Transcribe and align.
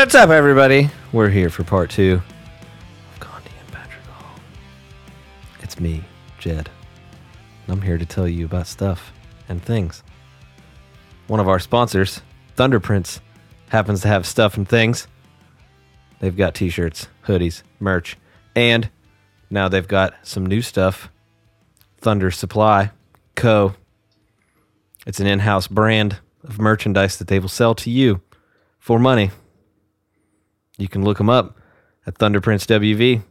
What's 0.00 0.14
up, 0.14 0.30
everybody? 0.30 0.88
We're 1.12 1.28
here 1.28 1.50
for 1.50 1.62
part 1.62 1.90
two 1.90 2.22
of 3.12 3.20
Gandhi 3.20 3.50
and 3.60 3.70
Patrick 3.70 4.02
Hall. 4.06 4.34
It's 5.60 5.78
me, 5.78 6.02
Jed. 6.38 6.70
And 7.66 7.76
I'm 7.76 7.82
here 7.82 7.98
to 7.98 8.06
tell 8.06 8.26
you 8.26 8.46
about 8.46 8.66
stuff 8.66 9.12
and 9.46 9.62
things. 9.62 10.02
One 11.26 11.38
of 11.38 11.48
our 11.48 11.58
sponsors, 11.58 12.22
Thunderprints, 12.56 13.20
happens 13.68 14.00
to 14.00 14.08
have 14.08 14.26
stuff 14.26 14.56
and 14.56 14.66
things. 14.66 15.06
They've 16.20 16.34
got 16.34 16.54
t 16.54 16.70
shirts, 16.70 17.08
hoodies, 17.26 17.62
merch, 17.78 18.16
and 18.56 18.88
now 19.50 19.68
they've 19.68 19.86
got 19.86 20.14
some 20.22 20.46
new 20.46 20.62
stuff 20.62 21.10
Thunder 21.98 22.30
Supply 22.30 22.90
Co. 23.34 23.74
It's 25.06 25.20
an 25.20 25.26
in 25.26 25.40
house 25.40 25.68
brand 25.68 26.20
of 26.42 26.58
merchandise 26.58 27.18
that 27.18 27.28
they 27.28 27.38
will 27.38 27.50
sell 27.50 27.74
to 27.74 27.90
you 27.90 28.22
for 28.78 28.98
money. 28.98 29.30
You 30.80 30.88
can 30.88 31.04
look 31.04 31.18
them 31.18 31.28
up 31.28 31.58
at 32.06 32.14
Thunderprints 32.14 32.64
WV 32.66 33.22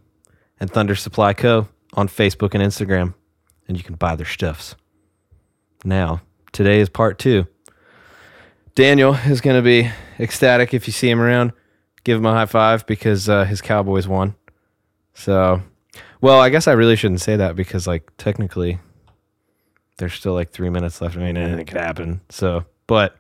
and 0.60 0.72
Thunder 0.72 0.94
Supply 0.94 1.34
Co. 1.34 1.68
on 1.94 2.08
Facebook 2.08 2.54
and 2.54 2.64
Instagram, 2.64 3.16
and 3.68 3.76
you 3.76 3.84
can 3.84 3.96
buy 3.96 4.16
their 4.16 4.28
stuffs. 4.28 4.76
Now, 5.84 6.22
today 6.52 6.80
is 6.80 6.90
part 6.90 7.18
two. 7.18 7.48
Daniel 8.76 9.16
is 9.26 9.42
going 9.42 9.56
to 9.56 9.64
be 9.64 9.90
ecstatic 10.20 10.76
if 10.76 10.86
you 10.86 10.94
see 10.94 11.10
him 11.10 11.20
around. 11.20 11.52
Give 12.04 12.20
him 12.20 12.26
a 12.28 12.34
high 12.34 12.46
five 12.46 12.86
because 12.86 13.28
uh, 13.28 13.46
his 13.46 13.62
Cowboys 13.62 14.08
won. 14.08 14.36
So, 15.16 15.64
well, 16.22 16.40
I 16.40 16.50
guess 16.50 16.68
I 16.68 16.74
really 16.74 16.96
shouldn't 16.96 17.22
say 17.22 17.36
that 17.36 17.56
because, 17.56 17.88
like, 17.88 18.12
technically, 18.18 18.78
there's 19.98 20.14
still 20.14 20.34
like 20.34 20.52
three 20.52 20.70
minutes 20.70 21.02
left. 21.02 21.18
I 21.18 21.20
mean, 21.20 21.36
anything 21.36 21.66
could 21.66 21.78
happen. 21.78 22.22
So, 22.30 22.66
but 22.86 23.18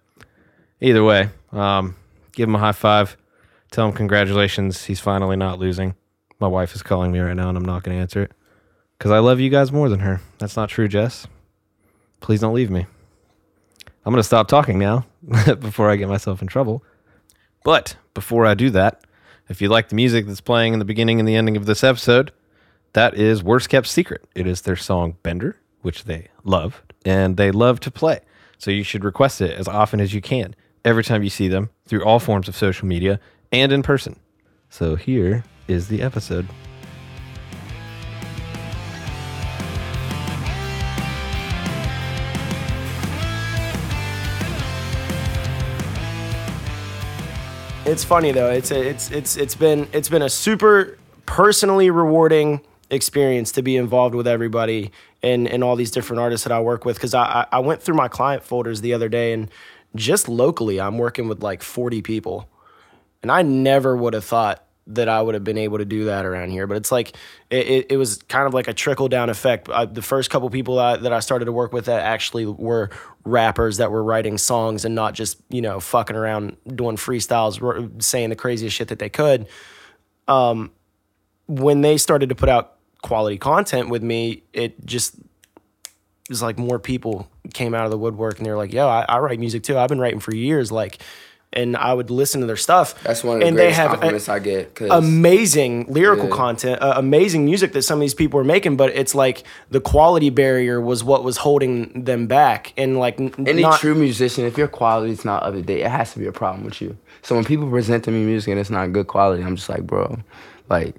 either 0.80 1.04
way, 1.04 1.30
um, 1.52 1.96
give 2.34 2.48
him 2.48 2.56
a 2.56 2.60
high 2.60 2.74
five. 2.74 3.18
Tell 3.72 3.88
him 3.88 3.94
congratulations. 3.94 4.86
He's 4.86 5.00
finally 5.00 5.36
not 5.36 5.60
losing. 5.60 5.96
My 6.40 6.48
wife 6.48 6.74
is 6.76 6.82
calling 6.82 7.12
me 7.12 7.20
right 7.20 7.36
now, 7.36 7.50
and 7.50 7.58
I'm 7.58 7.66
not 7.66 7.84
going 7.84 7.96
to 7.96 8.02
answer 8.02 8.24
it 8.24 8.32
because 8.98 9.12
I 9.12 9.20
love 9.20 9.40
you 9.40 9.50
guys 9.50 9.72
more 9.72 9.90
than 9.90 10.00
her. 10.00 10.22
That's 10.40 10.56
not 10.56 10.70
true, 10.70 10.88
Jess. 10.88 11.28
Please 12.20 12.42
don't 12.42 12.54
leave 12.54 12.70
me. 12.70 12.86
I'm 14.06 14.14
going 14.14 14.18
to 14.18 14.24
stop 14.24 14.48
talking 14.48 14.80
now 14.80 15.06
before 15.60 15.90
I 15.90 15.96
get 15.96 16.10
myself 16.10 16.42
in 16.42 16.48
trouble. 16.48 16.84
But 17.64 17.96
before 18.14 18.46
I 18.46 18.54
do 18.54 18.70
that, 18.72 19.04
if 19.50 19.62
you 19.62 19.70
like 19.70 19.90
the 19.90 19.96
music 19.96 20.26
that's 20.26 20.42
playing 20.42 20.74
in 20.74 20.80
the 20.80 20.86
beginning 20.86 21.20
and 21.20 21.28
the 21.28 21.36
ending 21.36 21.58
of 21.58 21.66
this 21.66 21.84
episode, 21.84 22.32
that 22.94 23.16
is 23.16 23.44
Worst 23.44 23.70
Kept 23.70 23.88
Secret. 23.88 24.26
It 24.36 24.48
is 24.48 24.62
their 24.62 24.76
song 24.76 25.18
Bender, 25.22 25.58
which 25.82 26.06
they 26.06 26.30
love 26.44 26.82
and 27.06 27.38
they 27.38 27.52
love 27.52 27.80
to 27.82 27.92
play. 27.92 28.22
So 28.58 28.72
you 28.72 28.84
should 28.84 29.04
request 29.04 29.42
it 29.42 29.52
as 29.52 29.68
often 29.68 30.00
as 30.00 30.14
you 30.14 30.22
can 30.22 30.56
every 30.84 31.04
time 31.04 31.24
you 31.24 31.30
see 31.30 31.48
them 31.48 31.70
through 31.86 32.04
all 32.04 32.20
forms 32.20 32.48
of 32.48 32.56
social 32.56 32.88
media 32.88 33.20
and 33.52 33.72
in 33.72 33.84
person. 33.84 34.20
So 34.70 34.96
here 34.96 35.44
is 35.68 35.88
the 35.88 36.02
episode. 36.02 36.48
It's 47.86 48.04
funny 48.04 48.32
though. 48.32 48.52
It's 48.52 48.70
a, 48.70 48.88
it's 48.88 49.10
it's 49.10 49.36
it's 49.36 49.56
been 49.56 49.88
it's 49.94 50.10
been 50.10 50.22
a 50.22 50.30
super 50.30 51.00
personally 51.26 51.90
rewarding 51.90 52.62
experience 52.92 53.52
to 53.54 53.64
be 53.64 53.78
involved 53.78 54.14
with 54.14 54.28
everybody 54.28 54.92
and 55.24 55.48
and 55.48 55.64
all 55.64 55.76
these 55.76 55.90
different 55.90 56.20
artists 56.20 56.44
that 56.44 56.52
I 56.52 56.60
work 56.60 56.86
with 56.86 56.98
because 56.98 57.16
I 57.16 57.24
I 57.24 57.46
I 57.54 57.60
went 57.60 57.82
through 57.82 57.96
my 57.96 58.08
client 58.08 58.44
folders 58.44 58.82
the 58.82 58.94
other 58.94 59.10
day 59.10 59.34
and 59.34 59.50
just 59.96 60.30
locally 60.30 60.80
I'm 60.80 61.00
working 61.00 61.28
with 61.28 61.42
like 61.42 61.64
40 61.64 62.04
people 62.04 62.48
and 63.22 63.32
I 63.32 63.42
never 63.42 63.96
would 63.96 64.14
have 64.14 64.26
thought 64.26 64.64
that 64.90 65.08
I 65.08 65.22
would 65.22 65.36
have 65.36 65.44
been 65.44 65.58
able 65.58 65.78
to 65.78 65.86
do 65.86 66.06
that 66.06 66.26
around 66.26 66.50
here. 66.50 66.66
But 66.66 66.78
it's 66.78 66.92
like 66.92 67.16
it, 67.50 67.68
it, 67.68 67.86
it 67.92 67.98
was 67.98 68.18
kind 68.24 68.48
of 68.48 68.54
like 68.54 68.68
a 68.68 68.74
trickle 68.74 69.08
down 69.08 69.30
effect. 69.30 69.70
I, 69.70 69.86
the 69.86 70.02
first 70.02 70.30
couple 70.32 70.50
people 70.50 70.80
I, 70.80 70.98
that 70.98 71.14
I 71.14 71.20
started 71.20 71.46
to 71.46 71.52
work 71.52 71.72
with 71.72 71.86
that 71.86 72.02
actually 72.02 72.46
were 72.46 72.90
rappers 73.24 73.78
that 73.78 73.92
were 73.92 74.04
writing 74.04 74.38
songs 74.38 74.86
and 74.86 74.96
not 74.96 75.14
just 75.14 75.38
you 75.50 75.62
know 75.62 75.80
fucking 75.80 76.16
around 76.16 76.58
doing 76.68 76.96
freestyles, 76.96 78.04
saying 78.04 78.30
the 78.30 78.36
craziest 78.36 78.76
shit 78.76 78.88
that 78.88 79.00
they 79.00 79.10
could. 79.10 79.48
Um, 80.28 80.72
when 81.48 81.82
they 81.82 81.98
started 81.98 82.30
to 82.30 82.36
put 82.36 82.50
out 82.50 82.76
quality 83.02 83.38
content 83.38 83.90
with 83.90 84.04
me, 84.04 84.44
it 84.54 84.86
just 84.86 85.16
was 86.30 86.42
like 86.42 86.58
more 86.58 86.80
people 86.80 87.28
came 87.54 87.74
out 87.74 87.86
of 87.86 87.92
the 87.92 87.98
woodwork 87.98 88.38
and 88.38 88.46
they 88.46 88.52
were 88.52 88.58
like, 88.58 88.74
"Yo, 88.74 88.88
I, 88.88 89.06
I 89.08 89.20
write 89.20 89.40
music 89.40 89.64
too. 89.64 89.78
I've 89.78 89.90
been 89.90 90.00
writing 90.00 90.20
for 90.20 90.34
years." 90.34 90.72
Like, 90.72 91.00
and 91.52 91.76
I 91.76 91.94
would 91.94 92.12
listen 92.12 92.42
to 92.42 92.48
their 92.48 92.56
stuff. 92.56 93.02
That's 93.04 93.24
one 93.24 93.38
of 93.38 93.42
the 93.42 93.48
and 93.48 93.58
they 93.58 93.62
greatest 93.64 93.80
have 93.80 93.90
compliments 93.92 94.30
I 94.30 94.40
get. 94.40 94.76
Cause 94.76 94.90
amazing 94.92 95.88
lyrical 95.90 96.30
Yeah. 96.30 96.36
content, 96.36 96.82
uh, 96.82 96.94
amazing 96.96 97.44
music 97.46 97.74
that 97.74 97.82
some 97.82 97.98
of 97.98 98.02
these 98.02 98.14
people 98.14 98.38
were 98.38 98.44
making, 98.44 98.78
but 98.78 98.92
it's 98.96 99.16
like 99.16 99.44
the 99.72 99.82
quality 99.82 100.30
barrier 100.30 100.80
was 100.80 101.04
what 101.04 101.24
was 101.24 101.38
holding 101.38 102.04
them 102.04 102.28
back. 102.28 102.74
And 102.78 103.00
like, 103.00 103.20
n- 103.20 103.34
any 103.48 103.64
not, 103.64 103.80
true 103.80 103.96
musician, 103.96 104.46
if 104.46 104.58
your 104.58 104.68
quality 104.68 105.12
is 105.12 105.26
not 105.26 105.42
up 105.44 105.54
to 105.56 105.62
date, 105.64 105.82
it 105.82 105.90
has 105.90 106.14
to 106.14 106.20
be 106.20 106.28
a 106.28 106.32
problem 106.32 106.64
with 106.64 106.82
you. 106.82 106.96
So 107.24 107.36
when 107.36 107.44
people 107.46 107.68
present 107.70 108.04
to 108.06 108.12
me 108.12 108.24
music 108.24 108.52
and 108.52 108.60
it's 108.60 108.70
not 108.70 108.94
good 108.94 109.08
quality, 109.08 109.44
I'm 109.44 109.56
just 109.56 109.70
like, 109.70 109.84
bro, 109.88 110.20
like, 110.70 110.96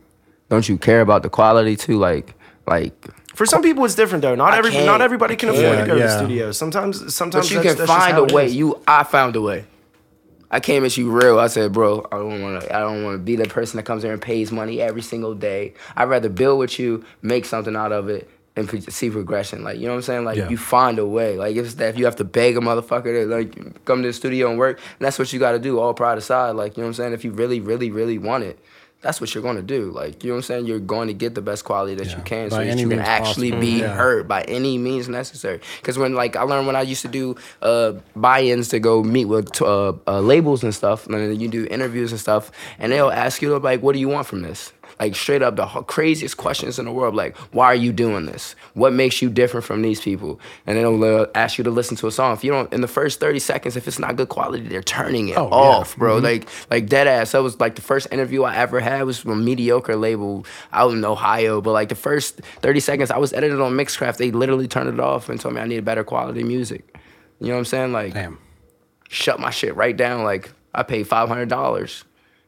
don't 0.48 0.68
you 0.68 0.76
care 0.78 1.00
about 1.00 1.22
the 1.22 1.30
quality 1.30 1.76
too? 1.76 1.96
Like, 1.96 2.34
like, 2.66 2.92
for 3.36 3.46
some 3.46 3.62
people, 3.62 3.84
it's 3.84 3.94
different 3.94 4.22
though. 4.22 4.34
Not 4.34 4.52
I 4.52 4.58
every, 4.58 4.72
can't- 4.72 5.00
everybody 5.00 5.36
can 5.36 5.50
afford 5.50 5.62
Yeah, 5.64 5.80
to 5.82 5.86
go 5.86 5.94
to 5.96 6.02
the 6.02 6.18
studio. 6.18 6.50
Sometimes, 6.50 7.14
sometimes 7.14 7.46
but 7.46 7.50
you 7.52 7.56
that's- 7.58 7.76
can 7.76 7.86
that's 7.86 7.90
just 7.90 8.00
find 8.00 8.14
how 8.14 8.24
a 8.24 8.34
way. 8.34 8.46
is. 8.46 8.56
You, 8.56 8.80
I 8.88 9.04
found 9.04 9.36
a 9.36 9.40
way. 9.40 9.64
I 10.50 10.60
came 10.60 10.84
at 10.84 10.96
you 10.96 11.10
real. 11.10 11.38
I 11.38 11.46
said, 11.46 11.72
bro, 11.72 12.06
I 12.10 12.16
don't 12.16 12.42
want 12.42 12.62
to. 12.62 12.74
I 12.74 12.80
don't 12.80 13.04
want 13.04 13.14
to 13.14 13.18
be 13.18 13.36
the 13.36 13.44
person 13.46 13.76
that 13.76 13.84
comes 13.84 14.02
there 14.02 14.12
and 14.12 14.20
pays 14.20 14.50
money 14.50 14.80
every 14.80 15.02
single 15.02 15.34
day. 15.34 15.74
I'd 15.96 16.08
rather 16.08 16.28
build 16.28 16.58
with 16.58 16.78
you, 16.78 17.04
make 17.22 17.44
something 17.44 17.76
out 17.76 17.92
of 17.92 18.08
it, 18.08 18.28
and 18.56 18.92
see 18.92 19.10
progression. 19.10 19.62
Like 19.62 19.78
you 19.78 19.84
know 19.84 19.92
what 19.92 19.96
I'm 19.98 20.02
saying? 20.02 20.24
Like 20.24 20.38
Yeah. 20.38 20.48
you 20.48 20.56
find 20.56 20.98
a 20.98 21.06
way. 21.06 21.36
Like 21.36 21.54
if 21.56 21.76
that 21.76 21.90
if 21.90 21.98
you 21.98 22.04
have 22.04 22.16
to 22.16 22.24
beg 22.24 22.56
a 22.56 22.60
motherfucker 22.60 23.04
to 23.04 23.26
like 23.26 23.84
come 23.84 24.02
to 24.02 24.08
the 24.08 24.12
studio 24.12 24.50
and 24.50 24.58
work, 24.58 24.80
that's 24.98 25.18
what 25.18 25.32
you 25.32 25.38
got 25.38 25.52
to 25.52 25.58
do. 25.60 25.78
All 25.78 25.94
pride 25.94 26.18
aside, 26.18 26.52
like 26.56 26.76
you 26.76 26.82
know 26.82 26.88
what 26.88 26.90
I'm 26.90 26.94
saying? 26.94 27.12
If 27.12 27.24
you 27.24 27.30
really, 27.30 27.60
really, 27.60 27.90
really 27.90 28.18
want 28.18 28.44
it. 28.44 28.58
That's 29.02 29.18
what 29.20 29.34
you're 29.34 29.42
gonna 29.42 29.62
do. 29.62 29.90
Like, 29.90 30.22
you 30.22 30.28
know 30.28 30.34
what 30.34 30.38
I'm 30.40 30.42
saying? 30.42 30.66
You're 30.66 30.78
going 30.78 31.08
to 31.08 31.14
get 31.14 31.34
the 31.34 31.40
best 31.40 31.64
quality 31.64 31.94
that 31.94 32.08
you 32.14 32.22
can 32.22 32.50
By 32.50 32.56
so 32.56 32.64
that 32.64 32.78
you 32.78 32.88
can 32.88 32.98
actually 32.98 33.50
possible. 33.50 33.60
be 33.60 33.80
Yeah. 33.80 33.94
heard 33.94 34.28
by 34.28 34.42
any 34.42 34.76
means 34.76 35.08
necessary. 35.08 35.60
Because 35.80 35.96
when 35.96 36.14
like 36.14 36.36
I 36.36 36.42
learned 36.42 36.66
when 36.66 36.76
I 36.76 36.82
used 36.82 37.00
to 37.02 37.08
do 37.08 37.34
uh, 37.62 37.92
buy-ins 38.14 38.68
to 38.68 38.78
go 38.78 39.02
meet 39.02 39.24
with 39.24 39.60
uh, 39.62 39.94
uh, 40.06 40.20
labels 40.20 40.62
and 40.62 40.74
stuff, 40.74 41.06
and 41.06 41.14
then 41.14 41.40
you 41.40 41.48
do 41.48 41.66
interviews 41.70 42.12
and 42.12 42.20
stuff, 42.20 42.52
and 42.78 42.92
they'll 42.92 43.10
ask 43.10 43.40
you 43.40 43.56
like, 43.58 43.80
"What 43.82 43.94
do 43.94 43.98
you 44.00 44.08
want 44.08 44.26
from 44.26 44.42
this?" 44.42 44.72
Like 45.00 45.16
straight 45.16 45.40
up 45.40 45.56
the 45.56 45.66
craziest 45.66 46.36
questions 46.36 46.78
in 46.78 46.84
the 46.84 46.92
world. 46.92 47.14
Like, 47.14 47.34
why 47.54 47.64
are 47.66 47.74
you 47.74 47.90
doing 47.90 48.26
this? 48.26 48.54
What 48.74 48.92
makes 48.92 49.22
you 49.22 49.30
different 49.30 49.64
from 49.64 49.80
these 49.80 49.98
people? 50.00 50.38
And 50.66 50.76
then 50.76 51.00
they'll 51.00 51.26
ask 51.34 51.56
you 51.56 51.64
to 51.64 51.70
listen 51.70 51.96
to 51.96 52.06
a 52.06 52.12
song. 52.12 52.34
If 52.34 52.44
you 52.44 52.52
don't, 52.52 52.70
in 52.72 52.82
the 52.82 52.86
first 52.88 53.18
thirty 53.18 53.38
seconds, 53.38 53.76
if 53.76 53.88
it's 53.88 53.98
not 53.98 54.16
good 54.16 54.28
quality, 54.28 54.68
they're 54.68 54.82
turning 54.82 55.28
it 55.30 55.38
Oh, 55.38 55.48
yeah. 55.48 55.54
off, 55.54 55.96
bro. 55.96 56.16
Mm-hmm. 56.16 56.24
Like, 56.24 56.48
like 56.70 56.86
dead 56.86 57.06
ass. 57.06 57.32
That 57.32 57.42
was 57.42 57.58
like 57.58 57.76
the 57.76 57.82
first 57.82 58.08
interview 58.12 58.42
I 58.42 58.56
ever 58.56 58.78
had 58.78 59.04
was 59.04 59.18
from 59.18 59.30
a 59.32 59.36
mediocre 59.36 59.96
label 59.96 60.44
out 60.72 60.92
in 60.92 61.02
Ohio. 61.02 61.62
But 61.62 61.72
like 61.72 61.88
the 61.88 61.94
first 61.94 62.40
thirty 62.60 62.80
seconds, 62.80 63.10
I 63.10 63.16
was 63.16 63.32
edited 63.32 63.58
on 63.58 63.72
Mixcraft. 63.72 64.18
They 64.18 64.30
literally 64.30 64.68
turned 64.68 64.90
it 64.90 65.00
off 65.00 65.30
and 65.30 65.40
told 65.40 65.54
me 65.54 65.62
I 65.62 65.64
needed 65.66 65.84
better 65.86 66.04
quality 66.04 66.42
music. 66.44 66.94
You 67.40 67.46
know 67.46 67.54
what 67.54 67.58
I'm 67.60 67.64
saying? 67.64 67.92
Like, 67.92 68.12
Damn. 68.12 68.38
shut 69.08 69.40
my 69.40 69.48
shit 69.50 69.74
right 69.76 69.96
down. 69.96 70.24
Like 70.24 70.52
I 70.74 70.82
paid 70.82 71.08
five 71.08 71.28
hundred 71.28 71.48
dollars 71.48 72.04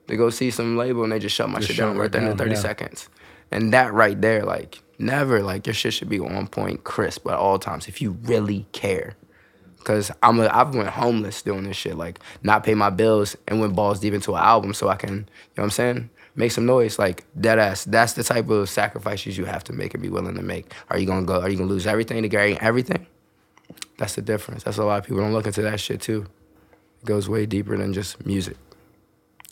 to 0.08 0.16
go 0.16 0.30
see 0.30 0.50
some 0.50 0.76
label 0.76 1.02
and 1.04 1.12
they 1.12 1.18
just 1.18 1.34
shut 1.34 1.48
my 1.48 1.58
Just 1.58 1.68
shit 1.68 1.78
down 1.78 1.96
right 1.96 2.10
there 2.10 2.28
in 2.28 2.36
thirty 2.36 2.52
yeah. 2.52 2.60
seconds. 2.60 3.08
And 3.50 3.72
that 3.72 3.92
right 3.92 4.20
there, 4.20 4.44
like 4.44 4.82
never, 4.98 5.42
like 5.42 5.66
your 5.66 5.74
shit 5.74 5.94
should 5.94 6.08
be 6.08 6.18
on 6.18 6.46
point, 6.48 6.84
crisp 6.84 7.26
at 7.28 7.34
all 7.34 7.58
times 7.58 7.88
if 7.88 8.00
you 8.00 8.12
really 8.22 8.66
care. 8.72 9.14
Cause 9.84 10.12
I'm 10.22 10.38
a, 10.38 10.46
I've 10.46 10.74
went 10.74 10.90
homeless 10.90 11.42
doing 11.42 11.64
this 11.64 11.76
shit, 11.76 11.96
like 11.96 12.20
not 12.42 12.62
pay 12.62 12.74
my 12.74 12.90
bills 12.90 13.36
and 13.48 13.60
went 13.60 13.74
balls 13.74 13.98
deep 13.98 14.14
into 14.14 14.34
an 14.34 14.42
album 14.42 14.74
so 14.74 14.88
I 14.88 14.94
can, 14.94 15.10
you 15.10 15.16
know 15.16 15.24
what 15.56 15.64
I'm 15.64 15.70
saying, 15.70 16.10
make 16.36 16.52
some 16.52 16.66
noise. 16.66 16.98
Like 16.98 17.24
dead 17.38 17.58
ass. 17.58 17.84
That's 17.84 18.12
the 18.12 18.22
type 18.22 18.48
of 18.48 18.68
sacrifices 18.68 19.36
you 19.36 19.44
have 19.44 19.64
to 19.64 19.72
make 19.72 19.92
and 19.94 20.02
be 20.02 20.08
willing 20.08 20.36
to 20.36 20.42
make. 20.42 20.72
Are 20.88 20.98
you 20.98 21.06
gonna 21.06 21.26
go? 21.26 21.40
Are 21.40 21.48
you 21.48 21.56
gonna 21.56 21.68
lose 21.68 21.86
everything 21.86 22.22
to 22.22 22.28
gain 22.28 22.58
everything? 22.60 23.06
That's 23.98 24.14
the 24.14 24.22
difference. 24.22 24.62
That's 24.62 24.78
a 24.78 24.84
lot 24.84 25.00
of 25.00 25.04
people 25.04 25.18
don't 25.18 25.32
look 25.32 25.46
into 25.46 25.62
that 25.62 25.80
shit 25.80 26.00
too. 26.00 26.26
It 27.02 27.06
goes 27.06 27.28
way 27.28 27.46
deeper 27.46 27.76
than 27.76 27.92
just 27.92 28.24
music. 28.24 28.56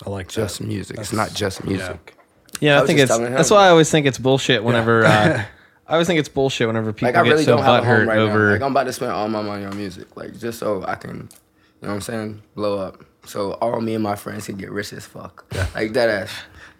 I 0.06 0.10
like 0.10 0.28
Just 0.28 0.58
that. 0.58 0.66
music. 0.66 0.98
It's 0.98 1.12
not 1.12 1.32
just 1.34 1.64
music. 1.64 2.14
Yeah, 2.60 2.78
I 2.78 2.82
I, 2.82 2.86
think 2.86 2.98
it's 3.00 3.16
that's 3.16 3.50
why 3.50 3.66
I 3.66 3.68
always 3.70 3.90
think 3.90 4.06
it's 4.06 4.18
bullshit 4.18 4.62
whenever 4.64 5.04
uh, 5.04 5.44
I 5.88 5.92
always 5.92 6.06
think 6.06 6.20
it's 6.20 6.28
bullshit 6.28 6.66
whenever 6.66 6.92
people 6.92 7.08
Like 7.08 7.16
I 7.16 7.24
get 7.24 7.38
so 7.40 7.56
don't 7.56 7.64
have 7.64 7.82
a 7.82 7.86
home 7.86 7.96
butthurt 8.00 8.06
right 8.06 8.16
now. 8.16 8.22
over. 8.22 8.52
Like 8.52 8.62
I'm 8.62 8.70
about 8.72 8.84
to 8.84 8.92
spend 8.92 9.12
all 9.12 9.28
my 9.28 9.42
money 9.42 9.64
on 9.64 9.76
music, 9.76 10.16
like 10.16 10.38
just 10.38 10.58
so 10.58 10.84
I 10.86 10.94
can, 10.96 11.10
you 11.10 11.16
know 11.82 11.88
what 11.88 11.90
I'm 11.90 12.00
saying, 12.00 12.42
blow 12.54 12.78
up. 12.78 13.04
So 13.26 13.52
all 13.54 13.80
me 13.80 13.94
and 13.94 14.02
my 14.02 14.16
friends 14.16 14.46
can 14.46 14.56
get 14.56 14.70
rich 14.70 14.92
as 14.92 15.06
fuck. 15.06 15.44
Like 15.74 15.92
that 15.94 16.08
ass. 16.08 16.30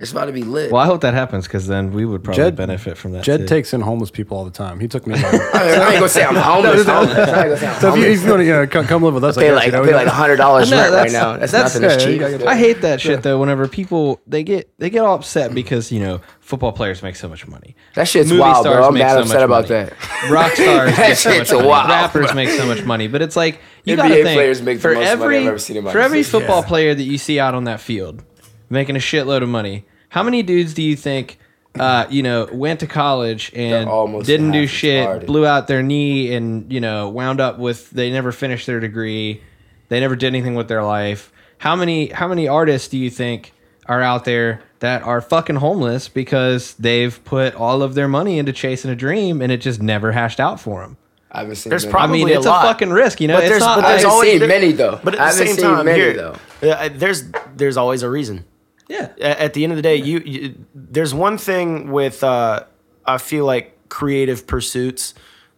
It's 0.01 0.13
about 0.13 0.25
to 0.25 0.33
be 0.33 0.43
lit. 0.43 0.73
Well, 0.73 0.81
I 0.81 0.87
hope 0.87 1.03
that 1.03 1.13
happens 1.13 1.47
because 1.47 1.67
then 1.67 1.93
we 1.93 2.07
would 2.07 2.25
probably 2.25 2.43
Jed- 2.43 2.57
benefit 2.57 2.97
from 2.97 3.13
that. 3.13 3.23
Jed 3.23 3.41
too. 3.41 3.47
takes 3.47 3.75
in 3.75 3.83
homeless 3.83 4.11
people 4.11 4.35
all 4.39 4.47
the 4.47 4.51
time. 4.51 4.81
He 4.81 4.89
took 4.89 5.07
me. 5.07 5.15
I, 5.19 5.19
mean, 5.21 5.41
I 5.53 5.91
ain't 5.91 5.95
gonna 5.97 6.09
say 6.09 6.25
I'm 6.25 6.35
homeless. 6.35 6.87
homeless. 6.87 7.15
I 7.17 7.21
ain't 7.21 7.29
gonna 7.29 7.57
say 7.59 7.67
I'm 7.67 7.81
so 7.81 7.89
if 7.91 7.97
you, 7.97 8.03
homeless. 8.05 8.19
if 8.19 8.25
you 8.25 8.31
want 8.31 8.41
to 8.41 8.45
you 8.47 8.53
know, 8.53 8.67
come, 8.67 8.87
come 8.87 9.03
live 9.03 9.13
with 9.13 9.25
us, 9.25 9.37
I 9.37 9.41
pay 9.43 9.47
guess, 9.49 9.57
like 9.57 9.67
you 9.67 9.73
know, 9.73 9.85
pay 9.85 9.95
like 9.95 10.09
hundred 10.09 10.37
dollars 10.37 10.73
rent 10.73 10.91
right 10.91 11.13
now. 11.13 11.37
That's, 11.37 11.53
that's- 11.53 11.75
nothing. 11.75 11.89
That's 11.89 12.05
yeah, 12.07 12.39
cheap. 12.39 12.47
I 12.47 12.57
hate 12.57 12.81
that 12.81 13.03
shit 13.03 13.23
though. 13.23 13.39
Whenever 13.39 13.69
people 13.69 14.23
they 14.27 14.43
get 14.43 14.73
they 14.79 14.89
get 14.89 15.05
all 15.05 15.17
upset 15.17 15.55
because 15.55 15.93
you 15.93 16.01
know 16.01 16.23
football 16.41 16.73
players 16.73 17.03
make 17.03 17.17
so 17.17 17.29
much 17.29 17.47
money. 17.47 17.77
That 17.95 18.09
shit's 18.09 18.31
Movie 18.31 18.41
wild, 18.41 18.65
bro. 18.65 18.89
I'm 18.89 18.95
mad 18.95 19.13
so 19.13 19.21
upset 19.21 19.43
about 19.43 19.69
money. 19.69 19.85
that. 19.91 19.93
Rock 20.31 20.53
stars 20.53 20.97
That 20.97 21.09
make 21.11 21.17
so 21.19 21.29
much 21.31 21.39
shit's 21.39 21.53
money. 21.53 21.69
Rappers 21.69 22.27
bro. 22.27 22.35
make 22.35 22.49
so 22.49 22.67
much 22.67 22.85
money, 22.85 23.07
but 23.07 23.21
it's 23.21 23.37
like 23.37 23.61
you 23.85 23.97
NBA 23.97 23.97
gotta 23.99 24.15
think 24.15 24.37
players 24.37 24.63
make 24.63 24.81
for 24.81 24.95
every 24.95 25.41
I've 25.41 25.47
ever 25.49 25.59
seen 25.59 25.77
in 25.77 25.85
my 25.85 25.93
for 25.93 25.99
every 25.99 26.23
football 26.23 26.63
player 26.63 26.95
that 26.95 27.03
you 27.03 27.19
see 27.19 27.39
out 27.39 27.55
on 27.55 27.65
that 27.65 27.81
field 27.81 28.25
making 28.71 28.97
a 28.97 29.01
shitload 29.01 29.43
of 29.43 29.49
money. 29.51 29.85
How 30.11 30.23
many 30.23 30.43
dudes 30.43 30.75
do 30.75 30.83
you 30.83 30.95
think? 30.97 31.39
Uh, 31.79 32.05
you 32.11 32.23
know, 32.23 32.49
went 32.53 32.81
to 32.81 32.87
college 32.89 33.53
and 33.55 33.89
almost 33.89 34.27
didn't 34.27 34.51
do 34.51 34.63
half 34.63 34.71
shit, 34.71 35.09
retarded. 35.09 35.27
blew 35.27 35.47
out 35.47 35.69
their 35.69 35.83
knee, 35.85 36.35
and 36.35 36.71
you 36.73 36.81
know, 36.81 37.09
wound 37.09 37.41
up 37.41 37.59
with 37.59 37.89
they 37.91 38.11
never 38.11 38.33
finished 38.33 38.67
their 38.67 38.81
degree, 38.81 39.41
they 39.89 40.01
never 40.01 40.17
did 40.17 40.27
anything 40.27 40.57
with 40.57 40.67
their 40.69 40.83
life. 40.83 41.33
How 41.59 41.77
many 41.77 42.09
how 42.09 42.27
many 42.27 42.49
artists 42.49 42.89
do 42.89 42.99
you 42.99 43.09
think 43.09 43.53
are 43.87 44.03
out 44.03 44.25
there 44.25 44.63
that 44.81 45.03
are 45.05 45.21
fucking 45.21 45.57
homeless 45.57 46.09
because 46.09 46.75
they've 46.75 47.23
put 47.25 47.55
all 47.55 47.83
of 47.83 47.95
their 47.95 48.09
money 48.09 48.39
into 48.39 48.53
chasing 48.53 48.91
a 48.91 48.97
dream 48.97 49.41
and 49.41 49.53
it 49.53 49.59
just 49.61 49.81
never 49.81 50.11
hashed 50.11 50.41
out 50.41 50.59
for 50.59 50.81
them? 50.83 50.97
I 51.31 51.41
haven't 51.43 51.55
seen. 51.55 51.71
There's 51.71 51.85
many. 51.85 51.93
prob- 51.93 52.03
I 52.03 52.13
mean, 52.13 52.21
Probably 52.23 52.35
a 52.35 52.39
it's 52.39 52.47
a, 52.47 52.51
fucking 52.51 52.91
risk, 52.91 53.21
you 53.21 53.29
know. 53.29 53.35
But 53.37 53.45
it's 53.45 53.51
there's, 53.51 53.61
not. 53.61 53.77
but 53.77 53.85
I 53.85 53.91
haven't 53.93 54.07
always 54.07 54.31
seen 54.31 54.39
there- 54.41 54.49
many, 54.49 54.73
though. 54.73 54.99
But 55.05 55.15
at 55.15 55.21
I 55.21 55.27
the 55.31 55.37
same 55.37 55.55
seen 55.55 55.65
time, 55.65 55.85
many, 55.85 55.99
here, 56.01 56.15
though. 56.15 56.69
uh, 56.69 56.89
there's 56.93 57.31
there's 57.55 57.77
always 57.77 58.03
a 58.03 58.11
reason. 58.11 58.45
Yeah, 58.91 59.13
At 59.21 59.55
the 59.55 59.63
end 59.65 59.73
of 59.73 59.77
the 59.77 59.83
day, 59.83 59.97
you, 59.97 60.19
you 60.19 60.55
there's 60.75 61.15
one 61.15 61.39
thing 61.39 61.91
with 61.93 62.25
uh, 62.25 62.65
I 63.07 63.19
feel 63.19 63.45
like 63.47 63.77
creative 63.89 64.47
pursuits 64.47 65.15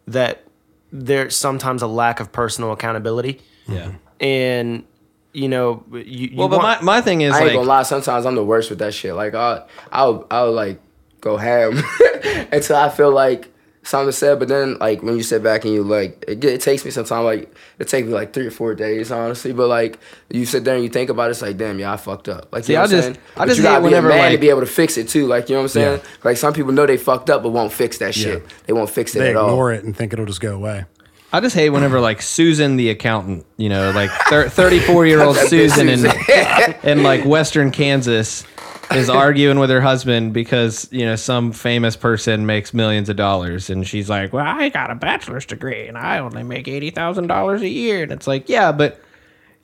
that 0.06 0.44
there's 0.92 1.34
sometimes 1.34 1.80
a 1.82 1.86
lack 1.86 2.20
of 2.20 2.30
personal 2.32 2.72
accountability, 2.72 3.40
yeah. 3.66 3.92
and 4.20 4.84
you 5.32 5.48
know 5.48 5.82
you, 5.92 5.98
you 6.28 6.36
Well, 6.36 6.48
but 6.48 6.58
want- 6.58 6.82
my, 6.82 6.96
my 6.96 7.00
thing 7.00 7.22
is 7.22 7.32
I 7.32 7.38
ain't 7.38 7.46
like, 7.46 7.54
gonna 7.54 7.68
lie. 7.68 7.82
Sometimes 7.84 8.26
I'm 8.26 8.34
the 8.34 8.44
worst 8.44 8.68
with 8.68 8.78
that 8.80 8.92
shit. 8.92 9.14
Like 9.14 9.34
I'll 9.34 9.66
I'll 9.90 10.26
I'll 10.30 10.52
like 10.52 10.80
go 11.22 11.36
ham 11.38 11.78
until 12.52 12.76
I 12.76 12.90
feel 12.90 13.10
like 13.10 13.48
something 13.82 14.12
said. 14.12 14.38
But 14.38 14.48
then 14.48 14.78
like 14.78 15.02
when 15.02 15.16
you 15.16 15.22
sit 15.22 15.42
back 15.42 15.64
and 15.64 15.72
you 15.74 15.82
like 15.82 16.24
it, 16.28 16.44
it 16.44 16.60
takes 16.60 16.84
me 16.84 16.90
some 16.90 17.04
time. 17.04 17.24
Like 17.24 17.54
it 17.78 17.88
takes 17.88 18.06
me 18.06 18.12
like 18.14 18.32
three 18.32 18.46
or 18.46 18.50
four 18.50 18.74
days 18.74 19.10
honestly. 19.10 19.52
But 19.52 19.68
like 19.68 19.98
you 20.30 20.46
sit 20.46 20.64
there 20.64 20.74
and 20.74 20.84
you 20.84 20.90
think 20.90 21.10
about 21.10 21.28
it, 21.28 21.32
it's 21.32 21.42
like 21.42 21.56
damn 21.56 21.78
yeah 21.78 21.92
I 21.92 21.96
fucked 21.96 22.28
up. 22.28 22.48
Like 22.52 22.64
See, 22.64 22.72
you 22.72 22.76
know 22.76 22.80
I 22.80 22.84
what 22.84 22.90
just- 22.90 23.02
saying? 23.04 23.18
I 23.36 23.38
But 23.40 23.46
just 23.46 23.56
you 23.58 23.62
gotta 23.64 23.80
be 23.80 23.84
whenever, 23.86 24.10
a 24.10 24.14
man 24.14 24.32
to 24.32 24.38
be 24.38 24.48
able 24.50 24.60
to 24.60 24.66
fix 24.66 24.96
it 24.96 25.08
too. 25.08 25.26
Like 25.26 25.48
you 25.48 25.54
know 25.54 25.60
what 25.60 25.64
I'm 25.64 25.68
saying? 25.68 25.98
Yeah. 26.00 26.08
Like 26.24 26.36
some 26.36 26.52
people 26.52 26.72
know 26.72 26.86
they 26.86 26.96
fucked 26.96 27.30
up 27.30 27.42
but 27.42 27.50
won't 27.50 27.72
fix 27.72 27.98
that 27.98 28.14
shit. 28.14 28.42
They 28.66 28.72
won't 28.72 28.90
fix 28.90 29.14
it 29.16 29.20
they 29.20 29.30
at 29.30 29.36
all. 29.36 29.46
They 29.46 29.52
ignore 29.52 29.72
it 29.72 29.84
and 29.84 29.96
think 29.96 30.12
it'll 30.12 30.26
just 30.26 30.40
go 30.40 30.54
away. 30.54 30.84
I 31.34 31.40
just 31.40 31.54
hate 31.56 31.70
whenever 31.70 31.98
like 31.98 32.20
Susan 32.20 32.76
the 32.76 32.90
accountant, 32.90 33.46
you 33.56 33.70
know, 33.70 33.90
like 33.92 34.10
34 34.28 35.06
year 35.06 35.22
old 35.22 35.34
Susan 35.48 35.88
in, 35.88 36.04
in 36.82 37.02
like 37.02 37.24
Western 37.24 37.70
Kansas 37.70 38.44
is 38.96 39.08
arguing 39.10 39.58
with 39.58 39.70
her 39.70 39.80
husband 39.80 40.32
because, 40.32 40.88
you 40.90 41.04
know, 41.04 41.16
some 41.16 41.52
famous 41.52 41.96
person 41.96 42.46
makes 42.46 42.72
millions 42.74 43.08
of 43.08 43.16
dollars. 43.16 43.70
And 43.70 43.86
she's 43.86 44.08
like, 44.08 44.32
well, 44.32 44.46
I 44.46 44.68
got 44.68 44.90
a 44.90 44.94
bachelor's 44.94 45.46
degree 45.46 45.86
and 45.86 45.98
I 45.98 46.18
only 46.18 46.42
make 46.42 46.66
$80,000 46.66 47.60
a 47.60 47.68
year. 47.68 48.02
And 48.02 48.12
it's 48.12 48.26
like, 48.26 48.48
yeah, 48.48 48.72
but, 48.72 49.00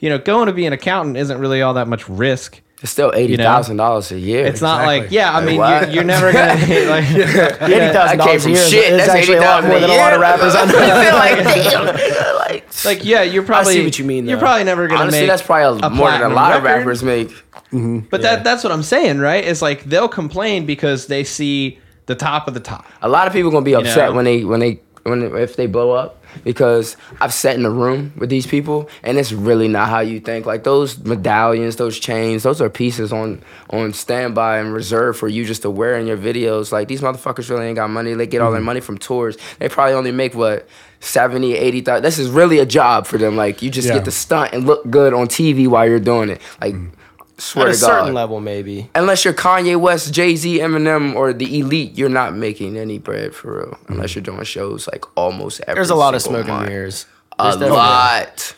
you 0.01 0.09
know, 0.09 0.19
going 0.19 0.47
to 0.47 0.53
be 0.53 0.67
an 0.67 0.73
accountant 0.73 1.17
isn't 1.17 1.39
really 1.39 1.63
all 1.63 1.75
that 1.75 1.89
much 1.89 2.09
risk. 2.09 2.61
It's 2.81 2.93
still 2.93 3.13
eighty 3.13 3.37
thousand 3.37 3.77
dollars 3.77 4.13
a 4.13 4.19
year. 4.19 4.47
It's 4.47 4.61
not 4.61 4.87
like, 4.87 5.11
yeah, 5.11 5.37
I 5.37 5.45
mean, 5.45 5.57
you're, 5.57 5.89
you're 5.89 6.05
never 6.05 6.33
going 6.33 6.59
to, 6.59 6.89
like, 6.89 7.11
eighty 7.11 7.93
thousand 7.93 8.19
dollars 8.19 8.37
a 8.37 8.45
from 8.45 8.53
year 8.53 8.65
shit. 8.69 8.93
is 8.93 8.99
That's 8.99 9.11
actually 9.11 9.39
a 9.39 9.41
lot 9.41 9.65
$80,000 9.65 9.69
more 9.69 9.81
than 9.81 9.91
a 9.91 9.97
lot 9.97 10.13
of 10.13 10.21
rappers 10.21 10.55
I 10.55 10.65
know. 10.65 10.79
I 10.79 11.05
feel 11.05 11.15
like 11.15 11.95
damn. 12.15 12.37
Like, 12.37 12.85
like, 12.85 13.05
yeah, 13.05 13.23
you're 13.23 13.43
probably, 13.43 13.73
I 13.73 13.77
see 13.79 13.85
what 13.85 13.99
you 13.99 14.05
mean, 14.05 14.29
you're 14.29 14.39
probably 14.39 14.63
never 14.63 14.87
going 14.87 14.99
to 14.99 15.03
honestly, 15.03 15.23
make 15.23 15.29
that's 15.29 15.43
probably 15.43 15.81
a, 15.83 15.91
more 15.91 16.11
than 16.13 16.23
a 16.23 16.31
platinum 16.31 16.35
lot 16.35 16.57
of 16.57 16.63
rappers 16.63 17.03
make. 17.03 17.31
Mm-hmm. 17.73 17.99
But 18.11 18.23
that 18.23 18.45
that's 18.45 18.63
what 18.63 18.73
I'm 18.73 18.85
saying, 18.85 19.19
right? 19.19 19.45
It's 19.45 19.61
like 19.61 19.83
they'll 19.83 20.09
complain 20.09 20.65
because 20.65 21.09
they 21.09 21.25
see 21.25 21.81
the 22.07 22.15
top 22.15 22.47
of 22.47 22.55
the 22.55 22.61
top. 22.61 22.87
A 23.03 23.09
lot 23.09 23.27
of 23.27 23.33
people 23.33 23.51
gonna 23.51 23.65
be 23.65 23.75
upset 23.75 24.11
know? 24.11 24.15
when 24.15 24.25
they 24.25 24.45
when 24.45 24.61
they 24.61 24.81
when 25.03 25.37
if 25.37 25.57
they 25.57 25.67
blow 25.67 25.91
up 25.91 26.25
because 26.45 26.97
I've 27.21 27.35
sat 27.35 27.57
in 27.57 27.65
a 27.65 27.71
room 27.71 28.13
with 28.17 28.31
these 28.31 28.47
people 28.47 28.89
and 29.03 29.19
it's 29.19 29.33
really 29.33 29.69
not 29.69 29.89
how 29.89 30.01
you 30.01 30.21
think. 30.21 30.47
Like 30.47 30.65
those 30.65 30.99
medallions, 30.99 31.77
those 31.77 31.99
chains, 31.99 32.43
those 32.43 32.61
are 32.61 32.71
pieces 32.71 33.13
on 33.13 33.43
on 33.71 33.93
standby 33.93 34.59
and 34.59 34.73
reserved 34.73 35.19
for 35.19 35.29
you 35.29 35.45
just 35.45 35.63
to 35.63 35.71
wear 35.71 35.99
in 35.99 36.07
your 36.07 36.17
videos. 36.17 36.73
Like 36.73 36.89
these 36.89 37.01
motherfuckers 37.01 37.51
really 37.51 37.67
ain't 37.67 37.77
got 37.77 37.91
money. 37.91 38.15
They 38.15 38.27
get 38.27 38.41
all 38.41 38.51
their 38.51 38.61
mm-hmm. 38.61 38.67
money 38.67 38.81
from 38.81 38.99
tours. 38.99 39.37
They 39.59 39.69
probably 39.69 39.95
only 39.95 40.13
make 40.13 40.35
what 40.35 40.69
70, 41.01 41.55
80,000. 41.55 42.03
This 42.03 42.19
is 42.19 42.29
really 42.31 42.59
a 42.59 42.67
job 42.67 43.07
for 43.07 43.19
them. 43.19 43.37
Like 43.37 43.63
you 43.63 43.71
just 43.71 43.89
Yeah. 43.89 43.95
get 43.95 44.05
to 44.07 44.11
stunt 44.11 44.53
and 44.53 44.67
look 44.67 44.89
good 44.91 45.15
on 45.15 45.29
TV 45.29 45.69
while 45.69 45.89
you're 45.89 46.01
doing 46.01 46.31
it. 46.31 46.41
Like 46.61 46.75
mm. 46.75 46.91
Swear 47.39 47.69
At 47.69 47.75
a 47.75 47.79
to 47.79 47.81
God 47.81 47.87
certain 48.01 48.15
level, 48.15 48.41
maybe. 48.41 48.91
unless 48.95 49.25
you're 49.25 49.35
Kanye 49.35 49.79
West, 49.81 50.13
Jay 50.13 50.37
Z, 50.37 50.59
Eminem, 50.59 51.15
or 51.15 51.33
the 51.33 51.59
elite, 51.61 51.97
you're 51.97 52.09
not 52.09 52.35
making 52.35 52.77
any 52.77 52.99
bread 52.99 53.35
for 53.35 53.59
real. 53.59 53.79
Unless 53.89 54.15
you're 54.15 54.23
doing 54.23 54.43
shows 54.45 54.89
like 54.93 55.05
almost 55.17 55.61
every. 55.67 55.75
There's 55.77 55.91
a 55.91 55.95
lot 55.95 56.15
of 56.15 56.23
single 56.23 56.43
smoke 56.45 56.59
and 56.61 56.69
mirrors. 56.69 57.07
A 57.39 57.45
There's 57.45 57.55
definitely- 57.55 57.77
lot. 57.77 58.55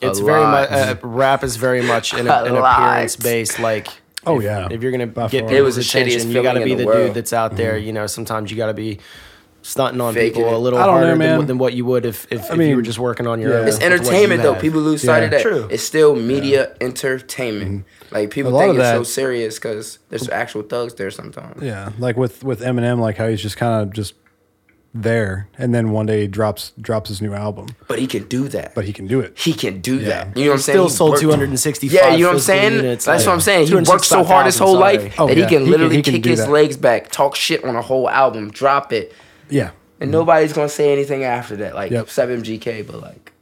It's 0.00 0.18
A 0.18 0.24
very 0.24 0.40
lot. 0.42 0.70
much 0.70 0.70
uh, 0.70 0.96
rap 1.02 1.44
is 1.44 1.56
very 1.56 1.80
much 1.82 2.12
an, 2.18 2.26
A 2.28 2.44
an 2.44 2.56
appearance 2.56 3.16
based. 3.16 3.58
Like, 3.58 3.86
Oh, 4.26 4.38
if, 4.38 4.44
yeah. 4.44 4.68
if 4.70 4.82
you're 4.82 4.90
gonna 4.92 5.06
By 5.06 5.28
get 5.28 5.40
far. 5.42 5.48
people's 5.50 5.52
It 5.58 5.60
was 5.62 5.76
the 5.76 5.80
attention, 5.82 6.28
shittiest 6.30 6.34
you 6.34 6.42
got 6.42 6.52
to 6.54 6.64
be 6.64 6.74
the 6.74 6.84
the 6.86 6.92
dude 6.92 7.14
that's 7.14 7.32
out 7.32 7.56
there. 7.56 7.76
You 7.78 7.92
know, 7.92 8.06
sometimes 8.06 8.50
you 8.50 8.56
got 8.56 8.66
to 8.66 8.74
be 8.74 8.98
stunting 9.64 10.00
on 10.00 10.12
Faking 10.14 10.34
people 10.42 10.54
a 10.54 10.58
little 10.58 10.78
I 10.78 10.86
don't 10.86 10.94
know, 10.96 11.00
harder 11.00 11.10
than, 11.10 11.18
man. 11.18 11.38
what- 11.38 11.46
than 11.46 11.58
what 11.58 11.72
you 11.72 11.84
would 11.86 12.04
if, 12.04 12.26
if, 12.30 12.50
if 12.50 12.58
you 12.58 12.76
were 12.76 12.82
just 12.82 12.98
working 12.98 13.26
on 13.26 13.40
your 13.40 13.50
yeah. 13.52 13.56
own. 13.60 13.68
It's 13.68 13.76
with 13.78 13.82
what 13.82 13.90
you 13.90 13.96
entertainment 13.96 14.42
though. 14.42 14.52
have. 14.52 14.60
People 14.62 14.80
lose 14.82 15.02
sight 15.02 15.18
Yeah. 15.20 15.24
of 15.24 15.30
that. 15.32 15.42
True. 15.42 15.68
It's 15.70 15.82
still 15.82 16.14
media 16.14 16.74
entertainment. 16.80 17.86
Mm-hmm. 17.86 18.14
Like 18.14 18.30
people 18.30 18.52
lot 18.52 18.60
think 18.60 18.70
of 18.70 18.76
it's 18.76 18.82
that- 18.84 18.96
so 18.98 19.02
serious 19.02 19.54
because 19.58 19.98
there's 20.10 20.28
actual 20.28 20.62
thugs 20.62 20.94
there 20.94 21.10
sometimes. 21.10 21.62
Yeah, 21.62 21.90
like 21.98 22.16
with 22.16 22.44
with 22.44 22.60
Eminem, 22.60 23.00
like 23.00 23.16
how 23.16 23.26
he's 23.28 23.40
just 23.42 23.56
kind 23.56 23.82
of 23.82 23.92
just 23.92 24.14
there, 24.96 25.48
and 25.58 25.74
then 25.74 25.90
one 25.90 26.06
day 26.06 26.20
he 26.22 26.26
drops 26.28 26.72
drops 26.80 27.08
his 27.08 27.20
new 27.20 27.32
album, 27.34 27.66
But 27.88 27.98
he 27.98 28.06
can 28.06 28.28
do 28.28 28.46
that. 28.48 28.76
but 28.76 28.84
he 28.84 28.92
can 28.92 29.08
do 29.08 29.18
it. 29.18 29.36
he 29.36 29.52
can 29.52 29.80
do 29.80 29.96
Yeah. 29.98 30.08
that. 30.24 30.36
You 30.36 30.44
know 30.44 30.50
what 30.50 30.54
I'm 30.56 30.60
saying? 30.60 30.76
Still 30.76 30.84
He 30.84 30.90
sold 30.94 31.10
worked- 31.12 31.22
265. 31.22 31.92
Yeah, 31.92 32.14
you 32.14 32.22
know 32.22 32.28
what 32.28 32.30
I'm 32.30 32.36
physical 32.36 32.60
saying? 32.60 32.72
units, 32.74 33.04
That's 33.06 33.22
like, 33.22 33.26
what 33.26 33.32
I'm 33.34 33.40
saying. 33.40 33.66
He 33.66 33.74
worked 33.74 34.04
so 34.04 34.22
hard 34.22 34.46
his 34.46 34.58
whole 34.58 34.74
265,000, 34.74 34.80
life 34.80 35.00
sorry. 35.00 35.12
Oh, 35.18 35.26
that 35.28 35.36
yeah. 35.36 35.44
he 35.44 35.48
can 35.50 35.58
He 35.58 35.64
can- 35.64 35.70
literally 35.72 35.96
he 35.96 36.02
can 36.02 36.14
kick 36.14 36.22
do 36.22 36.30
his 36.30 36.38
that. 36.40 36.50
legs 36.50 36.76
back, 36.76 37.10
talk 37.10 37.34
shit 37.34 37.64
on 37.64 37.74
a 37.74 37.82
whole 37.82 38.08
album, 38.08 38.50
drop 38.52 38.92
it, 38.92 39.12
Yeah, 39.50 39.70
and 40.00 40.10
nobody's 40.10 40.52
gonna 40.52 40.68
say 40.68 40.92
anything 40.92 41.24
after 41.24 41.56
that. 41.56 41.74
Like 41.74 41.90
Yep. 41.92 42.06
7GK, 42.06 42.86
but 42.86 43.00
like 43.00 43.32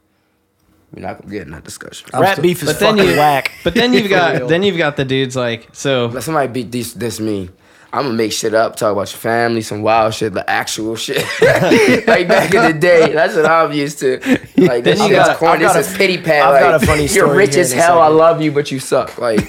we're 0.93 1.01
not 1.01 1.21
gonna 1.21 1.31
get 1.31 1.41
in 1.43 1.51
that 1.51 1.63
discussion. 1.63 2.07
Rap 2.13 2.33
still- 2.33 2.43
beef 2.43 2.61
is 2.61 2.69
But 2.69 2.79
then 2.79 2.97
fucking 2.97 3.11
you 3.11 3.17
whack. 3.17 3.51
But 3.63 3.73
then 3.73 3.93
you've 3.93 4.09
got 4.09 4.47
then 4.47 4.63
you've 4.63 4.77
got 4.77 4.95
the 4.97 5.05
dudes 5.05 5.35
like 5.35 5.67
so 5.73 6.07
Let 6.07 6.23
somebody 6.23 6.51
beat 6.51 6.71
this 6.71 6.93
this 6.93 7.19
me. 7.19 7.49
I'm 7.91 8.05
gonna 8.05 8.15
make 8.15 8.31
shit 8.31 8.55
up, 8.55 8.75
talk 8.75 8.91
about 8.91 9.11
your 9.11 9.19
family, 9.19 9.61
some 9.61 9.83
wild 9.83 10.15
shit, 10.15 10.33
the 10.33 10.47
actual 10.49 10.95
shit. 10.95 11.17
like 12.07 12.27
back 12.27 12.51
in 12.53 12.63
the 12.73 12.77
day, 12.79 13.13
that's 13.13 13.35
what 13.35 13.45
I'm 13.45 13.71
used 13.71 13.99
to. 13.99 14.17
Like 14.57 14.83
this 14.83 14.99
you 14.99 15.05
shit 15.07 15.15
got- 15.15 15.31
is 15.31 15.37
corny. 15.37 15.63
This 15.65 15.75
a- 15.75 15.79
is 15.79 15.97
pity 15.97 16.17
pat. 16.17 16.43
I've 16.43 16.53
like, 16.53 16.61
got 16.61 16.83
a 16.83 16.85
funny 16.87 17.05
You're 17.07 17.33
rich 17.35 17.53
here 17.53 17.61
as 17.61 17.71
hell. 17.71 17.99
I 18.01 18.07
love 18.07 18.41
you, 18.41 18.51
but 18.51 18.71
you 18.71 18.79
suck. 18.79 19.17
Like, 19.19 19.47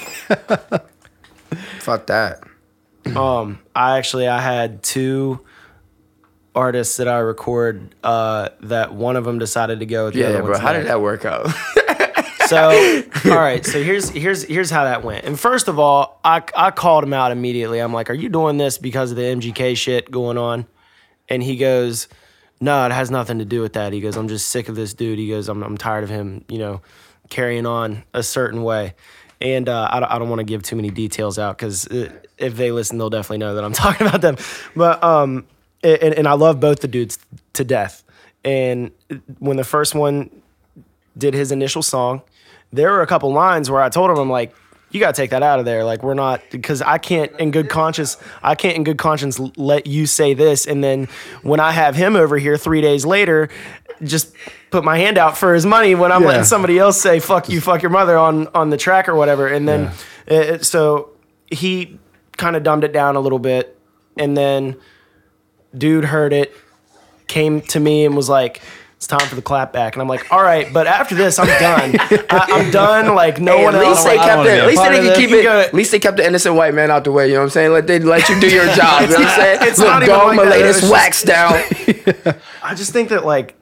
fuck 1.81 2.07
that. 2.07 2.43
Um, 3.15 3.61
I 3.75 3.99
actually 3.99 4.29
I 4.29 4.41
had 4.41 4.83
two 4.83 5.41
artists 6.55 6.97
that 6.99 7.09
I 7.09 7.19
record 7.19 7.95
uh, 8.03 8.51
that 8.61 8.95
one 8.95 9.17
of 9.17 9.25
them 9.25 9.39
decided 9.39 9.81
to 9.81 9.87
go 9.87 10.07
with 10.07 10.15
the 10.15 10.21
Yeah, 10.21 10.27
other 10.29 10.43
bro. 10.43 10.59
How 10.59 10.73
did 10.73 10.87
that 10.87 11.01
work 11.01 11.25
out? 11.25 11.49
So, 12.47 13.03
all 13.25 13.31
right. 13.39 13.65
So 13.65 13.83
here's 13.83 14.11
here's 14.11 14.43
here's 14.43 14.69
how 14.69 14.85
that 14.85 15.03
went. 15.03 15.25
And 15.25 15.41
first 15.41 15.67
of 15.67 15.79
all, 15.79 16.21
I 16.23 16.43
I 16.55 16.71
called 16.73 17.03
him 17.03 17.15
out 17.15 17.33
immediately. 17.33 17.79
I'm 17.79 17.95
like, 17.95 18.11
"Are 18.11 18.15
you 18.15 18.29
doing 18.29 18.59
this 18.59 18.77
because 18.77 19.11
of 19.11 19.17
the 19.17 19.23
MGK 19.23 19.75
shit 19.79 20.11
going 20.11 20.37
on?" 20.37 20.67
And 21.31 21.43
he 21.43 21.57
goes, 21.57 22.07
"No, 22.61 22.85
it 22.85 22.93
has 22.93 23.11
nothing 23.11 23.39
to 23.39 23.47
do 23.47 23.63
with 23.63 23.73
that." 23.73 23.95
He 23.95 24.01
goes, 24.03 24.15
"I'm 24.17 24.29
just 24.29 24.49
sick 24.49 24.69
of 24.69 24.77
this 24.77 24.93
dude." 24.93 25.19
He 25.19 25.31
goes, 25.31 25.49
"I'm 25.49 25.63
I'm 25.63 25.79
tired 25.79 26.05
of 26.05 26.11
him, 26.11 26.45
you 26.51 26.59
know, 26.59 26.83
carrying 27.31 27.65
on 27.65 28.05
a 28.13 28.23
certain 28.23 28.63
way." 28.63 28.95
And 29.41 29.67
uh, 29.67 29.89
I 29.91 30.01
don't, 30.01 30.13
I 30.13 30.19
don't 30.19 30.29
want 30.29 30.41
to 30.41 30.45
give 30.45 30.63
too 30.63 30.77
many 30.77 30.91
details 30.91 31.39
out 31.39 31.57
because 31.57 31.87
if 31.87 32.57
they 32.57 32.73
listen, 32.73 32.99
they'll 32.99 33.09
definitely 33.09 33.39
know 33.39 33.55
that 33.55 33.65
I'm 33.65 33.73
talking 33.85 34.07
about 34.07 34.21
them. 34.21 34.37
But 34.77 35.03
um, 35.03 35.47
and, 35.85 36.15
and 36.15 36.29
I 36.29 36.33
love 36.33 36.59
both 36.61 36.81
the 36.81 36.89
dudes 36.89 37.19
to 37.55 37.65
death. 37.65 38.03
And 38.45 38.91
when 39.39 39.57
the 39.57 39.65
first 39.65 39.95
one 39.95 40.31
did 41.17 41.35
his 41.35 41.53
initial 41.53 41.83
song, 41.83 42.23
there 42.73 42.91
were 42.91 43.03
a 43.03 43.07
couple 43.07 43.33
lines 43.33 43.71
where 43.71 43.81
I 43.81 43.89
told 43.89 44.11
him, 44.11 44.19
I'm 44.19 44.29
like, 44.31 44.55
you 44.91 45.01
gotta 45.01 45.13
take 45.13 45.31
that 45.31 45.43
out 45.43 45.59
of 45.59 45.65
there. 45.65 45.83
Like 45.85 46.03
we're 46.03 46.15
not 46.15 46.41
because 46.51 46.81
I 46.81 46.99
can't 46.99 47.33
in 47.41 47.51
good 47.51 47.69
conscience, 47.69 48.17
I 48.43 48.55
can't 48.55 48.77
in 48.77 48.85
good 48.85 48.99
conscience 48.99 49.41
let 49.57 49.87
you 49.89 50.07
say 50.07 50.35
this, 50.35 50.67
and 50.67 50.85
then 50.85 51.09
when 51.43 51.59
I 51.59 51.73
have 51.73 51.97
him 51.97 52.15
over 52.15 52.39
here 52.39 52.57
three 52.57 52.81
days 52.81 53.05
later, 53.05 53.49
just 54.05 54.33
put 54.71 54.85
my 54.85 54.97
hand 54.99 55.19
out 55.19 55.37
for 55.37 55.53
his 55.53 55.67
money 55.67 55.97
when 55.97 56.13
I'm 56.13 56.23
Yeah. 56.23 56.29
letting 56.29 56.45
somebody 56.45 56.79
else 56.79 57.01
say 57.01 57.19
"fuck 57.19 57.49
you, 57.49 57.61
fuck 57.61 57.83
your 57.83 57.91
mother" 57.91 58.17
on 58.17 58.47
on 58.55 58.71
the 58.71 58.77
track 58.77 59.09
or 59.09 59.17
whatever. 59.17 59.49
And 59.49 59.67
then 59.69 59.91
uh, 60.31 60.59
so 60.59 61.11
he 61.51 61.99
kind 62.37 62.55
of 62.55 62.63
dumbed 62.63 62.85
it 62.85 62.93
down 62.93 63.17
a 63.17 63.21
little 63.21 63.41
bit, 63.41 63.77
and 64.17 64.37
then 64.37 64.77
dude 65.77 66.05
heard 66.05 66.33
it, 66.33 66.55
came 67.27 67.61
to 67.63 67.81
me 67.81 68.05
and 68.05 68.17
was 68.17 68.29
like. 68.29 68.61
It's 68.97 69.09
time 69.09 69.29
for 69.29 69.35
the 69.35 69.43
clapback. 69.43 69.93
and 69.93 70.01
I'm 70.01 70.09
like, 70.09 70.33
all 70.33 70.43
right, 70.43 70.73
but 70.73 70.87
after 70.87 71.15
this, 71.15 71.39
I'm 71.39 71.47
done. 71.47 71.95
I, 72.31 72.47
I'm 72.53 72.71
done. 72.71 73.15
Like 73.15 73.39
no 73.39 73.59
Hey, 73.59 73.65
one 73.65 73.75
at 73.75 73.81
least 73.83 73.99
else. 73.99 74.05
they 74.05 74.17
kept 74.17 74.47
it. 74.47 74.59
At 74.61 74.67
least 74.67 74.83
they 74.83 74.99
of 74.99 75.05
can 75.05 75.15
keep 75.17 75.31
it. 75.31 75.45
At 75.45 75.75
least 75.75 75.91
they 75.93 75.99
kept 75.99 76.17
the 76.17 76.27
innocent 76.27 76.55
white 76.55 76.73
man 76.73 76.91
out 76.91 77.05
the 77.05 77.13
way. 77.13 77.27
You 77.27 77.35
know 77.35 77.41
what 77.41 77.45
I'm 77.47 77.51
saying? 77.51 77.73
Let 77.73 77.87
they 77.87 77.99
let 77.99 78.27
you 78.31 78.41
do 78.41 78.49
your 78.49 78.65
job. 78.75 79.03
You 79.03 79.09
know 79.09 79.15
what 79.19 79.27
I'm 79.29 79.41
saying? 79.41 79.59
It's 79.63 79.79
Look, 79.79 79.89
not 79.89 80.03
even 80.05 80.15
dog, 80.15 80.27
like 80.29 80.37
my 80.37 80.45
latest 80.45 80.79
It's 80.79 80.81
just- 80.81 80.93
wax 80.93 81.23
down. 81.23 82.35
I 82.63 82.75
just 82.75 82.93
think 82.93 83.11
that 83.11 83.27
like. 83.27 83.57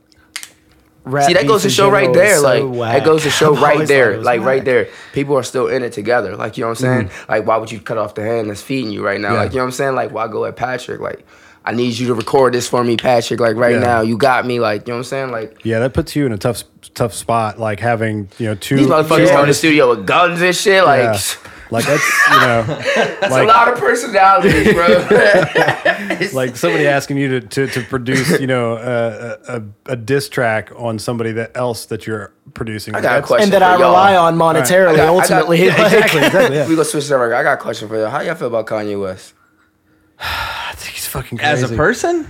Rap 1.04 1.26
See, 1.26 1.32
that 1.34 1.48
goes 1.48 1.62
to 1.62 1.70
show 1.70 1.90
right 1.90 2.12
there, 2.12 2.24
there. 2.26 2.36
is 2.36 2.42
Like 2.44 2.60
so 2.60 2.68
whack. 2.68 2.98
that 2.98 3.04
goes 3.04 3.24
to 3.24 3.30
show 3.30 3.56
right 3.56 3.88
there. 3.88 4.12
it 4.12 4.18
was 4.18 4.26
Like 4.26 4.42
right 4.42 4.64
there, 4.64 4.88
people 5.12 5.36
are 5.36 5.42
still 5.42 5.66
in 5.66 5.82
it 5.82 5.92
together. 5.92 6.36
Like 6.36 6.56
you 6.56 6.62
know 6.62 6.68
what 6.68 6.78
I'm 6.84 7.08
saying? 7.08 7.08
Mm. 7.08 7.28
Like 7.28 7.46
why 7.46 7.56
would 7.56 7.72
you 7.72 7.80
cut 7.80 7.98
off 7.98 8.14
the 8.14 8.22
hand 8.22 8.48
that's 8.48 8.62
feeding 8.62 8.92
you 8.92 9.04
right 9.04 9.20
now? 9.20 9.32
Yeah. 9.32 9.38
Like 9.40 9.50
you 9.50 9.56
know 9.56 9.62
what 9.64 9.68
I'm 9.68 9.72
saying? 9.72 9.94
Like 9.96 10.12
why 10.12 10.28
go 10.28 10.44
at 10.44 10.54
Patrick? 10.54 11.00
Like 11.00 11.26
I 11.64 11.72
need 11.72 11.96
you 11.98 12.08
to 12.08 12.14
record 12.14 12.54
this 12.54 12.68
for 12.68 12.82
me, 12.82 12.96
Patrick. 12.96 13.38
Like 13.40 13.56
right 13.56 13.74
Yeah. 13.74 13.80
now, 13.80 14.00
you 14.00 14.16
got 14.16 14.46
me. 14.46 14.58
Like 14.60 14.86
you 14.88 14.92
know 14.92 14.96
what 14.98 15.00
I'm 15.00 15.04
saying? 15.04 15.30
Like 15.30 15.64
Yeah, 15.64 15.78
that 15.80 15.94
puts 15.94 16.16
you 16.16 16.26
in 16.26 16.32
a 16.32 16.38
tough 16.38 16.64
tough 16.94 17.14
spot. 17.14 17.58
Like 17.58 17.80
having 17.80 18.28
you 18.38 18.46
know 18.48 18.54
two 18.54 18.76
these 18.76 18.86
motherfuckers 18.86 19.26
Yeah. 19.28 19.40
in 19.42 19.48
the 19.48 19.54
studio 19.54 19.88
with 19.90 20.06
guns 20.06 20.40
and 20.42 20.54
shit. 20.54 20.84
Like. 20.84 21.02
Yeah. 21.02 21.18
Like 21.70 21.86
that's 21.86 22.28
you 22.30 22.38
know, 22.40 22.62
That's 23.22 23.30
like 23.32 23.44
a 23.44 23.46
lot 23.46 23.66
of 23.72 23.78
personalities, 23.78 24.74
bro. 24.74 24.88
like 26.34 26.54
somebody 26.54 26.86
asking 26.86 27.16
you 27.16 27.40
to, 27.40 27.48
to, 27.48 27.66
to 27.68 27.80
produce 27.84 28.38
you 28.38 28.46
know 28.46 28.76
a, 28.76 29.38
a, 29.56 29.62
a 29.86 29.96
diss 29.96 30.28
track 30.28 30.70
on 30.76 30.98
somebody 30.98 31.32
that 31.32 31.56
else 31.56 31.86
that 31.86 32.06
you're 32.06 32.34
producing. 32.52 32.94
I 32.94 33.00
got 33.00 33.04
a 33.04 33.08
That's- 33.22 33.26
question. 33.26 33.44
and 33.44 33.52
that 33.54 33.60
for 33.60 33.64
I 33.64 33.78
y'all. 33.78 33.88
rely 33.90 34.16
on 34.16 34.36
monetarily. 34.36 34.88
I 34.88 34.96
got- 34.96 35.00
I 35.00 35.06
got- 35.06 35.08
ultimately, 35.08 35.64
yeah, 35.64 35.76
like- 35.82 35.92
exactly, 35.94 36.20
exactly. 36.26 36.56
Yeah. 36.58 36.68
we 36.68 36.74
gonna 36.74 36.84
switch 36.84 37.08
that 37.08 37.14
right. 37.16 37.32
I 37.32 37.42
got 37.42 37.54
a 37.54 37.62
question 37.62 37.88
for 37.88 37.96
y'all. 37.96 38.10
How 38.10 38.20
y'all 38.20 38.34
feel 38.34 38.48
about 38.48 38.66
Kanye 38.66 39.00
West? 39.00 39.32
I 41.14 41.22
think 41.22 41.30
he's 41.30 41.38
fucking 41.38 41.38
crazy. 41.38 41.64
As 41.64 41.70
a 41.70 41.76
person? 41.76 42.28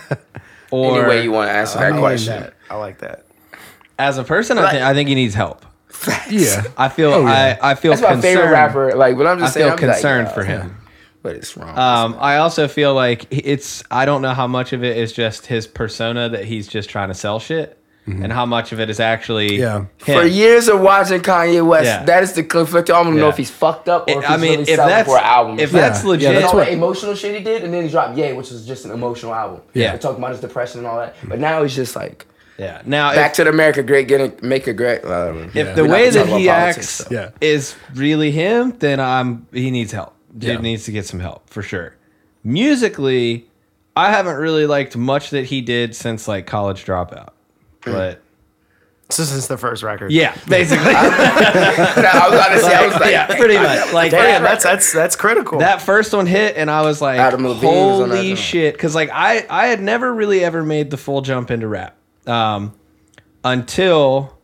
or 0.70 0.98
Any 0.98 1.08
way 1.08 1.22
you 1.24 1.32
want 1.32 1.48
to 1.48 1.52
answer 1.52 1.78
that 1.78 1.92
like 1.92 2.00
question. 2.00 2.40
that. 2.40 2.54
I 2.70 2.76
like 2.76 2.98
that. 2.98 3.24
as 3.98 4.18
a 4.18 4.24
person, 4.24 4.58
I, 4.58 4.70
think, 4.70 4.82
I 4.82 4.94
think 4.94 5.08
he 5.08 5.14
needs 5.14 5.34
help. 5.34 5.64
yeah. 6.30 6.62
I 6.78 6.88
feel 6.88 7.10
Oh, 7.12 7.22
yeah. 7.26 7.58
I, 7.60 7.72
I 7.72 7.74
feel 7.74 7.90
That's 7.92 8.02
my 8.02 8.12
concerned. 8.12 8.22
favorite 8.22 8.50
rapper. 8.52 8.94
Like, 8.94 9.16
but 9.18 9.26
I'm 9.26 9.38
I 9.38 9.40
just 9.40 9.54
saying, 9.54 9.64
feel 9.66 9.72
I'm 9.74 9.80
like, 9.88 9.94
concerned 9.96 10.28
yo, 10.28 10.34
for 10.34 10.44
him. 10.44 10.76
But 11.22 11.36
it's 11.36 11.54
wrong. 11.56 11.76
Um, 11.78 12.16
I 12.18 12.38
also 12.38 12.66
feel 12.68 12.94
like 12.94 13.26
it's 13.30 13.82
I 13.90 14.06
don't 14.06 14.22
know 14.22 14.32
how 14.32 14.46
much 14.46 14.72
of 14.72 14.82
it 14.82 14.96
is 14.96 15.12
just 15.12 15.46
his 15.46 15.66
persona 15.66 16.30
that 16.30 16.44
he's 16.46 16.66
just 16.66 16.88
trying 16.88 17.08
to 17.08 17.14
sell 17.14 17.38
shit, 17.40 17.76
and 18.06 18.32
how 18.32 18.44
much 18.44 18.72
of 18.72 18.80
it 18.80 18.90
is 18.90 18.98
actually 18.98 19.56
Yeah. 19.60 19.76
him. 19.78 19.88
for 19.98 20.24
years 20.24 20.66
of 20.68 20.80
watching 20.80 21.20
Kanye 21.20 21.64
West, 21.64 21.84
Yeah. 21.84 22.04
that 22.04 22.22
is 22.24 22.32
the 22.32 22.42
conflict. 22.42 22.90
I 22.90 23.02
don't 23.04 23.16
know 23.16 23.28
if 23.28 23.36
he's 23.36 23.50
fucked 23.50 23.88
up 23.88 24.08
or 24.08 24.10
It- 24.10 24.16
if 24.18 24.24
he's 24.24 24.30
I 24.32 24.36
mean, 24.36 24.50
really 24.50 24.62
if 24.62 24.68
selling 24.76 24.88
that's 24.88 25.08
for 25.08 25.16
an 25.18 25.24
album. 25.24 25.60
if 25.60 25.72
Yeah. 25.72 25.80
that's 25.80 26.02
Yeah, 26.02 26.08
legit, 26.10 26.34
that's 26.34 26.46
all 26.46 26.54
what- 26.58 26.66
the 26.66 26.72
emotional 26.72 27.14
shit 27.14 27.36
he 27.36 27.44
did, 27.44 27.62
and 27.62 27.72
then 27.72 27.84
he 27.84 27.88
dropped 27.88 28.16
Ye, 28.18 28.32
which 28.32 28.50
was 28.50 28.66
just 28.66 28.84
an 28.84 28.90
emotional 28.90 29.32
album. 29.34 29.60
Yeah. 29.74 29.92
They 29.92 29.98
talking 29.98 30.18
about 30.18 30.32
his 30.32 30.40
depression 30.40 30.78
and 30.80 30.86
all 30.88 30.98
that. 30.98 31.14
But 31.22 31.38
now 31.38 31.62
he's 31.62 31.76
just 31.76 31.94
like 31.94 32.26
yeah. 32.58 32.82
Now 32.84 33.14
back 33.14 33.30
if, 33.30 33.36
to 33.36 33.44
the 33.44 33.50
America 33.50 33.82
great, 33.82 34.06
getting 34.08 34.32
make 34.42 34.66
a 34.66 34.72
great. 34.74 35.02
Uh, 35.04 35.32
if 35.54 35.74
the 35.76 35.84
way 35.86 36.10
that 36.10 36.26
he 36.26 36.46
politics, 36.48 36.76
acts 36.76 36.88
so. 36.88 37.06
Yeah. 37.10 37.28
is 37.40 37.74
really 37.94 38.32
him, 38.32 38.74
then 38.80 38.98
I'm 39.00 39.46
he 39.52 39.70
needs 39.70 39.92
help. 39.92 40.12
Dude 40.36 40.50
Yeah. 40.50 40.58
needs 40.60 40.84
to 40.84 40.92
get 40.92 41.06
some 41.06 41.20
help 41.20 41.48
for 41.48 41.62
sure. 41.62 41.94
Musically, 42.44 43.46
I 43.96 44.10
haven't 44.10 44.36
really 44.36 44.66
liked 44.66 44.96
much 44.96 45.30
that 45.30 45.46
he 45.46 45.60
did 45.60 45.94
since 45.96 46.28
like 46.28 46.46
College 46.46 46.84
Dropout, 46.84 47.28
but 47.84 48.20
So 49.08 49.24
since 49.24 49.46
the 49.48 49.56
first 49.58 49.82
record. 49.82 50.12
yeah, 50.12 50.36
basically. 50.48 50.92
I 50.94 52.26
was 52.28 52.34
about 52.38 52.48
to 52.50 52.60
say, 52.60 52.74
I 52.74 52.86
was 52.86 52.94
like, 52.94 53.10
yeah, 53.10 53.26
pretty 53.26 53.56
much. 53.56 53.92
Like 53.92 54.10
Damn, 54.12 54.42
that's 54.42 54.62
that's 54.64 54.92
that's 54.92 55.16
critical. 55.16 55.58
that 55.58 55.82
first 55.82 56.12
one 56.12 56.26
hit 56.26 56.56
and 56.56 56.70
I 56.70 56.82
was 56.82 57.00
like, 57.00 57.18
Adam 57.18 57.46
Levine 57.46 57.62
was 57.62 58.00
on 58.02 58.08
that 58.10 58.16
holy 58.16 58.28
joint. 58.28 58.38
shit. 58.38 58.78
Cause 58.78 58.94
like 58.94 59.10
I, 59.12 59.46
I 59.50 59.66
had 59.66 59.80
never 59.80 60.12
really 60.14 60.44
ever 60.44 60.62
made 60.62 60.90
the 60.90 60.96
full 60.96 61.20
jump 61.22 61.50
into 61.50 61.66
rap. 61.68 61.96
Um, 62.26 62.74
until 63.44 64.38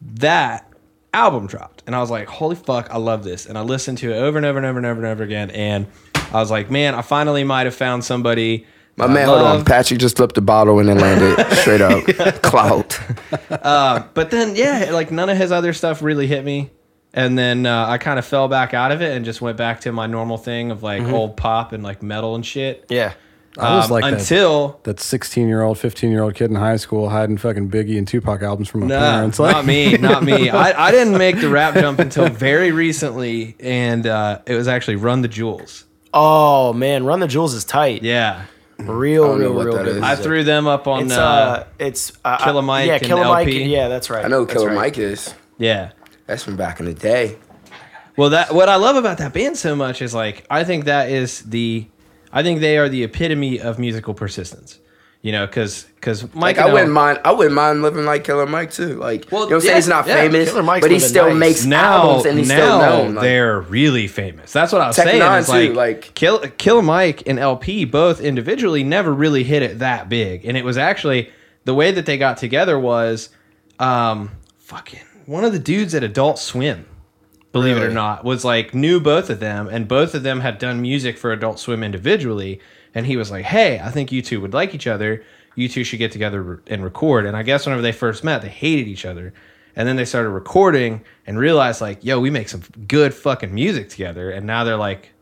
that 0.00 0.70
album 1.14 1.46
dropped. 1.46 1.82
And 1.86 1.96
I 1.96 2.00
was 2.00 2.10
like, 2.10 2.28
holy 2.28 2.54
fuck, 2.56 2.88
I 2.90 2.98
love 2.98 3.24
this. 3.24 3.46
And 3.46 3.56
I 3.58 3.62
listened 3.62 3.98
to 3.98 4.12
it 4.12 4.16
over 4.16 4.36
and 4.36 4.46
over 4.46 4.58
and 4.58 4.66
over 4.66 4.78
and 4.78 4.86
over 4.86 5.00
and 5.00 5.06
over 5.10 5.22
again. 5.24 5.50
And 5.50 5.86
I 6.14 6.34
was 6.34 6.50
like, 6.50 6.70
man, 6.70 6.94
I 6.94 7.02
finally 7.02 7.44
might 7.44 7.64
have 7.66 7.74
found 7.74 8.04
somebody. 8.04 8.66
My 8.98 9.04
I 9.04 9.08
man, 9.08 9.26
hold 9.28 9.38
on. 9.38 9.44
love. 9.58 9.66
Patrick 9.66 10.00
just 10.00 10.16
flipped 10.16 10.34
the 10.34 10.40
bottle 10.40 10.78
and 10.80 10.88
then 10.88 10.98
landed 10.98 11.46
straight 11.56 11.80
up. 11.80 12.04
Clout. 12.42 12.98
But 13.50 14.30
then, 14.30 14.56
yeah, 14.56 14.90
like 14.92 15.10
none 15.10 15.28
of 15.30 15.36
his 15.38 15.52
other 15.52 15.72
stuff 15.72 16.02
really 16.02 16.26
hit 16.26 16.44
me. 16.44 16.70
And 17.14 17.38
then 17.38 17.64
uh, 17.66 17.86
I 17.88 17.98
kind 17.98 18.18
of 18.18 18.26
fell 18.26 18.48
back 18.48 18.74
out 18.74 18.92
of 18.92 19.00
it 19.00 19.16
and 19.16 19.24
just 19.24 19.40
went 19.40 19.56
back 19.56 19.80
to 19.82 19.92
my 19.92 20.06
normal 20.06 20.36
thing 20.36 20.70
of 20.70 20.82
like 20.82 21.02
old 21.02 21.36
pop 21.36 21.72
and 21.72 21.82
like 21.82 22.02
metal 22.02 22.34
and 22.34 22.44
shit. 22.44 22.84
yeah. 22.88 23.14
I 23.58 23.76
was 23.76 23.86
Um, 23.86 23.90
like 23.92 24.04
that, 24.04 24.20
until 24.20 24.78
that 24.84 25.00
16 25.00 25.48
year 25.48 25.62
old, 25.62 25.78
15 25.78 26.10
year 26.12 26.22
old 26.22 26.34
kid 26.36 26.50
in 26.50 26.54
high 26.56 26.76
school 26.76 27.08
hiding 27.08 27.38
fucking 27.38 27.70
Biggie 27.70 27.98
and 27.98 28.06
Tupac 28.06 28.40
albums 28.42 28.68
from 28.68 28.80
my 28.82 28.86
no, 28.86 28.98
parents. 29.00 29.38
Like, 29.40 29.52
not 29.56 29.64
me, 29.66 29.96
not 29.96 30.22
me. 30.22 30.48
I, 30.50 30.88
I 30.88 30.90
didn't 30.92 31.18
make 31.18 31.40
the 31.40 31.48
rap 31.48 31.74
jump 31.74 31.98
until 31.98 32.28
very 32.28 32.70
recently, 32.70 33.56
and 33.58 34.06
uh, 34.06 34.40
it 34.46 34.54
was 34.54 34.68
actually 34.68 34.96
Run 34.96 35.22
the 35.22 35.28
Jewels. 35.28 35.86
Oh 36.14 36.72
man, 36.72 37.04
Run 37.04 37.18
the 37.18 37.26
Jewels 37.26 37.52
is 37.54 37.64
tight. 37.64 38.02
Yeah, 38.04 38.44
Real, 38.78 39.24
I 39.24 39.26
don't 39.28 39.40
know 39.40 39.46
real, 39.52 39.64
real 39.64 39.76
that 39.76 39.84
good. 39.86 39.96
is. 39.96 40.02
I 40.02 40.14
threw 40.14 40.44
them 40.44 40.66
up 40.68 40.86
on. 40.86 41.06
It's 41.06 41.16
uh, 41.16 41.20
uh, 41.22 41.64
it's 41.80 42.12
uh, 42.24 42.36
Killer 42.44 42.62
Mike 42.62 42.86
Yeah, 42.86 42.94
and 42.94 43.02
Killer 43.04 43.24
Mike. 43.24 43.46
El-P. 43.48 43.64
Yeah, 43.64 43.88
that's 43.88 44.08
right. 44.08 44.24
I 44.24 44.28
know 44.28 44.40
who 44.40 44.46
That's 44.46 44.54
Killer 44.58 44.68
right. 44.68 44.76
Mike 44.76 44.98
is. 44.98 45.34
yeah. 45.58 45.90
That's 46.26 46.44
from 46.44 46.56
back 46.56 46.78
in 46.78 46.86
the 46.86 46.94
day. 46.94 47.38
Well, 48.16 48.30
that 48.30 48.52
what 48.54 48.68
I 48.68 48.76
love 48.76 48.96
about 48.96 49.18
that 49.18 49.32
band 49.32 49.56
so 49.56 49.74
much 49.74 50.00
is 50.02 50.14
like 50.14 50.44
I 50.50 50.62
think 50.62 50.84
that 50.84 51.08
is 51.10 51.40
the, 51.42 51.86
I 52.32 52.42
think 52.42 52.60
they 52.60 52.76
are 52.78 52.88
the 52.88 53.02
epitome 53.04 53.60
of 53.60 53.78
musical 53.78 54.12
persistence. 54.14 54.78
You 55.20 55.32
know, 55.32 55.46
because 55.46 55.82
because 55.96 56.22
Mike. 56.32 56.56
Like 56.56 56.58
I 56.58 56.72
wouldn't 56.72 56.92
mind. 56.92 57.18
I 57.24 57.32
wouldn't 57.32 57.54
mind 57.54 57.82
living 57.82 58.04
like 58.04 58.22
Killer 58.22 58.46
Mike 58.46 58.70
too. 58.70 58.94
Like 58.94 59.26
Well, 59.32 59.44
you 59.44 59.50
know 59.50 59.56
what 59.56 59.56
I'm 59.56 59.60
saying? 59.62 59.70
yeah, 59.70 59.74
He's 59.76 59.88
not 59.88 60.06
yeah, 60.06 60.14
famous, 60.14 60.48
Killer 60.50 60.62
Mike's 60.62 60.84
but 60.84 60.90
he 60.92 60.98
still 61.00 61.28
nice. 61.30 61.38
makes 61.38 61.64
now, 61.64 62.02
albums 62.02 62.26
and 62.26 62.38
he's 62.38 62.48
now 62.48 62.54
still 62.56 62.78
known. 62.78 63.14
Like, 63.16 63.22
they're 63.24 63.60
really 63.62 64.06
famous. 64.06 64.52
That's 64.52 64.72
what 64.72 64.80
I 64.80 64.86
was 64.86 64.96
Tech 64.96 65.06
saying. 65.06 65.18
Nine 65.18 65.40
is 65.40 65.46
too, 65.46 65.52
like, 65.52 65.74
like- 65.74 66.14
Kill, 66.14 66.38
Killer 66.56 66.82
Mike 66.82 67.24
and 67.26 67.36
El-P 67.38 67.84
both 67.84 68.20
individually 68.20 68.84
never 68.84 69.12
really 69.12 69.42
hit 69.42 69.62
it 69.62 69.80
that 69.80 70.08
big, 70.08 70.44
and 70.46 70.56
it 70.56 70.64
was 70.64 70.78
actually 70.78 71.30
the 71.64 71.74
way 71.74 71.90
that 71.90 72.06
they 72.06 72.16
got 72.16 72.36
together 72.36 72.78
was, 72.78 73.30
um, 73.80 74.30
fucking 74.58 75.00
one 75.26 75.44
of 75.44 75.52
the 75.52 75.58
dudes 75.58 75.94
at 75.96 76.04
Adult 76.04 76.38
Swim. 76.38 76.86
Believe 77.50 77.76
it 77.76 77.82
or 77.82 77.90
not, 77.90 78.24
was 78.24 78.44
like 78.44 78.72
knew 78.72 79.00
both 79.00 79.30
of 79.30 79.40
them, 79.40 79.66
and 79.68 79.88
both 79.88 80.14
of 80.14 80.22
them 80.22 80.40
had 80.40 80.58
done 80.58 80.80
music 80.80 81.18
for 81.18 81.32
Adult 81.32 81.58
Swim 81.58 81.82
individually. 81.82 82.60
And 82.94 83.06
he 83.06 83.16
was 83.16 83.30
like, 83.30 83.44
"Hey, 83.44 83.78
I 83.80 83.90
think 83.90 84.10
you 84.12 84.22
two 84.22 84.40
would 84.40 84.54
like 84.54 84.74
each 84.74 84.86
other. 84.86 85.22
You 85.54 85.68
two 85.68 85.84
should 85.84 85.98
get 85.98 86.12
together 86.12 86.62
and 86.66 86.82
record." 86.82 87.26
And 87.26 87.36
I 87.36 87.42
guess 87.42 87.66
whenever 87.66 87.82
they 87.82 87.92
first 87.92 88.24
met, 88.24 88.42
they 88.42 88.48
hated 88.48 88.88
each 88.88 89.04
other, 89.04 89.32
and 89.76 89.86
then 89.86 89.96
they 89.96 90.04
started 90.04 90.30
recording 90.30 91.02
and 91.26 91.38
realized 91.38 91.80
like, 91.80 92.04
"Yo, 92.04 92.18
we 92.20 92.30
make 92.30 92.48
some 92.48 92.62
good 92.86 93.14
fucking 93.14 93.54
music 93.54 93.88
together." 93.90 94.30
And 94.30 94.46
now 94.46 94.64
they're 94.64 94.76
like 94.76 95.12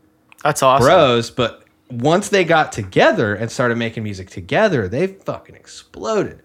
That's 0.43 0.63
awesome. 0.63 0.87
bros. 0.87 1.29
But 1.29 1.63
once 1.89 2.29
they 2.29 2.43
got 2.43 2.71
together 2.71 3.35
and 3.35 3.51
started 3.51 3.77
making 3.77 4.03
music 4.03 4.29
together, 4.29 4.87
they 4.87 5.07
fucking 5.07 5.55
exploded. 5.55 6.41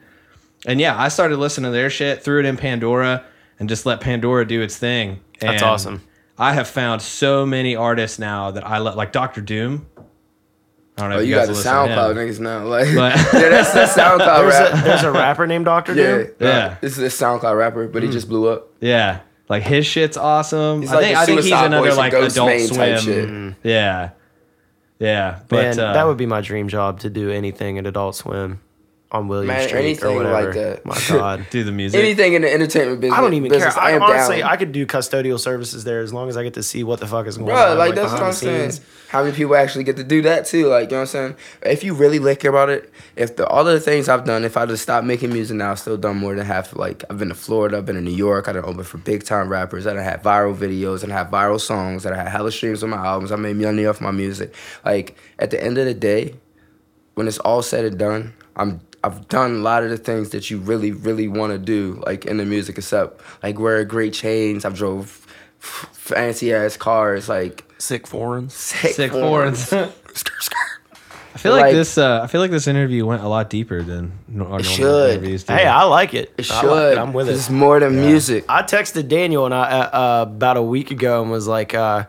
And 0.67 0.81
yeah, 0.81 1.01
I 1.01 1.09
started 1.09 1.39
listening 1.39 1.71
to 1.71 1.77
their 1.77 1.91
shit, 1.91 2.23
threw 2.23 2.39
it 2.41 2.47
in 2.47 2.57
Pandora, 2.57 3.25
and 3.59 3.69
just 3.69 3.85
let 3.87 4.01
Pandora 4.01 4.47
do 4.47 4.61
its 4.63 4.77
thing. 4.79 5.21
That's 5.41 5.61
And 5.61 5.71
awesome. 5.71 6.03
I 6.39 6.53
have 6.55 6.69
found 6.69 7.03
so 7.03 7.45
many 7.45 7.75
artists 7.77 8.19
now 8.19 8.53
that 8.53 8.67
I 8.67 8.79
let, 8.79 8.97
like 8.97 9.13
Doctor 9.13 9.41
Doom. 9.41 9.87
I 10.99 11.01
don't 11.01 11.11
know. 11.11 11.17
oh, 11.17 11.19
if 11.21 11.25
you, 11.27 11.31
you, 11.31 11.37
got 11.41 11.47
the 11.47 11.53
listen 11.55 11.73
to 11.73 11.79
SoundCloud 11.79 12.11
him. 12.11 12.17
niggas 12.17 12.41
now. 12.41 12.65
Like 12.65 12.87
yeah, 12.93 13.49
that's 13.49 13.73
the 13.73 13.81
SoundCloud 14.01 14.51
There's 14.51 14.81
a, 14.81 14.85
there's 14.85 15.03
a 15.05 15.11
rapper 15.13 15.47
named 15.47 15.65
Doctor 15.65 15.95
Yeah, 15.95 16.05
Doom. 16.19 16.27
yeah. 16.41 16.47
Yeah. 16.49 16.77
This 16.81 16.99
is 16.99 17.21
a 17.21 17.25
SoundCloud 17.25 17.57
rapper, 17.59 17.89
but 17.89 18.03
he 18.03 18.11
just 18.11 18.29
blew 18.29 18.49
up. 18.49 18.69
Yeah, 18.81 19.21
like 19.49 19.63
his 19.63 19.87
shit's 19.87 20.17
awesome. 20.17 20.83
He's 20.83 20.91
I 20.93 20.97
like 20.97 21.05
think 21.05 21.17
I 21.19 21.27
think 21.27 21.41
he's 21.43 21.53
another 21.53 21.95
like 21.95 22.13
Ghost 22.13 22.37
Adult 22.37 22.49
Main 22.49 22.69
type 22.69 22.99
Swim. 23.01 23.51
shit. 23.53 23.57
Yeah, 23.71 24.11
yeah. 24.99 25.41
But 25.49 25.77
Man, 25.77 25.79
uh, 25.81 25.93
that 25.95 26.07
would 26.07 26.19
be 26.19 26.27
my 26.27 26.41
dream 26.43 26.69
job 26.69 27.01
to 27.01 27.11
do 27.11 27.31
anything 27.31 27.79
at 27.79 27.87
Adult 27.87 28.15
Swim 28.15 28.61
on 29.13 29.29
William 29.29 29.49
Man, 29.49 29.69
Street 29.69 29.79
anything 29.79 30.17
or 30.17 30.25
like 30.25 30.55
that. 30.55 30.85
My 30.87 30.99
God. 31.09 31.47
do 31.51 31.63
the 31.65 31.71
music. 31.71 32.01
Anything 32.01 32.33
in 32.33 32.43
the 32.43 32.53
entertainment 32.53 33.03
business. 33.03 33.19
I 33.19 33.21
don't 33.21 33.35
even 33.35 33.51
business, 33.51 33.75
care. 33.75 33.83
I, 33.83 33.91
am 33.93 34.03
honestly, 34.03 34.39
down. 34.39 34.51
I 34.51 34.57
could 34.57 34.73
do 34.73 34.87
custodial 34.87 35.39
services 35.39 35.85
there 35.85 36.01
as 36.01 36.15
long 36.15 36.31
as 36.31 36.37
I 36.39 36.43
get 36.43 36.55
to 36.55 36.63
see 36.63 36.83
what 36.83 36.99
the 36.99 37.07
fuck 37.07 37.27
is 37.27 37.37
going 37.37 37.49
Bro, 37.51 37.73
on. 37.73 37.79
like, 37.79 37.95
that's 37.95 38.11
what 38.11 38.19
behind 38.21 38.25
I'm 38.25 38.31
the 38.31 38.37
saying. 38.37 38.71
scenes. 38.71 38.87
How 39.11 39.23
many 39.23 39.37
people 39.37 39.55
actually 39.55 39.85
get 39.85 39.97
to 39.99 40.05
do 40.05 40.23
that 40.23 40.47
too? 40.47 40.69
Like, 40.69 40.85
you 40.85 40.93
know 40.93 40.97
what 40.97 41.01
I'm 41.03 41.07
saying? 41.09 41.37
If 41.61 41.85
you 41.85 41.93
really 41.93 42.19
look 42.19 42.43
about 42.45 42.71
it, 42.71 42.91
if 43.15 43.37
the, 43.37 43.47
all 43.47 43.69
of 43.69 43.75
the 43.75 43.81
things 43.81 44.09
I've 44.09 44.25
done, 44.25 44.45
if 44.45 44.57
I 44.57 44.65
just 44.65 44.83
stopped 44.83 45.07
making 45.07 45.31
music 45.31 45.59
now, 45.59 45.73
I've 45.73 45.79
still 45.79 45.99
done 45.99 46.17
more 46.17 46.35
than 46.35 46.47
half. 46.47 46.75
Like, 46.75 47.05
I've 47.11 47.19
been 47.19 47.29
to 47.29 47.35
Florida, 47.35 47.77
I've 47.77 47.85
been 47.85 47.97
to 47.97 48.01
New 48.01 48.11
York, 48.11 48.49
I 48.49 48.53
done 48.53 48.65
opened 48.65 48.87
for 48.87 48.97
big 48.97 49.25
time 49.25 49.51
rappers, 49.51 49.87
I 49.87 49.93
done 49.93 50.03
had 50.03 50.23
viral 50.23 50.57
videos, 50.57 51.03
and 51.03 51.13
had 51.13 51.31
viral 51.31 51.61
songs, 51.61 52.07
and 52.07 52.15
I 52.15 52.19
had 52.23 52.29
hella 52.29 52.51
streams 52.51 52.83
on 52.83 52.89
my 52.89 52.97
albums, 52.97 53.31
I 53.31 53.37
made 53.37 53.57
money 53.57 53.85
off 53.85 54.01
my 54.01 54.11
music. 54.11 54.55
Like, 54.83 55.19
at 55.39 55.51
the 55.51 55.63
end 55.63 55.77
of 55.77 55.85
the 55.85 55.93
day, 55.93 56.35
when 57.13 57.29
it's 57.29 57.39
all 57.41 57.61
said 57.61 57.85
and 57.85 57.99
done, 57.99 58.33
I'm 58.57 58.81
I've 59.05 59.29
done 59.29 59.57
a 59.57 59.59
lot 59.59 59.83
of 59.83 59.91
the 59.91 59.97
things 59.99 60.31
that 60.31 60.51
you 60.51 60.59
really, 60.59 60.93
really 60.93 61.27
want 61.29 61.53
to 61.53 61.59
do, 61.59 62.03
like 62.07 62.25
in 62.25 62.37
the 62.37 62.45
music, 62.45 62.79
except 62.79 63.21
like 63.43 63.59
wear 63.59 63.85
great 63.85 64.13
chains. 64.13 64.65
I've 64.65 64.75
drove 64.77 65.27
f- 65.61 65.89
fancy 65.93 66.53
ass 66.55 66.77
cars, 66.77 67.29
like 67.29 67.65
Sick 67.79 68.07
foreigns. 68.07 68.55
sick, 68.55 68.95
Sick 68.95 69.11
foreigns. 69.11 69.65
foreigns. 69.69 69.93
Skirt, 70.15 70.43
skirt. 70.43 70.59
I 71.35 71.39
feel 71.39 71.53
like, 71.53 71.63
Like- 71.63 71.73
this. 71.75 71.97
Uh, 71.99 72.21
I 72.23 72.27
feel 72.29 72.41
like 72.43 72.51
this 72.51 72.67
interview 72.69 73.05
went 73.07 73.23
a 73.23 73.29
lot 73.29 73.49
deeper 73.51 73.83
than 73.83 74.13
no- 74.29 74.45
our 74.45 74.49
normal 74.51 74.63
should. 74.65 75.11
interviews. 75.11 75.45
do. 75.45 75.55
Hey, 75.55 75.67
I 75.67 75.83
like 75.85 76.13
it. 76.15 76.33
It 76.39 76.45
should. 76.45 76.55
like 76.67 76.93
it. 76.93 76.99
I'm 76.99 77.13
with 77.13 77.29
it. 77.29 77.33
It's 77.33 77.49
more 77.51 77.81
than 77.81 77.97
music. 77.97 78.45
I 78.49 78.63
texted 78.63 79.09
Daniel 79.09 79.47
and 79.47 79.55
I 79.55 79.63
uh, 79.63 79.81
uh, 79.99 80.23
about 80.29 80.59
a 80.59 80.63
week 80.63 80.91
ago 80.91 81.23
and 81.23 81.31
was 81.31 81.49
like, 81.49 81.75
uh, 81.75 82.05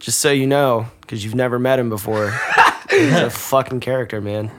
just 0.00 0.18
so 0.18 0.30
you 0.32 0.46
know, 0.46 0.86
because 1.00 1.24
you've 1.24 1.34
never 1.36 1.58
met 1.58 1.78
him 1.78 1.88
before, 1.88 2.30
he's 2.90 3.12
a 3.14 3.30
fucking 3.30 3.80
character, 3.80 4.20
man. 4.20 4.50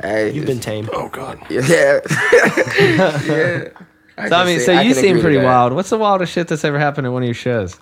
Hey, 0.00 0.30
You've 0.32 0.46
been 0.46 0.60
tame. 0.60 0.88
Oh 0.92 1.08
God. 1.08 1.38
yeah, 1.50 2.00
yeah. 3.26 3.68
So, 4.28 4.34
I 4.34 4.46
mean, 4.46 4.58
say- 4.60 4.64
so 4.64 4.72
I 4.72 4.80
you 4.80 4.94
seem 4.94 5.20
pretty 5.20 5.36
wild. 5.36 5.74
What's 5.74 5.90
the 5.90 5.98
wildest 5.98 6.32
shit 6.32 6.48
that's 6.48 6.64
ever 6.64 6.78
happened 6.78 7.06
at 7.06 7.12
one 7.12 7.22
of 7.22 7.26
your 7.26 7.34
shows? 7.34 7.78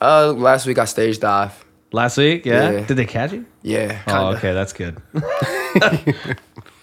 Uh, 0.00 0.32
last 0.32 0.66
week 0.66 0.78
I 0.78 0.84
stage 0.84 1.18
dive. 1.18 1.64
Last 1.90 2.16
week, 2.16 2.46
yeah. 2.46 2.70
Yeah. 2.70 2.86
Did 2.86 2.96
they 2.96 3.06
catch 3.06 3.32
you? 3.32 3.44
Yeah. 3.62 4.00
Oh, 4.06 4.28
okay, 4.36 4.52
that's 4.52 4.72
good. 4.72 5.02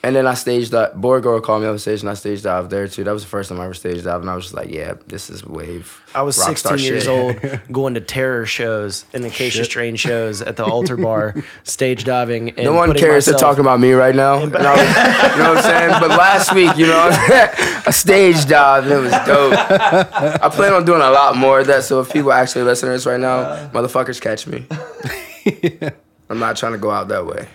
And 0.03 0.15
then 0.15 0.25
I 0.25 0.33
staged 0.33 0.71
that. 0.71 0.99
Boy 0.99 1.19
Girl 1.19 1.39
called 1.41 1.61
me 1.61 1.67
up 1.67 1.73
on 1.73 1.77
stage 1.79 2.01
and 2.01 2.09
I 2.09 2.15
stage 2.15 2.41
dive 2.41 2.71
there 2.71 2.87
too. 2.87 3.03
That 3.03 3.11
was 3.11 3.21
the 3.21 3.29
first 3.29 3.49
time 3.49 3.59
I 3.61 3.65
ever 3.65 3.75
stage 3.75 4.03
dive, 4.03 4.21
and 4.21 4.31
I 4.31 4.35
was 4.35 4.45
just 4.45 4.55
like, 4.55 4.71
yeah, 4.71 4.95
this 5.05 5.29
is 5.29 5.45
wave. 5.45 6.01
I 6.15 6.23
was 6.23 6.39
rock 6.39 6.47
16 6.57 6.57
star 6.57 6.77
years 6.79 7.03
shit. 7.03 7.09
old 7.11 7.61
going 7.71 7.93
to 7.93 8.01
terror 8.01 8.47
shows 8.47 9.05
and 9.13 9.23
the 9.23 9.27
Acacia 9.27 9.63
Strain 9.63 9.95
shows 9.95 10.41
at 10.41 10.55
the 10.57 10.65
altar 10.65 10.97
bar, 10.97 11.35
stage 11.65 12.03
diving. 12.03 12.49
And 12.49 12.63
No 12.65 12.73
one 12.73 12.89
putting 12.89 13.03
cares 13.03 13.25
to 13.25 13.33
myself- 13.33 13.41
talk 13.57 13.59
about 13.59 13.79
me 13.79 13.91
right 13.91 14.15
now. 14.15 14.41
And 14.41 14.55
I 14.55 14.71
was- 14.75 15.33
you 15.37 15.43
know 15.43 15.49
what 15.53 15.57
I'm 15.57 15.63
saying? 15.63 15.89
But 15.99 16.09
last 16.09 16.55
week, 16.55 16.75
you 16.77 16.87
know, 16.87 17.09
a 17.85 17.93
stage 17.93 18.47
dive, 18.47 18.85
and 18.85 18.93
it 18.93 18.97
was 18.97 19.11
dope. 19.27 19.53
I 19.53 20.49
plan 20.49 20.73
on 20.73 20.83
doing 20.83 21.01
a 21.01 21.11
lot 21.11 21.37
more 21.37 21.59
of 21.59 21.67
that. 21.67 21.83
So 21.83 21.99
if 21.99 22.11
people 22.11 22.33
actually 22.33 22.63
listen 22.63 22.89
to 22.89 22.93
this 22.93 23.05
right 23.05 23.19
now, 23.19 23.37
uh. 23.41 23.69
motherfuckers 23.69 24.19
catch 24.19 24.47
me. 24.47 24.65
I'm 26.29 26.39
not 26.39 26.57
trying 26.57 26.71
to 26.71 26.77
go 26.79 26.89
out 26.89 27.07
that 27.09 27.25
way. 27.25 27.47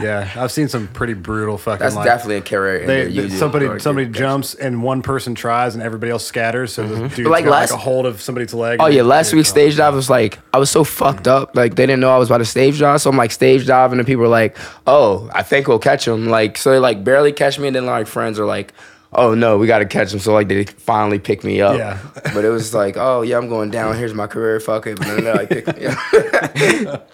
Yeah, 0.00 0.30
I've 0.36 0.52
seen 0.52 0.68
some 0.68 0.88
pretty 0.88 1.14
brutal 1.14 1.56
fucking. 1.56 1.78
That's 1.78 1.94
like, 1.94 2.04
definitely 2.04 2.36
a 2.36 2.40
career. 2.42 2.86
They, 2.86 3.12
do 3.12 3.28
somebody 3.30 3.66
or 3.66 3.78
somebody 3.78 4.08
jumps 4.08 4.54
and 4.54 4.82
one 4.82 5.02
person 5.02 5.34
tries 5.34 5.74
and 5.74 5.82
everybody 5.82 6.10
else 6.10 6.24
scatters. 6.24 6.74
So 6.74 6.86
the 6.86 6.94
mm-hmm. 6.96 7.14
dude 7.14 7.26
Like 7.28 7.44
last- 7.46 7.70
like 7.70 7.78
a 7.78 7.82
hold 7.82 8.06
of 8.06 8.20
somebody's 8.20 8.52
leg. 8.52 8.80
Oh 8.80 8.86
yeah, 8.86 9.02
last 9.02 9.30
they- 9.30 9.36
week's 9.36 9.48
stage 9.48 9.76
dive 9.76 9.94
was 9.94 10.10
like 10.10 10.38
I 10.52 10.58
was 10.58 10.70
so 10.70 10.84
fucked 10.84 11.28
up. 11.28 11.56
Like 11.56 11.76
they 11.76 11.86
didn't 11.86 12.00
know 12.00 12.10
I 12.10 12.18
was 12.18 12.28
about 12.28 12.38
to 12.38 12.44
stage 12.44 12.80
dive, 12.80 13.00
so 13.00 13.10
I'm 13.10 13.16
like 13.16 13.30
stage 13.30 13.66
diving, 13.66 13.98
and 13.98 14.06
people 14.06 14.22
were 14.22 14.28
like, 14.28 14.56
"Oh, 14.86 15.30
I 15.32 15.42
think 15.42 15.68
we'll 15.68 15.78
catch 15.78 16.06
him." 16.06 16.28
Like 16.28 16.58
so, 16.58 16.70
they 16.72 16.78
like 16.78 17.04
barely 17.04 17.32
catch 17.32 17.58
me, 17.58 17.68
and 17.68 17.76
then 17.76 17.86
like 17.86 18.06
friends 18.06 18.38
are 18.38 18.46
like, 18.46 18.74
"Oh 19.12 19.34
no, 19.34 19.58
we 19.58 19.66
got 19.66 19.78
to 19.78 19.86
catch 19.86 20.12
him." 20.12 20.18
So 20.18 20.32
like 20.32 20.48
they 20.48 20.64
finally 20.64 21.18
pick 21.18 21.44
me 21.44 21.60
up. 21.60 21.78
Yeah. 21.78 21.98
but 22.34 22.44
it 22.44 22.50
was 22.50 22.74
like, 22.74 22.96
"Oh 22.96 23.22
yeah, 23.22 23.38
I'm 23.38 23.48
going 23.48 23.70
down. 23.70 23.96
Here's 23.96 24.14
my 24.14 24.26
career. 24.26 24.60
Fuck 24.60 24.86
it." 24.86 24.98
But 24.98 25.06
then 25.06 25.24
they 25.24 25.32
like 25.32 25.48
pick 25.48 25.76
me 25.76 25.86
up. 25.86 27.10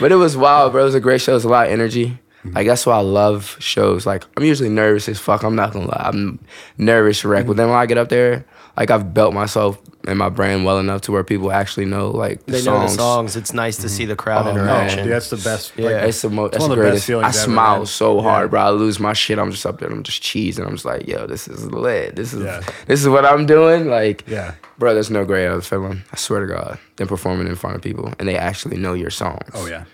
but 0.00 0.12
it 0.12 0.16
was 0.16 0.36
wild, 0.36 0.72
bro. 0.72 0.82
It 0.82 0.86
was 0.86 0.94
a 0.94 1.00
great 1.00 1.20
show. 1.20 1.32
It 1.32 1.36
was 1.36 1.44
a 1.44 1.48
lot 1.48 1.66
of 1.66 1.72
energy. 1.72 2.18
Like 2.44 2.66
that's 2.66 2.86
why 2.86 2.96
I 2.96 3.00
love 3.02 3.56
shows. 3.60 4.06
Like 4.06 4.24
I'm 4.36 4.44
usually 4.44 4.70
nervous 4.70 5.08
as 5.08 5.18
fuck. 5.18 5.42
I'm 5.42 5.56
not 5.56 5.72
gonna 5.72 5.86
lie. 5.86 6.02
I'm 6.06 6.38
nervous 6.78 7.24
wreck. 7.24 7.46
But 7.46 7.56
then 7.56 7.68
when 7.68 7.76
I 7.76 7.86
get 7.86 7.98
up 7.98 8.08
there, 8.08 8.46
like 8.80 8.90
I've 8.90 9.14
built 9.14 9.32
myself 9.34 9.78
and 10.08 10.18
my 10.18 10.30
brand 10.30 10.64
well 10.64 10.78
enough 10.78 11.02
to 11.02 11.12
where 11.12 11.22
people 11.22 11.52
actually 11.52 11.84
know 11.84 12.10
like 12.10 12.44
the 12.46 12.52
They 12.52 12.60
songs. 12.60 12.66
know 12.66 12.80
the 12.96 13.02
songs. 13.12 13.36
It's 13.36 13.52
nice 13.52 13.76
to 13.78 13.88
see 13.90 14.06
the 14.06 14.16
crowd 14.16 14.46
Oh, 14.46 14.54
man. 14.54 14.64
interaction. 14.64 15.02
Dude, 15.04 15.12
that's 15.12 15.28
the 15.30 15.36
best. 15.36 15.72
Yeah. 15.76 15.84
Like, 15.90 15.94
It's 16.08 16.22
the 16.22 16.30
most. 16.30 16.52
That's 16.52 16.62
one 16.62 16.70
the 16.70 16.76
of 16.76 16.84
the 16.86 16.90
best 16.92 17.06
greatest. 17.06 17.24
I 17.24 17.28
ever, 17.28 17.52
smile 17.52 17.76
man. 17.76 17.86
so 17.86 18.20
hard, 18.22 18.44
Yeah. 18.46 18.48
bro. 18.50 18.60
I 18.62 18.70
lose 18.70 18.98
my 18.98 19.12
shit. 19.12 19.38
I'm 19.38 19.50
just 19.50 19.66
up 19.66 19.78
there. 19.78 19.90
I'm 19.90 20.02
just 20.02 20.22
cheesing. 20.22 20.66
I'm 20.66 20.72
just 20.72 20.86
like, 20.86 21.06
yo, 21.06 21.26
this 21.26 21.46
is 21.46 21.66
lit. 21.70 22.16
This 22.16 22.32
is 22.32 22.42
Yeah. 22.42 22.62
this 22.86 23.02
is 23.02 23.08
what 23.08 23.24
I'm 23.26 23.44
doing. 23.46 23.88
Like, 23.88 24.24
Yeah. 24.26 24.54
bro, 24.78 24.94
there's 24.94 25.10
no 25.10 25.24
greater 25.26 25.60
feeling. 25.60 26.02
I 26.12 26.16
swear 26.16 26.40
to 26.40 26.46
God, 26.46 26.78
than 26.96 27.06
performing 27.06 27.46
in 27.46 27.54
front 27.56 27.76
of 27.76 27.82
people 27.82 28.12
and 28.18 28.26
they 28.26 28.36
actually 28.36 28.78
know 28.78 28.94
your 28.94 29.10
songs. 29.10 29.50
Oh 29.54 29.66
yeah. 29.66 29.84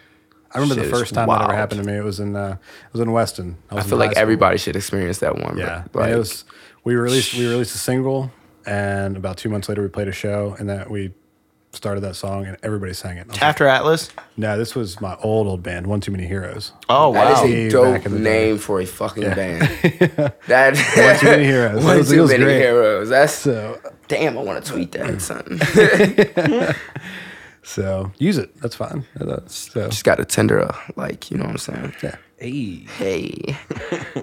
I 0.55 0.59
remember 0.61 0.77
Shit 0.85 0.91
the 0.93 0.97
first 0.97 1.13
time 1.13 1.29
that 1.29 1.43
ever 1.43 1.53
happened 1.53 1.83
to 1.83 1.87
me. 1.87 1.99
It 1.99 2.05
was 2.05 2.21
in 2.21 2.35
uh, 2.37 2.57
it 2.87 2.93
was 2.93 3.01
in 3.03 3.11
Weston. 3.11 3.57
I 3.71 3.75
was 3.75 3.85
in 3.85 3.91
feel 3.91 3.99
like 3.99 4.17
everybody 4.17 4.57
should 4.57 4.77
experience 4.77 5.19
that 5.19 5.37
one. 5.37 5.59
Yeah, 5.59 5.83
bro. 5.91 6.03
and 6.05 6.13
Like, 6.13 6.17
it 6.17 6.19
was. 6.19 6.45
We 6.85 6.95
released 6.95 7.35
we 7.35 7.45
released 7.49 7.75
a 7.75 7.79
single, 7.79 8.31
and 8.67 9.17
about 9.17 9.37
two 9.39 9.49
months 9.49 9.69
later 9.69 9.83
we 9.83 9.89
played 9.89 10.09
a 10.09 10.13
show, 10.13 10.55
and 10.59 10.69
that 10.69 10.91
we 10.91 11.13
started 11.73 12.01
that 12.01 12.17
song, 12.17 12.47
and 12.47 12.57
everybody 12.63 12.95
sang 12.95 13.19
it. 13.19 13.23
And 13.23 13.33
I 13.33 13.49
was 13.49 13.61
like, 13.61 13.69
Atlas. 13.69 14.11
no, 14.39 14.57
this 14.57 14.75
was 14.75 14.99
my 15.01 15.15
old 15.17 15.47
old 15.47 15.63
band, 15.63 15.87
One 15.87 16.01
Too 16.01 16.11
Many 16.11 16.27
Heroes. 16.27 16.73
Oh 16.89 17.11
wow. 17.11 17.33
is 17.45 17.51
Way 17.51 17.67
a 17.67 17.71
dope 17.71 17.95
back 17.95 18.07
in 18.07 18.13
the 18.13 18.19
day. 18.19 18.25
name 18.47 18.59
for 18.59 18.81
a 18.81 18.87
fucking 18.87 19.23
band. 19.25 19.63
that 20.47 20.75
One 20.97 21.19
Too 21.21 21.27
Many 21.27 21.45
Heroes. 21.45 21.85
One 21.85 21.97
It 21.97 21.99
was- 21.99 22.11
too 22.11 22.27
many 22.27 22.45
great. 22.45 22.61
heroes. 22.61 23.09
That's 23.11 23.33
So 23.35 23.79
damn. 24.09 24.39
I 24.39 24.43
want 24.43 24.65
to 24.65 24.73
tweet 24.73 24.93
that, 24.93 25.21
son. 25.21 25.61
so 27.63 28.11
use 28.19 28.39
it. 28.39 28.55
That's 28.61 28.75
fine. 28.77 29.05
That's 29.17 29.73
so 29.73 29.89
Just 29.89 30.05
got 30.05 30.21
a 30.21 30.25
tender, 30.25 30.63
uh, 30.63 30.75
like 30.97 31.31
you 31.31 31.37
know 31.37 31.45
what 31.45 31.53
I'm 31.53 31.59
saying. 31.59 31.95
yeah 32.03 32.17
Hey, 32.39 32.87
Hey, 32.97 33.57
we 34.15 34.23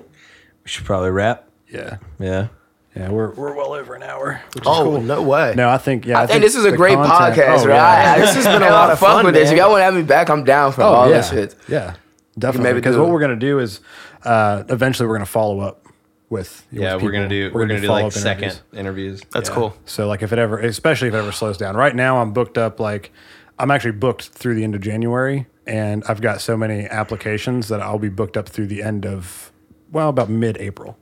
should 0.66 0.86
probably 0.86 1.12
wrap. 1.12 1.48
yeah 1.70 1.98
Yeah. 2.20 2.48
Yeah. 2.96 3.10
We're 3.10 3.32
we're 3.32 3.56
well 3.56 3.74
over 3.74 3.96
an 3.96 4.04
hour. 4.04 4.42
Which 4.54 4.64
is 4.64 4.68
Oh 4.68 4.84
cool. 4.84 5.02
no 5.02 5.22
way. 5.22 5.54
No, 5.56 5.70
I 5.70 5.78
think 5.78 6.06
yeah. 6.06 6.20
I, 6.22 6.28
think, 6.28 6.42
this 6.42 6.56
is 6.56 6.66
a 6.66 6.72
the 6.72 6.78
great 6.78 6.96
content- 6.96 7.36
podcast, 7.36 7.64
oh, 7.64 7.68
right? 7.68 7.76
Yeah. 7.76 8.16
This 8.20 8.36
has 8.36 8.46
been 8.46 8.62
a 8.64 8.70
lot 8.70 8.92
of 8.92 9.00
fun, 9.00 9.26
with 9.26 9.34
this. 9.34 9.50
If 9.50 9.56
man. 9.56 9.58
y'all 9.64 9.72
want 9.72 9.80
to 9.82 9.86
have 9.86 9.94
me 9.96 10.04
back, 10.04 10.30
I'm 10.30 10.44
down 10.44 10.72
for 10.74 10.82
Oh 10.84 10.86
all 10.86 11.10
yeah, 11.10 11.18
this 11.18 11.30
shit. 11.30 11.56
yeah, 11.68 11.96
definitely. 12.38 12.70
maybe 12.70 12.80
because 12.80 12.96
do- 12.96 13.02
what 13.02 13.10
we're 13.12 13.20
gonna 13.22 13.36
do 13.36 13.60
is 13.60 13.80
uh, 14.24 14.64
eventually 14.70 15.08
we're 15.08 15.16
gonna 15.16 15.26
follow 15.26 15.60
up 15.60 15.86
with 16.30 16.66
Yeah, 16.72 16.96
with 16.96 17.04
we're 17.04 17.12
gonna 17.12 17.30
people. 17.30 17.50
do 17.50 17.54
we're, 17.54 17.68
gonna 17.68 17.82
do 17.82 17.88
like 17.88 18.12
follow-up 18.12 18.16
interviews. 18.18 18.54
second 18.54 18.62
interviews. 18.80 19.22
That's 19.32 19.50
Yeah. 19.50 19.56
cool. 19.56 19.76
So 19.86 20.08
like 20.08 20.22
if 20.24 20.32
it 20.34 20.40
ever, 20.40 20.58
especially 20.60 21.08
if 21.10 21.14
it 21.14 21.18
ever 21.18 21.32
slows 21.32 21.58
down. 21.58 21.76
Right 21.76 21.96
now 21.96 22.20
I'm 22.22 22.32
booked 22.34 22.58
up. 22.58 22.80
Like 22.80 23.12
I'm 23.60 23.70
actually 23.72 23.92
booked 23.92 24.30
through 24.30 24.56
the 24.56 24.64
end 24.64 24.74
of 24.74 24.82
January, 24.82 25.46
and 25.68 26.04
I've 26.08 26.22
got 26.22 26.42
so 26.42 26.58
many 26.58 26.86
applications 26.88 27.68
that 27.68 27.82
I'll 27.82 28.00
be 28.00 28.10
booked 28.10 28.36
up 28.38 28.50
through 28.50 28.68
the 28.68 28.82
end 28.82 29.06
of 29.06 29.52
well 29.92 30.10
about 30.10 30.28
mid-April. 30.30 30.98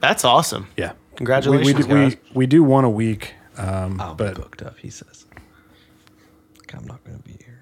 That's 0.00 0.24
awesome. 0.24 0.68
Yeah, 0.76 0.92
Congratulations, 1.18 1.66
We, 1.66 1.74
we, 1.74 1.82
do, 1.82 1.88
guys. 1.88 2.16
we, 2.30 2.30
we 2.34 2.46
do 2.46 2.62
one 2.64 2.84
a 2.84 2.90
week, 2.90 3.34
um, 3.56 4.00
I'll 4.00 4.14
but 4.14 4.34
be 4.34 4.40
booked 4.40 4.62
up. 4.62 4.78
He 4.78 4.88
says. 4.90 5.26
I'm 6.72 6.86
not 6.86 7.00
gonna 7.04 7.18
be 7.18 7.36
here. 7.44 7.58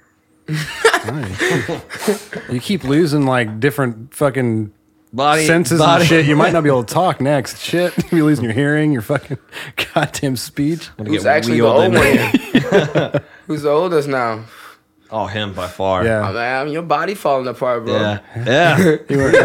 you 2.51 2.61
keep 2.61 2.85
losing 2.85 3.25
like 3.27 3.61
different 3.61 4.15
fucking 4.15 4.73
Body 5.13 5.47
senses 5.47 5.79
body. 5.79 6.03
and 6.03 6.09
shit. 6.09 6.27
You 6.27 6.37
might 6.37 6.53
not 6.53 6.63
be 6.65 6.69
able 6.69 6.85
to 6.85 6.93
talk 7.03 7.21
next. 7.21 7.59
Shit, 7.61 7.95
you're 8.13 8.27
losing 8.27 8.45
your 8.45 8.53
hearing, 8.53 8.93
your 8.93 9.03
fucking 9.03 9.39
goddamn 9.95 10.37
speech. 10.37 10.89
Who's 10.99 11.25
actually 11.25 11.59
the 11.61 11.63
wheeled 11.65 11.95
old 11.95 13.13
one? 13.15 13.23
Who's 13.47 13.63
the 13.63 13.71
oldest 13.71 14.09
now? 14.09 14.45
Oh, 15.11 15.27
him 15.27 15.53
by 15.55 15.69
far. 15.69 16.05
Yeah, 16.05 16.33
man, 16.33 16.69
your 16.69 16.83
body 16.83 17.15
falling 17.15 17.47
apart, 17.47 17.85
bro. 17.85 17.95
Yeah. 17.95 18.19
Yeah. 18.47 18.77
He 19.09 19.17
worked 19.17 19.37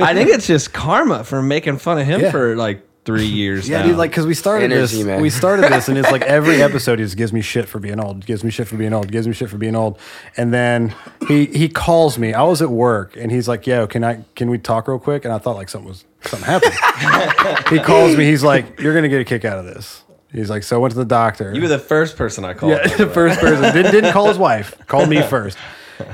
I 0.00 0.14
think 0.14 0.30
it's 0.30 0.46
just 0.46 0.72
karma 0.72 1.24
for 1.24 1.42
making 1.42 1.78
fun 1.78 1.98
of 1.98 2.06
him 2.06 2.20
Yeah. 2.20 2.30
for 2.30 2.54
like 2.56 2.82
three 3.04 3.26
years. 3.26 3.68
Yeah, 3.68 3.80
now. 3.80 3.86
dude, 3.88 3.96
like 3.96 4.10
because 4.10 4.26
we 4.26 4.32
started 4.34 4.72
Energy, 4.72 4.96
this, 4.98 5.06
man. 5.06 5.20
we 5.20 5.28
started 5.30 5.70
this, 5.70 5.88
and 5.88 5.98
it's 5.98 6.10
like 6.10 6.22
every 6.38 6.62
episode 6.62 6.98
he 6.98 7.04
just 7.04 7.16
gives 7.18 7.32
me 7.34 7.42
shit 7.42 7.68
for 7.68 7.78
being 7.78 8.00
old, 8.00 8.24
gives 8.24 8.42
me 8.42 8.50
shit 8.50 8.66
for 8.66 8.76
being 8.76 8.92
old, 8.94 9.10
gives 9.12 9.26
me 9.28 9.34
shit 9.34 9.50
for 9.50 9.58
being 9.58 9.76
old, 9.76 9.98
and 10.38 10.52
then 10.54 10.94
he 11.28 11.46
he 11.46 11.68
calls 11.68 12.18
me. 12.18 12.32
I 12.32 12.42
was 12.42 12.62
at 12.62 12.70
work, 12.70 13.14
and 13.16 13.30
he's 13.30 13.46
like, 13.46 13.66
"Yo, 13.66 13.86
can 13.86 14.04
I 14.04 14.24
can 14.36 14.48
we 14.50 14.56
talk 14.58 14.88
real 14.88 14.98
quick?" 14.98 15.24
And 15.26 15.34
I 15.34 15.38
thought 15.38 15.56
like 15.56 15.68
something 15.68 15.88
was 15.88 16.04
something 16.22 16.46
happened. 16.46 17.68
he 17.68 17.78
calls 17.78 18.16
me. 18.16 18.24
He's 18.24 18.42
like, 18.42 18.80
"You're 18.80 18.94
gonna 18.94 19.08
get 19.10 19.20
a 19.20 19.24
kick 19.24 19.44
out 19.44 19.58
of 19.58 19.66
this." 19.66 20.02
He's 20.34 20.50
like, 20.50 20.64
"So 20.64 20.76
I 20.76 20.78
went 20.80 20.92
to 20.92 20.98
the 20.98 21.04
doctor." 21.04 21.54
you 21.54 21.62
were 21.62 21.68
the 21.68 21.78
first 21.78 22.16
person 22.16 22.44
I 22.44 22.54
called. 22.54 22.72
yeah, 22.72 22.86
the 22.96 23.06
the 23.06 23.12
first 23.12 23.38
person 23.40 23.72
didn't, 23.72 23.92
didn't 23.92 24.12
call 24.12 24.28
his 24.28 24.38
wife, 24.38 24.76
called 24.86 25.08
me 25.08 25.22
first. 25.22 25.56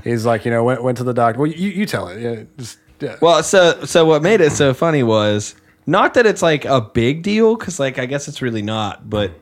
He's 0.04 0.26
like, 0.26 0.44
you 0.44 0.50
know, 0.50 0.62
went 0.62 0.82
went 0.82 0.98
to 0.98 1.04
the 1.04 1.14
doctor. 1.14 1.40
Well, 1.40 1.50
you, 1.50 1.70
you 1.70 1.86
tell 1.86 2.08
it. 2.08 2.20
Yeah, 2.20 2.44
just 2.58 2.78
yeah. 3.00 3.16
Well, 3.22 3.42
so 3.42 3.84
so 3.84 4.04
what 4.04 4.22
made 4.22 4.42
it 4.42 4.52
so 4.52 4.74
funny 4.74 5.02
was 5.02 5.54
not 5.86 6.14
that 6.14 6.26
it's 6.26 6.42
like 6.42 6.66
a 6.66 6.82
big 6.82 7.22
deal 7.22 7.56
because 7.56 7.80
like 7.80 7.98
I 7.98 8.04
guess 8.04 8.28
it's 8.28 8.42
really 8.42 8.62
not, 8.62 9.08
but 9.08 9.32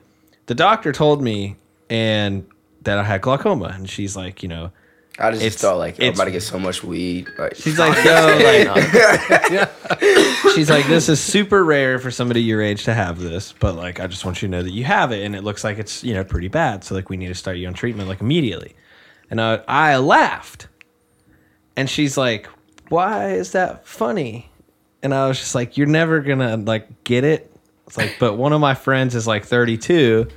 the 0.46 0.54
doctor 0.54 0.92
told 0.92 1.22
me 1.22 1.56
and 1.90 2.46
that 2.82 2.98
I 2.98 3.02
had 3.02 3.20
glaucoma, 3.20 3.72
and 3.74 3.90
she's 3.90 4.16
like, 4.16 4.44
you 4.44 4.48
know, 4.48 4.70
I 5.20 5.30
just 5.32 5.42
It's- 5.42 5.60
thought 5.60 5.78
like 5.78 5.96
I'm 5.96 6.02
it's- 6.02 6.16
about 6.16 6.26
to 6.26 6.30
get 6.30 6.42
so 6.42 6.58
much 6.58 6.84
weed. 6.84 7.28
Like 7.38 7.56
she's 7.56 7.78
like, 7.78 7.96
yo, 8.04 8.38
like, 8.38 9.68
she's 10.54 10.70
like, 10.70 10.86
this 10.86 11.08
is 11.08 11.20
super 11.20 11.64
rare 11.64 11.98
for 11.98 12.10
somebody 12.10 12.42
your 12.42 12.62
age 12.62 12.84
to 12.84 12.94
have 12.94 13.18
this, 13.18 13.52
but 13.58 13.74
like, 13.74 13.98
I 14.00 14.06
just 14.06 14.24
want 14.24 14.42
you 14.42 14.48
to 14.48 14.52
know 14.52 14.62
that 14.62 14.70
you 14.72 14.84
have 14.84 15.10
it, 15.12 15.24
and 15.24 15.34
it 15.34 15.42
looks 15.42 15.64
like 15.64 15.78
it's 15.78 16.04
you 16.04 16.14
know 16.14 16.24
pretty 16.24 16.48
bad, 16.48 16.84
so 16.84 16.94
like 16.94 17.10
we 17.10 17.16
need 17.16 17.28
to 17.28 17.34
start 17.34 17.56
you 17.56 17.66
on 17.66 17.74
treatment 17.74 18.08
like 18.08 18.20
immediately. 18.20 18.74
And 19.30 19.40
I, 19.40 19.60
I 19.68 19.96
laughed, 19.98 20.68
and 21.76 21.88
she's 21.90 22.16
like, 22.16 22.48
why 22.88 23.32
is 23.32 23.52
that 23.52 23.86
funny? 23.86 24.50
And 25.02 25.12
I 25.14 25.28
was 25.28 25.38
just 25.38 25.54
like, 25.54 25.76
you're 25.76 25.86
never 25.86 26.20
gonna 26.20 26.56
like 26.56 27.04
get 27.04 27.24
it. 27.24 27.52
It's 27.86 27.96
like, 27.96 28.16
but 28.20 28.34
one 28.34 28.52
of 28.52 28.60
my 28.60 28.74
friends 28.74 29.14
is 29.14 29.26
like 29.26 29.44
32, 29.46 30.28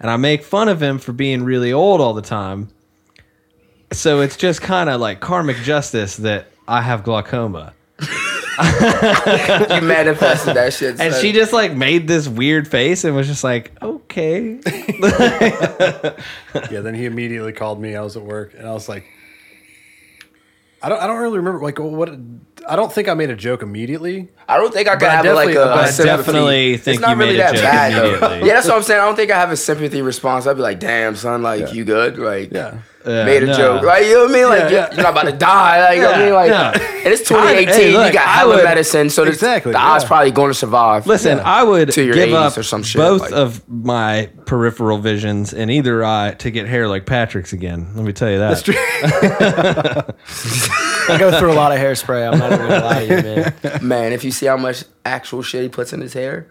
and 0.00 0.10
I 0.10 0.16
make 0.16 0.42
fun 0.42 0.68
of 0.68 0.82
him 0.82 0.98
for 0.98 1.12
being 1.12 1.42
really 1.42 1.72
old 1.72 2.00
all 2.00 2.14
the 2.14 2.22
time. 2.22 2.68
So 3.92 4.20
it's 4.20 4.36
just 4.36 4.62
kind 4.62 4.88
of 4.88 5.00
like 5.00 5.20
karmic 5.20 5.56
justice 5.58 6.16
that 6.18 6.46
I 6.68 6.80
have 6.82 7.02
glaucoma. 7.02 7.74
you 8.00 8.06
manifested 9.80 10.54
that 10.54 10.72
shit. 10.72 11.00
And 11.00 11.12
son. 11.12 11.22
she 11.22 11.32
just 11.32 11.52
like 11.52 11.74
made 11.74 12.06
this 12.06 12.28
weird 12.28 12.68
face 12.68 13.04
and 13.04 13.16
was 13.16 13.26
just 13.26 13.42
like, 13.42 13.72
okay. 13.82 14.60
Yeah, 16.70 16.80
then 16.80 16.94
he 16.94 17.06
immediately 17.06 17.52
called 17.52 17.80
me. 17.80 17.94
I 17.96 18.02
was 18.02 18.16
at 18.16 18.22
work, 18.22 18.54
and 18.54 18.66
I 18.66 18.72
was 18.72 18.88
like, 18.88 19.04
I 20.82 20.88
don't, 20.88 21.00
I 21.00 21.06
don't 21.06 21.18
really 21.18 21.38
remember. 21.38 21.60
Like, 21.60 21.78
what? 21.78 22.10
I 22.70 22.76
don't 22.76 22.92
think 22.92 23.08
I 23.08 23.14
made 23.14 23.30
a 23.30 23.36
joke 23.36 23.62
immediately. 23.62 24.28
I 24.48 24.56
don't 24.56 24.72
think 24.72 24.88
I 24.88 24.94
could 24.96 25.08
have 25.08 25.24
like 25.34 25.50
a, 25.50 25.54
but 25.54 25.78
a 25.78 25.82
I 25.82 25.86
sympathy. 25.90 26.16
definitely 26.22 26.76
think 26.76 26.94
it's 26.96 27.00
not 27.02 27.10
you 27.10 27.16
really 27.16 27.32
made 27.32 27.40
a 27.40 27.42
that 27.42 27.54
joke 27.54 27.62
bad 27.64 27.92
though. 27.92 28.04
immediately. 28.08 28.48
Yeah, 28.48 28.54
that's 28.54 28.66
what 28.68 28.76
I'm 28.76 28.82
saying. 28.84 29.00
I 29.00 29.04
don't 29.06 29.16
think 29.16 29.30
I 29.30 29.38
have 29.38 29.50
a 29.50 29.56
sympathy 29.56 30.02
response. 30.02 30.46
I'd 30.46 30.54
be 30.54 30.62
like, 30.62 30.78
"Damn, 30.80 31.16
son, 31.16 31.42
like 31.42 31.72
you 31.74 31.84
good? 31.84 32.18
Like, 32.18 32.52
Yeah. 32.52 32.78
Yeah, 33.06 33.24
made 33.24 33.42
a 33.42 33.46
no. 33.46 33.52
joke, 33.54 33.82
like 33.82 34.04
you 34.04 34.12
know 34.12 34.24
what 34.24 34.30
I 34.30 34.34
mean? 34.34 34.48
Like 34.50 34.58
Yeah, 34.58 34.68
you're, 34.68 34.78
yeah. 34.80 34.92
you're 34.92 35.02
not 35.04 35.12
about 35.12 35.22
to 35.24 35.32
die. 35.32 35.80
Like 35.88 35.96
you 35.96 36.02
know 36.02 36.10
what 36.10 36.20
I 36.20 36.24
mean? 36.24 36.34
Like, 36.34 36.50
Yeah, 36.50 36.70
and 36.98 37.06
it's 37.14 37.26
2018. 37.26 37.68
I- 37.68 37.72
hey, 37.78 37.92
look, 37.94 38.06
you 38.08 38.12
got 38.12 38.26
I 38.28 38.32
hella 38.32 38.54
would- 38.56 38.64
medicine, 38.64 39.08
so 39.08 39.24
the, 39.24 39.30
Exactly, 39.30 39.72
the 39.72 39.78
odds 39.78 40.04
yeah. 40.04 40.08
probably 40.08 40.30
going 40.32 40.50
to 40.50 40.54
survive. 40.54 41.06
Listen, 41.06 41.38
Yeah. 41.38 41.44
I 41.50 41.62
would 41.62 41.90
To 41.92 42.04
your 42.04 42.14
give 42.14 42.28
80s 42.28 42.34
up 42.52 42.58
or 42.58 42.62
some 42.62 42.82
shit, 42.82 43.00
both 43.00 43.22
like- 43.22 43.32
of 43.32 43.66
my 43.70 44.28
peripheral 44.44 44.98
visions 44.98 45.54
in 45.54 45.70
either 45.70 46.04
eye 46.04 46.34
to 46.40 46.50
get 46.50 46.66
hair 46.68 46.88
like 46.88 47.06
Patrick's 47.06 47.54
again. 47.54 47.88
Let 47.94 48.04
me 48.04 48.12
tell 48.12 48.28
you 48.30 48.36
that. 48.38 48.50
That's 48.50 48.62
true. 48.62 48.74
I 51.10 51.18
go 51.18 51.38
through 51.38 51.52
a 51.52 51.54
lot 51.54 51.72
of 51.72 51.78
hairspray. 51.78 52.32
I'm 52.32 52.38
not 52.38 52.52
even 52.52 52.68
gonna 52.68 52.84
lie 52.84 53.06
to 53.06 53.16
you, 53.16 53.22
man. 53.22 53.54
man, 53.86 54.12
if 54.12 54.24
you 54.24 54.30
see 54.30 54.46
how 54.46 54.56
much 54.56 54.84
actual 55.04 55.42
shit 55.42 55.62
he 55.62 55.68
puts 55.68 55.92
in 55.92 56.00
his 56.00 56.12
hair, 56.12 56.46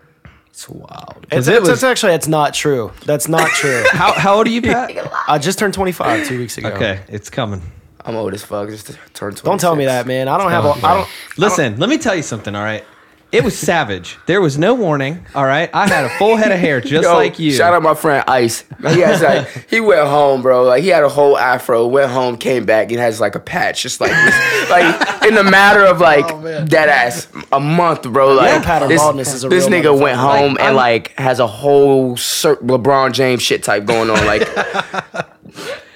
it's 0.47 0.67
wild. 0.69 1.25
It's, 1.31 1.47
it 1.47 1.51
it's- 1.51 1.59
was- 1.61 1.69
it's 1.69 1.83
actually 1.83 2.13
it's 2.13 2.27
not 2.27 2.53
true. 2.53 2.91
That's 3.05 3.27
not 3.27 3.47
true. 3.49 3.83
How, 3.91 4.11
how 4.13 4.35
old 4.37 4.47
are 4.47 4.49
you, 4.49 4.61
Pat? 4.61 4.91
I 5.27 5.37
just 5.37 5.57
turned 5.59 5.73
25 5.73 6.27
two 6.27 6.37
weeks 6.39 6.57
ago. 6.57 6.69
okay, 6.69 7.01
it's 7.07 7.29
coming. 7.29 7.61
I'm 8.05 8.15
old 8.15 8.33
as 8.33 8.43
fuck. 8.43 8.69
Just 8.69 8.87
turned 9.13 9.37
26. 9.37 9.41
Don't 9.43 9.59
tell 9.59 9.75
me 9.75 9.85
that, 9.85 10.07
man. 10.07 10.27
I 10.27 10.37
don't 10.37 10.49
have. 10.51 10.65
A, 10.65 10.69
I 10.85 10.93
don't. 10.97 11.09
Listen, 11.37 11.77
let 11.79 11.89
me 11.89 11.97
tell 11.97 12.15
you 12.15 12.23
something, 12.23 12.55
all 12.55 12.63
right? 12.63 12.83
It 13.31 13.43
was 13.43 13.55
savage. 13.55 14.17
There 14.25 14.41
was 14.41 14.57
no 14.57 14.73
warning, 14.73 15.23
all 15.35 15.45
right? 15.45 15.69
I 15.71 15.87
had 15.87 16.05
a 16.05 16.09
full 16.17 16.35
head 16.35 16.51
of 16.51 16.57
hair 16.57 16.81
just 16.81 17.03
Yo, 17.03 17.13
like 17.13 17.37
you. 17.37 17.51
Shout 17.51 17.75
out 17.75 17.83
my 17.83 17.93
friend 17.93 18.23
Ice. 18.27 18.63
He 18.81 19.01
has 19.01 19.21
like 19.21 19.69
he 19.69 19.79
went 19.79 20.07
home, 20.07 20.41
bro. 20.41 20.63
Like 20.63 20.81
he 20.81 20.89
had 20.89 21.03
a 21.03 21.09
whole 21.09 21.37
afro. 21.37 21.85
Went 21.85 22.11
home, 22.11 22.37
came 22.37 22.65
back, 22.65 22.89
and 22.91 22.99
has 22.99 23.19
like 23.19 23.35
a 23.35 23.39
patch, 23.39 23.83
just 23.83 24.01
like 24.01 24.09
this, 24.11 24.69
like 24.71 25.23
in 25.27 25.35
the 25.35 25.43
matter 25.43 25.85
of 25.85 25.99
like 25.99 26.25
oh, 26.31 26.65
dead 26.65 26.89
ass 26.89 27.27
a 27.51 27.59
month, 27.59 28.01
bro. 28.03 28.33
Like 28.33 28.49
Yeah, 28.49 28.63
pattern 28.63 28.89
this, 28.89 28.99
baldness 29.01 29.33
is 29.33 29.43
a 29.43 29.49
this 29.49 29.69
real 29.69 29.83
nigga 29.83 29.99
went 30.01 30.17
home 30.17 30.53
Like, 30.53 30.59
and 30.61 30.61
I'm- 30.61 30.75
like 30.75 31.17
has 31.19 31.39
a 31.39 31.47
whole 31.47 32.17
Sir 32.17 32.55
LeBron 32.55 33.11
James 33.11 33.43
shit 33.43 33.61
type 33.61 33.85
going 33.85 34.09
on, 34.09 34.25
like 34.25 34.47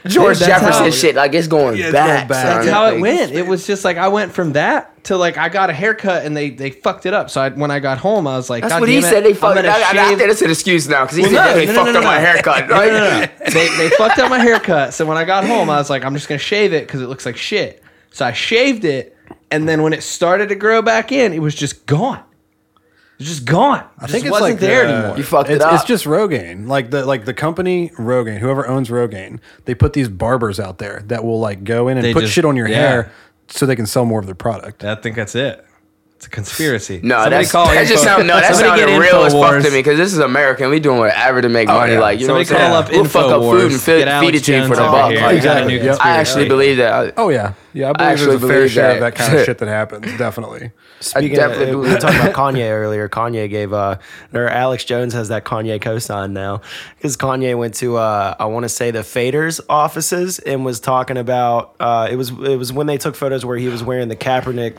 George 0.06 0.40
that's 0.40 0.48
Jefferson 0.50 0.84
how- 0.86 0.90
shit. 0.92 1.16
Like 1.16 1.34
it's 1.34 1.48
going 1.48 1.78
it's 1.80 1.92
back. 1.92 2.08
going 2.20 2.28
back. 2.28 2.56
That's 2.66 2.70
how 2.70 2.88
it 2.88 3.00
went. 3.00 3.32
It 3.32 3.48
was 3.48 3.66
just 3.66 3.86
like 3.86 3.98
I 3.98 4.08
went 4.10 4.34
from 4.34 4.54
that 4.54 5.04
to 5.06 5.18
like 5.18 5.38
I 5.38 5.50
got 5.50 5.70
a 5.70 5.74
haircut 5.74 6.26
and 6.26 6.36
they 6.36 6.50
they 6.50 6.72
fucked 6.72 7.06
it 7.06 7.14
up. 7.14 7.30
So 7.30 7.42
I, 7.42 7.50
when 7.50 7.72
I 7.72 7.80
got 7.80 7.98
home, 7.98 8.28
I 8.28 8.36
was 8.36 8.50
like, 8.50 8.64
That's 8.64 8.74
God 8.74 8.80
what 8.82 8.90
he 8.90 8.98
it, 8.98 9.04
said. 9.04 9.24
They 9.24 9.34
fucked. 9.34 9.56
gonna 9.56 9.68
I, 9.70 9.72
I, 9.72 9.76
I 9.76 9.94
shave- 9.94 10.18
think 10.18 10.30
that's 10.30 10.42
an 10.42 10.50
excuse 10.50 10.88
now 10.88 11.04
because 11.06 11.18
he 11.18 11.24
Well, 11.24 11.32
said 11.32 11.46
no, 11.46 11.54
they 11.56 11.66
no, 11.68 11.72
no, 11.74 11.80
fucked 11.84 11.94
no, 11.94 12.00
up 12.00 12.04
no. 12.04 12.10
my 12.10 12.20
haircut. 12.20 12.70
Right? 12.70 12.92
no, 12.92 13.00
no, 13.00 13.20
no. 13.22 13.28
they 13.52 13.78
they 13.78 13.90
fucked 13.98 14.20
up 14.20 14.30
my 14.30 14.40
haircut. 14.40 14.94
So 14.94 15.06
when 15.06 15.18
I 15.18 15.24
got 15.26 15.46
home, 15.46 15.70
I 15.70 15.78
was 15.78 15.90
like, 15.90 16.04
I'm 16.04 16.14
just 16.14 16.28
gonna 16.28 16.38
shave 16.40 16.74
it 16.74 16.86
because 16.88 17.02
it 17.02 17.08
looks 17.08 17.26
like 17.26 17.38
shit. 17.38 17.82
So 18.12 18.26
I 18.26 18.32
shaved 18.34 18.86
it, 18.86 19.18
and 19.52 19.68
then 19.68 19.82
when 19.84 19.94
it 19.94 20.04
started 20.04 20.50
to 20.50 20.56
grow 20.56 20.82
back 20.82 21.12
in, 21.12 21.34
it 21.34 21.40
was 21.42 21.56
just 21.56 21.86
gone. 21.86 22.24
It 23.14 23.20
was 23.20 23.28
just 23.28 23.46
gone. 23.46 23.86
I 24.00 24.08
think 24.08 24.10
just 24.10 24.26
it's 24.26 24.32
wasn't 24.32 24.52
like 24.52 24.60
there 24.60 24.86
uh, 24.86 24.92
anymore. 24.92 25.18
You 25.18 25.24
fucked 25.24 25.50
it 25.50 25.56
it's, 25.56 25.64
up. 25.64 25.74
It's 25.76 25.84
just 25.84 26.06
Rogaine, 26.06 26.68
like 26.68 26.90
the 26.90 27.06
like 27.06 27.26
the 27.26 27.34
company 27.34 27.90
Rogaine, 27.98 28.40
whoever 28.40 28.68
owns 28.68 28.90
Rogaine, 28.90 29.40
they 29.66 29.76
put 29.76 29.94
these 29.94 30.10
barbers 30.10 30.60
out 30.60 30.80
there 30.80 31.04
that 31.08 31.24
will 31.24 31.40
like 31.40 31.64
go 31.64 31.88
in 31.88 31.98
and 31.98 32.06
They 32.06 32.14
put 32.14 32.22
just- 32.22 32.34
shit 32.34 32.46
on 32.46 32.56
your 32.56 32.68
yeah. 32.68 32.76
hair 32.76 33.12
so 33.48 33.66
they 33.66 33.76
can 33.76 33.86
sell 33.86 34.06
more 34.06 34.20
of 34.20 34.26
their 34.26 34.36
product. 34.36 34.84
I 34.84 34.96
think 34.96 35.16
that's 35.16 35.36
it. 35.36 35.66
It's 36.24 36.28
a 36.28 36.30
conspiracy. 36.30 37.02
No, 37.04 37.16
Somebody 37.24 37.36
that's, 37.44 37.52
call 37.52 37.66
that 37.68 37.82
just 37.86 37.92
info- 38.04 38.04
sound 38.16 38.28
no. 38.28 38.40
That 38.40 38.56
sounded 38.56 38.86
real 38.98 39.26
as 39.26 39.34
fuck 39.34 39.62
to 39.62 39.70
me 39.72 39.80
because 39.80 39.98
this 39.98 40.14
is 40.14 40.20
American. 40.20 40.70
We 40.70 40.80
doing 40.80 41.00
whatever 41.00 41.42
to 41.42 41.50
make 41.50 41.68
money. 41.68 41.94
yeah. 41.94 42.00
Like 42.00 42.20
you 42.22 42.28
Somebody 42.28 42.50
know 42.50 42.56
what 42.56 42.62
call 42.62 42.84
saying? 42.84 42.86
up 42.86 42.92
We'll 42.92 43.06
fuck 43.06 43.26
up 43.26 43.42
Infowars, 43.42 43.52
food 43.60 43.72
and 43.74 43.82
feed, 43.82 43.98
get 44.00 44.08
Alex 44.08 44.26
feed 44.32 44.36
it 44.38 44.44
to 44.46 44.56
you 44.56 44.68
for 44.68 44.76
the 44.78 44.82
buck. 44.84 45.14
Like, 45.14 45.34
We 45.36 45.40
got 45.42 45.64
a 45.64 45.66
new 45.66 45.76
Exactly. 45.76 45.76
Yep. 45.86 45.98
I 46.00 46.10
actually 46.18 46.48
believe 46.48 46.78
that. 46.78 47.14
Oh 47.18 47.28
yeah, 47.28 47.54
yeah. 47.74 47.90
I 47.90 47.94
believe 47.94 48.10
actually 48.12 48.26
there's 48.38 48.44
a 48.44 48.48
fair 48.48 48.56
believe 48.58 48.72
share 48.72 48.92
of 48.94 49.00
that. 49.02 49.16
that 49.18 49.26
kind 49.26 49.38
of 49.38 49.46
shit 49.46 49.58
that 49.58 49.68
happens. 49.80 50.18
Definitely. 50.18 50.72
Speaking 51.02 51.36
definitely 51.36 51.64
of, 51.72 51.80
we 51.82 51.82
believe 51.82 51.94
were 51.96 52.00
talking 52.00 52.20
about 52.22 52.34
Kanye 52.54 52.72
earlier. 52.72 53.10
Kanye 53.10 53.50
gave 53.50 53.74
uh, 53.74 53.98
or 54.34 54.48
Alex 54.48 54.86
Jones 54.86 55.14
has 55.14 55.28
that 55.28 55.44
Kanye 55.44 55.78
cosign 55.82 56.32
now 56.32 56.62
because 56.96 57.18
Kanye 57.18 57.58
went 57.58 57.74
to 57.76 57.98
uh, 57.98 58.36
I 58.40 58.46
want 58.46 58.64
to 58.64 58.70
say 58.70 58.92
the 58.92 59.00
Faders 59.00 59.60
offices 59.68 60.40
and 60.40 60.64
was 60.64 60.80
talking 60.80 61.18
about 61.18 61.76
uh, 61.82 62.08
it 62.10 62.16
was 62.16 62.30
it 62.30 62.56
was 62.58 62.72
when 62.72 62.88
they 62.88 62.98
took 62.98 63.16
photos 63.18 63.44
where 63.44 63.58
he 63.58 63.68
was 63.68 63.84
wearing 63.84 64.08
the 64.08 64.16
Kaepernick 64.16 64.78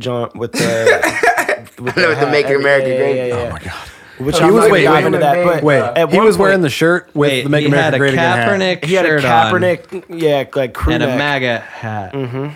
John 0.00 0.30
with 0.34 0.52
the 0.52 1.68
with 1.78 1.94
With 1.94 1.94
the. 2.20 2.28
Make 2.30 2.46
America 2.46 2.88
Yeah, 2.88 2.94
yeah, 2.94 2.98
Great. 2.98 3.16
yeah, 3.16 3.26
yeah, 3.26 3.34
Oh 3.34 3.50
my 3.52 3.58
god. 3.60 3.88
Which 4.18 4.36
He 4.38 4.44
I'm 4.44 4.52
was- 4.52 4.64
not 4.64 4.70
wait, 4.70 4.86
wait, 4.86 5.04
into 5.04 5.10
wait, 5.12 5.20
that. 5.20 5.44
But 5.46 5.62
Wait, 5.62 5.80
at 5.80 6.10
he 6.10 6.16
one 6.18 6.26
was 6.26 6.36
wearing 6.36 6.60
the 6.60 6.68
shirt 6.68 7.06
with 7.14 7.14
Wait, 7.30 7.42
the 7.44 7.48
Make 7.48 7.60
he 7.62 7.66
America 7.68 7.84
had 7.84 7.94
a 7.94 7.98
Great 7.98 8.12
Again 8.12 8.36
hat. 8.36 8.48
Kaepernick 8.50 8.84
he 8.84 8.94
had 8.94 9.06
a 9.06 9.08
shirt 9.08 9.24
on 9.24 9.52
Kaepernick 9.52 10.20
yeah 10.20 10.44
like 10.54 10.74
crew 10.74 10.92
and 10.94 11.02
a 11.02 11.06
neck. 11.06 11.18
MAGA 11.18 11.58
hat. 11.60 12.12
Mm-hmm. 12.12 12.48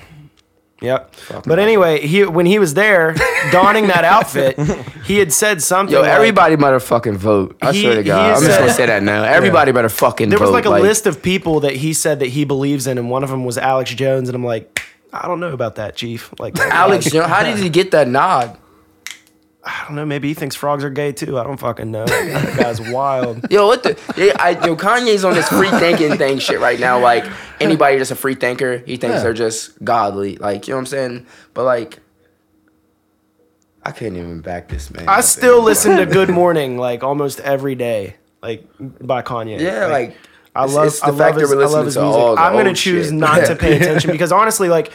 Yep. 0.83 1.15
But 1.47 1.59
anyway, 1.59 2.07
he 2.07 2.25
when 2.27 2.45
he 2.45 2.59
was 2.59 2.75
there 2.75 3.15
donning 3.51 3.87
that 3.87 4.05
outfit, 4.05 4.59
he 5.07 5.17
had 5.17 5.33
said 5.33 5.63
something. 5.63 5.95
Yo, 5.95 6.03
like- 6.03 6.11
everybody 6.11 6.57
better 6.57 6.81
fucking 6.81 7.17
vote. 7.17 7.57
I 7.63 7.73
He- 7.73 7.81
swear 7.83 7.95
to 7.95 8.03
he 8.03 8.07
God, 8.09 8.27
I'm 8.37 8.43
just 8.43 8.47
said- 8.47 8.59
gonna 8.59 8.73
say 8.75 8.87
that 8.87 9.03
now. 9.03 9.23
Everybody 9.39 9.73
better 9.73 9.89
fucking 9.89 10.27
vote. 10.27 10.31
There 10.31 10.39
vote. 10.39 10.53
was 10.53 10.53
like 10.53 10.67
a 10.67 10.83
list 10.83 11.07
of 11.07 11.23
people 11.23 11.61
that 11.61 11.77
he 11.77 11.95
said 11.95 12.21
that 12.21 12.27
he 12.27 12.45
believes 12.45 12.87
in, 12.87 12.99
and 12.99 13.09
one 13.09 13.25
of 13.25 13.31
them 13.31 13.47
was 13.47 13.57
Alex 13.57 13.95
Jones, 13.95 14.29
and 14.29 14.37
I'm 14.37 14.45
like, 14.45 14.83
I 15.23 15.29
don't 15.29 15.39
know 15.41 15.53
about 15.53 15.77
that, 15.77 15.97
Chief. 15.97 16.33
Like 16.39 16.55
that 16.55 16.73
Alex, 16.73 17.13
you 17.13 17.21
know, 17.21 17.27
how 17.27 17.43
did 17.45 17.59
he 17.59 17.69
get 17.69 17.93
that 17.93 18.09
nod? 18.09 18.59
I 19.67 19.85
don't 19.87 19.97
know. 19.97 20.05
Maybe 20.05 20.29
he 20.29 20.35
thinks 20.35 20.55
frogs 20.57 20.85
are 20.85 20.91
gay 20.91 21.13
too. 21.13 21.39
I 21.39 21.45
don't 21.45 21.57
fucking 21.59 21.91
know. 21.91 22.05
That 22.05 22.59
guy's 22.59 22.81
wild. 22.93 23.51
Yo, 23.51 23.67
what 23.67 23.83
the? 23.83 23.99
Yeah, 24.17 24.35
I, 24.39 24.51
yo, 24.51 24.77
Kanye's 24.77 25.25
on 25.25 25.33
this 25.33 25.49
free 25.49 25.71
thinking 25.71 26.19
thing 26.19 26.39
shit 26.39 26.61
right 26.61 26.79
now. 26.79 26.99
Like 27.01 27.25
anybody 27.61 27.97
that's 27.97 28.11
a 28.11 28.17
free 28.17 28.35
thinker, 28.35 28.79
he 28.79 28.97
thinks 28.99 29.17
Yeah. 29.17 29.23
they're 29.23 29.33
just 29.33 29.83
godly. 29.83 30.37
Like 30.37 30.69
you 30.69 30.73
know 30.73 30.77
what 30.79 30.81
I'm 30.83 30.87
saying? 30.87 31.27
But 31.55 31.65
like, 31.65 32.01
I 33.83 33.93
couldn't 33.93 34.17
even 34.17 34.41
back 34.41 34.69
this 34.69 34.91
man. 34.91 35.09
I 35.09 35.21
still 35.23 35.53
anymore. 35.55 35.65
listen 35.67 35.97
to 35.97 36.07
Good 36.13 36.29
Morning 36.31 36.77
like 36.77 37.03
almost 37.03 37.41
every 37.41 37.75
day, 37.75 38.17
like 38.43 38.67
by 38.79 39.23
Kanye. 39.23 39.61
Yeah, 39.61 39.87
like. 39.87 40.15
I 40.55 40.65
it's- 40.65 40.75
love, 40.77 40.87
it's 40.87 41.01
the 41.01 41.07
I 41.07 41.09
love 41.11 41.19
fact 41.19 41.35
that 41.37 41.41
his, 41.43 41.51
we're 41.51 41.57
listening 41.57 41.79
to 41.81 41.85
music. 41.85 42.03
all 42.03 42.35
the 42.37 42.41
I'm 42.43 42.53
gonna 42.53 42.69
old 42.71 42.77
choose 42.77 43.07
shit. 43.07 43.15
not 43.15 43.47
to 43.47 43.57
pay 43.57 43.77
attention 43.81 44.11
because 44.13 44.31
honestly, 44.33 44.69
like 44.69 44.93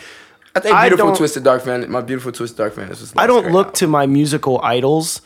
I 0.56 0.60
think 0.62 0.76
I 0.76 0.88
beautiful 0.90 1.08
don't- 1.08 1.18
twisted 1.18 1.44
dark 1.44 1.64
fan. 1.64 1.90
My 1.92 2.02
beautiful 2.02 2.32
twisted 2.32 2.58
dark 2.58 2.74
fan 2.74 2.90
is 2.90 3.00
just. 3.00 3.20
I 3.20 3.28
don't 3.28 3.52
look 3.52 3.74
to 3.76 3.88
my 3.88 4.06
musical 4.06 4.60
idols 4.64 5.22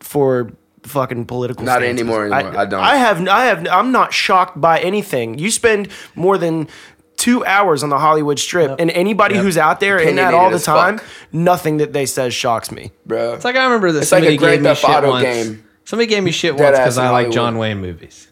for 0.00 0.50
fucking 0.82 1.26
political. 1.26 1.64
Stuff. 1.64 1.74
Not 1.74 1.82
stances. 1.82 2.00
anymore 2.02 2.24
anymore. 2.32 2.58
I 2.60 2.64
don't. 2.64 2.80
I 2.82 2.96
have. 2.96 3.28
I 3.28 3.44
have. 3.46 3.66
I'm 3.68 3.92
not 3.92 4.12
shocked 4.12 4.60
by 4.60 4.80
anything. 4.80 5.38
You 5.38 5.50
spend 5.50 5.88
more 6.14 6.38
than 6.38 6.68
two 7.16 7.44
hours 7.46 7.82
on 7.82 7.88
the 7.88 7.98
Hollywood 7.98 8.38
Strip, 8.38 8.76
and 8.78 8.90
anybody 8.90 9.36
who's 9.36 9.56
out 9.56 9.80
there 9.80 9.98
in 9.98 10.16
that 10.16 10.34
all 10.34 10.50
the 10.50 10.58
time, 10.58 10.98
fuck. 10.98 11.06
nothing 11.32 11.78
that 11.78 11.92
they 11.92 12.04
says 12.06 12.34
shocks 12.34 12.70
me. 12.70 12.92
bro. 13.06 13.34
It's 13.34 13.44
like 13.44 13.56
I 13.56 13.64
remember 13.64 13.92
that 13.92 14.02
It's 14.02 14.12
like 14.12 14.22
a 14.24 14.26
somebody 14.26 14.36
Grand 14.38 14.52
gave 14.56 14.62
me 14.62 14.68
Theft 14.68 14.80
shit 14.80 14.90
Auto 14.90 15.10
once. 15.10 15.22
game. 15.24 15.64
Somebody 15.84 16.06
gave 16.08 16.22
me 16.24 16.30
shit 16.32 16.56
Dead 16.56 16.64
once 16.64 16.78
because 16.78 16.98
in 16.98 17.04
I 17.04 17.10
like 17.10 17.30
John 17.30 17.56
Wayne 17.58 17.78
movies. 17.80 18.28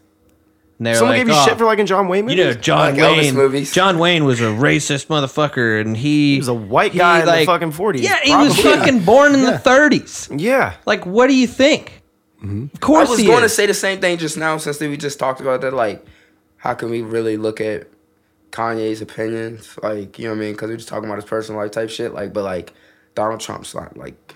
And 0.77 0.87
they 0.87 0.91
were 0.91 0.95
Someone 0.97 1.17
like, 1.17 1.25
gave 1.25 1.33
you 1.33 1.39
"Oh, 1.41 1.45
shit 1.45 1.57
for 1.57 1.65
liking 1.65 1.85
John 1.85 2.07
Wayne 2.09 2.25
movies. 2.25 2.37
You 2.37 2.43
know, 2.45 2.53
John 2.53 2.79
Like 2.95 2.95
Elvis 2.95 3.17
Wayne. 3.17 3.35
movies. 3.35 3.73
John 3.73 3.97
Wayne 3.97 4.25
was 4.25 4.41
a 4.41 4.45
racist 4.45 5.07
motherfucker, 5.07 5.79
and 5.79 5.95
he, 5.95 6.33
He 6.33 6.37
was 6.39 6.49
a 6.49 6.53
white 6.53 6.93
guy 6.93 7.19
in 7.21 7.25
the 7.25 7.45
fucking 7.45 7.71
40s, 7.71 8.01
Yeah, 8.01 8.19
he 8.21 8.35
was 8.35 8.53
probably. 8.59 8.79
fucking 8.79 8.99
born 9.05 9.33
in 9.33 9.43
the 9.43 9.53
30s. 9.53 10.37
yeah. 10.39 10.73
Like, 10.85 11.05
what 11.05 11.27
do 11.27 11.35
you 11.35 11.47
think? 11.47 12.01
Of 12.41 12.49
Mm-hmm. 12.49 12.65
I 12.75 12.79
course 12.79 13.09
was 13.09 13.19
he 13.19 13.25
going 13.25 13.41
to 13.43 13.49
say 13.49 13.65
the 13.65 13.73
same 13.73 14.01
thing 14.01 14.17
just 14.17 14.37
now 14.37 14.57
since 14.57 14.79
we 14.79 14.97
just 14.97 15.17
talked 15.17 15.39
about 15.41 15.61
that. 15.61 15.73
Like, 15.73 16.05
how 16.57 16.73
can 16.73 16.89
we 16.91 17.01
really 17.01 17.37
look 17.37 17.59
at 17.61 17.87
Kanye's 18.51 19.01
opinions? 19.01 19.79
Like, 19.81 20.19
you 20.19 20.25
know 20.25 20.31
what 20.31 20.37
I 20.37 20.39
mean? 20.41 20.51
Because 20.53 20.69
we're 20.69 20.75
just 20.77 20.89
talking 20.89 21.05
about 21.05 21.15
his 21.15 21.25
personal 21.25 21.61
life 21.61 21.71
type 21.71 21.89
shit. 21.89 22.13
Like, 22.13 22.33
but 22.33 22.43
like, 22.43 22.73
Donald 23.15 23.39
Trump's 23.39 23.73
not 23.73 23.95
like 23.97 24.35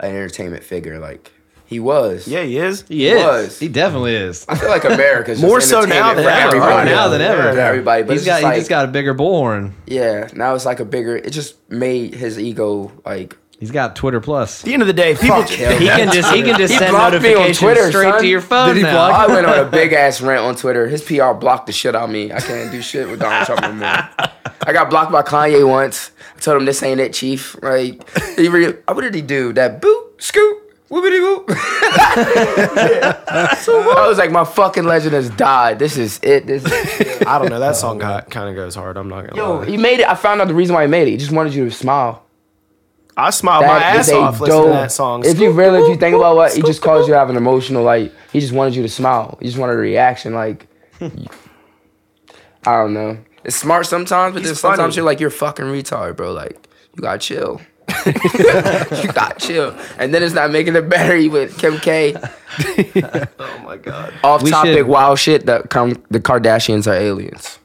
an 0.00 0.10
entertainment 0.10 0.62
figure. 0.62 0.98
Like, 0.98 1.32
he 1.72 1.80
was. 1.80 2.28
Yeah, 2.28 2.42
he 2.42 2.58
is. 2.58 2.82
he 2.88 3.06
is. 3.06 3.22
was. 3.22 3.58
He 3.58 3.68
definitely 3.68 4.14
is. 4.14 4.44
I 4.48 4.56
feel 4.56 4.68
like 4.68 4.84
America's 4.84 5.40
just 5.40 5.48
More 5.48 5.60
so 5.60 5.80
now 5.82 6.14
than 6.14 6.24
ever. 6.24 6.28
everybody. 6.30 6.74
More 6.74 6.84
now 6.84 7.08
than 7.08 7.20
ever. 7.20 7.52
For 7.54 7.58
everybody. 7.58 8.02
But 8.04 8.12
He's 8.12 8.20
it's 8.22 8.26
got, 8.26 8.34
just 8.36 8.42
like, 8.44 8.54
he 8.54 8.60
just 8.60 8.70
got 8.70 8.84
a 8.84 8.88
bigger 8.88 9.14
bullhorn. 9.14 9.72
yeah. 9.86 10.28
Now 10.34 10.54
it's 10.54 10.64
like 10.66 10.80
a 10.80 10.84
bigger. 10.84 11.16
It 11.16 11.30
just 11.30 11.56
made 11.70 12.14
his 12.14 12.38
ego 12.38 12.92
like. 13.04 13.36
He's 13.58 13.70
got 13.70 13.94
Twitter 13.94 14.20
Plus. 14.20 14.62
At 14.62 14.66
the 14.66 14.72
end 14.72 14.82
of 14.82 14.88
the 14.88 14.92
day, 14.92 15.14
people. 15.14 15.36
Fuck 15.42 15.50
him. 15.50 15.80
He 15.80 15.86
can 15.86 16.12
just 16.12 16.32
he 16.34 16.42
can 16.42 16.58
just 16.58 16.72
He 16.72 16.78
send 16.80 16.90
blocked 16.90 17.12
me 17.12 17.18
on 17.18 17.22
notifications 17.34 17.58
Twitter, 17.60 17.88
straight 17.90 18.10
son. 18.10 18.20
to 18.22 18.26
your 18.26 18.40
phone 18.40 18.68
Did 18.68 18.76
he 18.78 18.82
now. 18.82 18.92
block 18.92 19.12
I 19.12 19.26
went 19.32 19.46
on 19.46 19.58
a 19.60 19.70
big 19.70 19.92
ass 19.92 20.20
rant 20.20 20.40
on 20.40 20.56
Twitter. 20.56 20.88
His 20.88 21.00
PR 21.00 21.32
blocked 21.32 21.66
the 21.66 21.72
shit 21.72 21.94
out 21.94 22.04
of 22.04 22.10
me. 22.10 22.32
I 22.32 22.40
can't 22.40 22.72
do 22.72 22.82
shit 22.82 23.08
with 23.08 23.20
Donald 23.20 23.46
Trump 23.46 23.60
no 23.62 23.72
more. 23.72 23.86
I 24.66 24.72
got 24.72 24.90
blocked 24.90 25.12
by 25.12 25.22
Kanye 25.22 25.64
once. 25.68 26.10
I 26.36 26.40
told 26.40 26.56
him 26.60 26.64
this 26.64 26.82
ain't 26.82 26.98
it, 26.98 27.12
Chief. 27.12 27.56
Like, 27.62 28.02
he 28.36 28.48
re- 28.48 28.74
what 28.88 29.00
did 29.00 29.14
he 29.14 29.22
do? 29.22 29.52
That 29.52 29.80
boot, 29.80 30.20
scoot, 30.20 30.56
whoopity 30.90 31.20
whoop. 31.22 31.31
I 32.14 34.04
was 34.08 34.18
like, 34.18 34.30
my 34.30 34.44
fucking 34.44 34.84
legend 34.84 35.14
has 35.14 35.30
died. 35.30 35.78
This 35.78 35.96
is 35.96 36.20
it. 36.22 36.46
This 36.46 36.64
is 36.64 37.22
I 37.26 37.38
don't 37.38 37.48
know. 37.50 37.58
That 37.60 37.76
song 37.76 37.96
oh, 37.96 38.00
got, 38.00 38.30
kind 38.30 38.48
of 38.48 38.54
goes 38.54 38.74
hard. 38.74 38.96
I'm 38.96 39.08
not 39.08 39.28
gonna 39.28 39.36
Yo, 39.40 39.54
lie. 39.58 39.66
he 39.66 39.76
made 39.76 40.00
it. 40.00 40.08
I 40.08 40.14
found 40.14 40.40
out 40.40 40.48
the 40.48 40.54
reason 40.54 40.74
why 40.74 40.82
he 40.82 40.88
made 40.88 41.08
it. 41.08 41.12
He 41.12 41.16
just 41.16 41.32
wanted 41.32 41.54
you 41.54 41.64
to 41.64 41.70
smile. 41.70 42.24
I 43.16 43.30
smiled 43.30 43.66
my 43.66 43.78
That 43.78 43.96
is 44.00 44.08
ass 44.08 44.14
a 44.14 44.18
off 44.18 44.40
listening 44.40 44.60
to 44.62 44.66
dope- 44.68 44.72
that 44.74 44.92
song. 44.92 45.24
If 45.26 45.38
you 45.38 45.50
really, 45.50 45.80
if 45.82 45.88
you 45.88 45.96
think 45.96 46.16
about 46.16 46.34
what 46.36 46.54
he 46.54 46.62
just 46.62 46.80
caused 46.80 47.06
you 47.08 47.12
to 47.14 47.18
have 47.18 47.28
an 47.30 47.36
emotional, 47.36 47.82
like 47.82 48.12
he 48.32 48.40
just 48.40 48.52
wanted 48.54 48.74
you 48.74 48.82
to 48.82 48.88
smile. 48.88 49.36
He 49.40 49.46
just 49.46 49.58
wanted 49.58 49.74
a 49.74 49.76
reaction, 49.76 50.32
like 50.34 50.66
I 51.00 51.10
don't 52.66 52.94
know. 52.94 53.18
It's 53.44 53.56
smart 53.56 53.86
sometimes, 53.86 54.34
but 54.34 54.40
He's 54.40 54.48
then 54.50 54.54
sometimes 54.56 54.78
funny. 54.94 54.96
you're 54.96 55.04
like 55.04 55.20
you're 55.20 55.30
fucking 55.30 55.64
retard, 55.66 56.16
bro. 56.16 56.32
Like 56.32 56.68
you 56.96 57.02
gotta 57.02 57.18
chill. 57.18 57.60
you 59.02 59.12
gotta 59.12 59.34
chill, 59.38 59.76
and 59.98 60.12
then 60.12 60.22
it's 60.22 60.34
not 60.34 60.50
making 60.50 60.76
it 60.76 60.88
better. 60.88 61.16
You 61.16 61.30
with 61.30 61.56
Kim 61.58 61.78
K. 61.78 62.14
oh 63.38 63.62
my 63.64 63.76
god, 63.76 64.12
Off 64.22 64.42
We 64.42 64.50
topic, 64.50 64.78
should- 64.78 64.86
wild 64.86 65.18
shit. 65.18 65.46
That 65.46 65.70
come 65.70 66.02
the 66.10 66.20
Kardashians 66.20 66.86
are 66.86 66.94
aliens. 66.94 67.58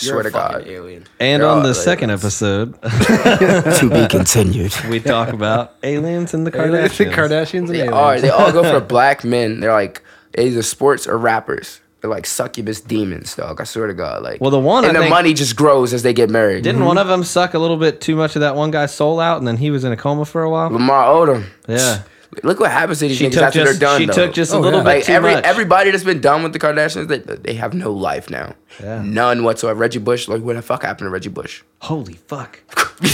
you're 0.00 0.12
Swear 0.12 0.20
a 0.20 0.22
to 0.24 0.30
fucking 0.30 0.58
God. 0.60 0.68
alien. 0.68 1.04
And 1.20 1.42
They're 1.42 1.48
on 1.48 1.58
all 1.58 1.62
the 1.62 1.74
second 1.74 2.10
episode, 2.10 2.80
to 2.82 3.88
be 3.92 4.08
continued. 4.08 4.72
we 4.88 5.00
talk 5.00 5.28
about 5.34 5.74
aliens 5.82 6.32
and 6.34 6.46
the 6.46 6.50
the 6.50 6.58
Kardashians. 6.58 7.12
Kardashians 7.12 7.58
and 7.58 7.68
They 7.68 7.78
aliens. 7.80 7.92
are. 7.94 8.20
They 8.20 8.30
all 8.30 8.52
go 8.52 8.62
for 8.62 8.80
black 8.84 9.22
men. 9.24 9.60
They're 9.60 9.72
like 9.72 10.02
either 10.38 10.62
sports 10.62 11.06
or 11.06 11.18
rappers. 11.18 11.80
They're 12.02 12.10
like 12.10 12.26
succubus 12.26 12.80
demons, 12.80 13.34
dog. 13.36 13.60
I 13.60 13.64
swear 13.64 13.86
to 13.86 13.94
God. 13.94 14.22
Like, 14.24 14.40
Well, 14.40 14.50
the 14.50 14.58
one, 14.58 14.84
and 14.84 14.90
I 14.96 15.00
the 15.00 15.04
think- 15.04 15.10
money 15.14 15.34
just 15.34 15.54
grows 15.56 15.94
as 15.94 16.02
they 16.02 16.12
get 16.12 16.28
married. 16.28 16.64
Didn't 16.64 16.80
mm-hmm. 16.80 16.88
one 16.88 16.98
of 16.98 17.06
them 17.06 17.22
suck 17.24 17.54
a 17.54 17.58
little 17.60 17.76
bit 17.76 18.00
too 18.00 18.16
much 18.16 18.34
of 18.36 18.40
that 18.40 18.56
one 18.56 18.72
guy's 18.72 18.92
soul 18.92 19.20
out, 19.20 19.38
and 19.38 19.46
then 19.46 19.56
he 19.56 19.70
was 19.70 19.84
in 19.84 19.92
a 19.92 19.96
coma 19.96 20.24
for 20.24 20.42
a 20.42 20.50
while? 20.50 20.68
Lamar 20.68 21.06
Odom. 21.06 21.44
Yeah. 21.68 22.02
Look 22.42 22.58
what 22.60 22.70
happens 22.70 22.98
to 23.00 23.08
these 23.08 23.18
She 23.18 23.26
niggas 23.26 23.32
took 23.34 23.42
after 23.42 23.58
just 23.64 23.78
they're 23.78 23.88
done. 23.88 24.00
she 24.00 24.06
though. 24.06 24.12
took 24.14 24.32
just 24.32 24.52
a 24.52 24.56
Oh, 24.56 24.60
little 24.60 24.80
yeah. 24.80 24.84
bit 24.84 24.88
like 24.96 25.04
too 25.04 25.12
every 25.12 25.34
much. 25.34 25.44
everybody 25.44 25.90
that's 25.90 26.02
been 26.02 26.20
done 26.22 26.42
with 26.42 26.52
the 26.54 26.58
Kardashians, 26.58 27.06
they 27.06 27.18
they 27.18 27.54
have 27.54 27.74
no 27.74 27.92
life 27.92 28.30
now. 28.30 28.54
Yeah. 28.82 29.02
None 29.04 29.44
whatsoever. 29.44 29.78
Reggie 29.78 29.98
Bush, 29.98 30.28
like 30.28 30.40
what 30.42 30.56
the 30.56 30.62
fuck 30.62 30.82
happened 30.82 31.06
to 31.06 31.10
Reggie 31.10 31.28
Bush? 31.28 31.62
Holy 31.82 32.14
fuck! 32.26 32.58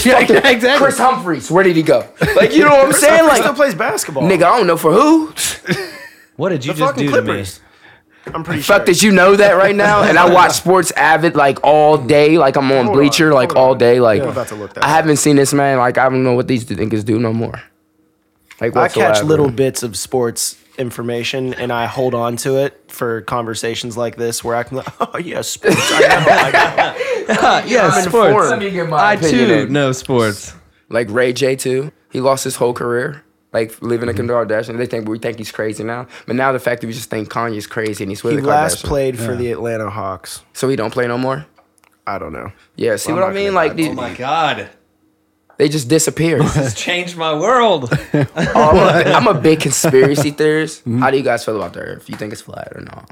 yeah, 0.05 0.19
exactly. 0.21 0.77
Kris 0.77 0.97
Humphries, 0.97 1.51
where 1.51 1.65
did 1.65 1.75
he 1.75 1.83
go? 1.83 2.07
Like 2.37 2.53
you 2.53 2.63
know 2.63 2.69
what 2.69 2.85
I'm 2.85 2.93
saying? 2.93 3.23
Like 3.25 3.31
he 3.33 3.37
still 3.39 3.47
Like 3.49 3.55
plays 3.57 3.75
basketball. 3.75 4.23
nigga, 4.23 4.43
I 4.43 4.57
don't 4.57 4.65
know 4.67 4.77
for 4.77 4.93
who. 4.93 5.33
What 6.37 6.49
did 6.49 6.65
you 6.65 6.71
the 6.73 6.79
just 6.79 6.91
fucking 6.93 7.05
do 7.07 7.11
Clippers. 7.11 7.59
I'm 8.27 8.43
pretty 8.43 8.61
Fuck 8.61 8.81
sure. 8.81 8.85
that 8.87 9.01
you 9.03 9.11
know 9.11 9.35
that 9.35 9.53
right 9.53 9.75
now, 9.75 10.03
and 10.03 10.17
I 10.19 10.29
watch 10.33 10.51
sports 10.51 10.91
avid 10.91 11.35
like 11.35 11.59
all 11.63 11.97
day, 11.97 12.37
like 12.37 12.55
I'm 12.57 12.71
on 12.71 12.85
Hold 12.85 12.97
Bleacher 12.97 13.29
on, 13.29 13.33
like 13.33 13.51
hold 13.51 13.57
all 13.57 13.71
on. 13.71 13.77
day, 13.77 13.99
like 13.99 14.21
I'm 14.21 14.29
about 14.29 14.47
to 14.49 14.55
look 14.55 14.73
that 14.73 14.83
I 14.83 14.87
up. 14.89 14.95
haven't 14.95 15.17
seen 15.17 15.35
this 15.35 15.53
man, 15.53 15.77
like 15.79 15.97
I 15.97 16.09
don't 16.09 16.23
know 16.23 16.33
what 16.33 16.47
these 16.47 16.65
niggas 16.65 17.03
do 17.05 17.17
no 17.19 17.33
more. 17.33 17.61
Like 18.61 18.75
I 18.75 18.87
catch 18.87 18.95
whatsoever. 18.97 19.23
little 19.25 19.49
bits 19.49 19.83
of 19.83 19.97
sports 19.97 20.57
information 20.77 21.53
and 21.55 21.71
I 21.73 21.85
hold 21.87 22.13
on 22.13 22.37
to 22.37 22.57
it 22.57 22.89
for 22.91 23.21
conversations 23.21 23.97
like 23.97 24.15
this 24.15 24.43
where 24.43 24.55
I 24.55 24.63
can 24.63 24.77
like, 24.77 24.87
oh 24.99 25.17
yeah, 25.17 25.41
sports. 25.41 25.75
I 25.79 25.99
know, 25.99 26.31
I 26.31 27.27
know. 27.27 27.65
yeah, 27.67 27.87
I'm 27.87 28.01
sports. 28.01 28.05
informed. 28.05 28.49
Let 28.51 28.59
me 28.59 28.69
get 28.69 28.89
my 28.89 28.97
I 28.97 29.13
opinion 29.15 29.47
too 29.47 29.53
in. 29.53 29.73
know 29.73 29.91
sports. 29.93 30.53
like 30.89 31.09
Ray 31.09 31.33
J 31.33 31.55
too. 31.55 31.91
He 32.11 32.21
lost 32.21 32.43
his 32.43 32.57
whole 32.57 32.73
career. 32.73 33.23
Like 33.51 33.81
living 33.81 34.09
Mm-hmm. 34.09 34.09
a 34.09 34.13
Kim 34.13 34.27
Kardashian, 34.27 34.77
they 34.77 34.85
think 34.85 35.07
we 35.09 35.17
think 35.17 35.37
he's 35.39 35.51
crazy 35.51 35.83
now. 35.83 36.07
But 36.27 36.35
now 36.35 36.51
the 36.51 36.59
fact 36.59 36.81
that 36.81 36.87
we 36.87 36.93
just 36.93 37.09
think 37.09 37.29
Kanye's 37.29 37.65
crazy 37.65 38.03
and 38.03 38.11
he's 38.11 38.23
with 38.23 38.35
He 38.35 38.41
the 38.41 38.47
last 38.47 38.83
Kardashians, 38.83 38.87
played 38.87 39.17
for 39.19 39.35
the 39.35 39.51
Atlanta 39.51 39.89
Hawks. 39.89 40.43
so 40.53 40.69
he 40.69 40.75
don't 40.75 40.91
play 40.93 41.07
no 41.07 41.17
more. 41.17 41.45
I 42.05 42.17
don't 42.19 42.33
know. 42.33 42.51
Yeah, 42.75 42.95
see 42.97 43.11
Well, 43.11 43.21
what 43.21 43.29
I'm 43.29 43.31
I 43.31 43.33
not 43.33 43.43
mean? 43.45 43.53
Like 43.55 43.69
lie. 43.71 43.75
these, 43.75 43.87
Oh 43.89 43.93
my 43.93 44.13
god, 44.13 44.69
they 45.57 45.67
just 45.67 45.87
disappear. 45.89 46.39
it's 46.41 46.73
changed 46.75 47.17
my 47.17 47.33
world. 47.33 47.89
Oh, 47.91 48.25
I'm, 48.35 49.07
a, 49.07 49.11
I'm 49.11 49.27
a 49.27 49.39
big 49.39 49.59
conspiracy 49.61 50.31
theorist. 50.31 50.81
Mm-hmm. 50.81 50.99
How 50.99 51.09
do 51.11 51.17
you 51.17 51.23
guys 51.23 51.43
feel 51.43 51.55
about 51.57 51.73
the 51.73 51.79
Earth? 51.81 52.07
You 52.09 52.15
think 52.17 52.31
it's 52.33 52.41
flat 52.43 52.71
or 52.75 52.81
not? 52.81 53.09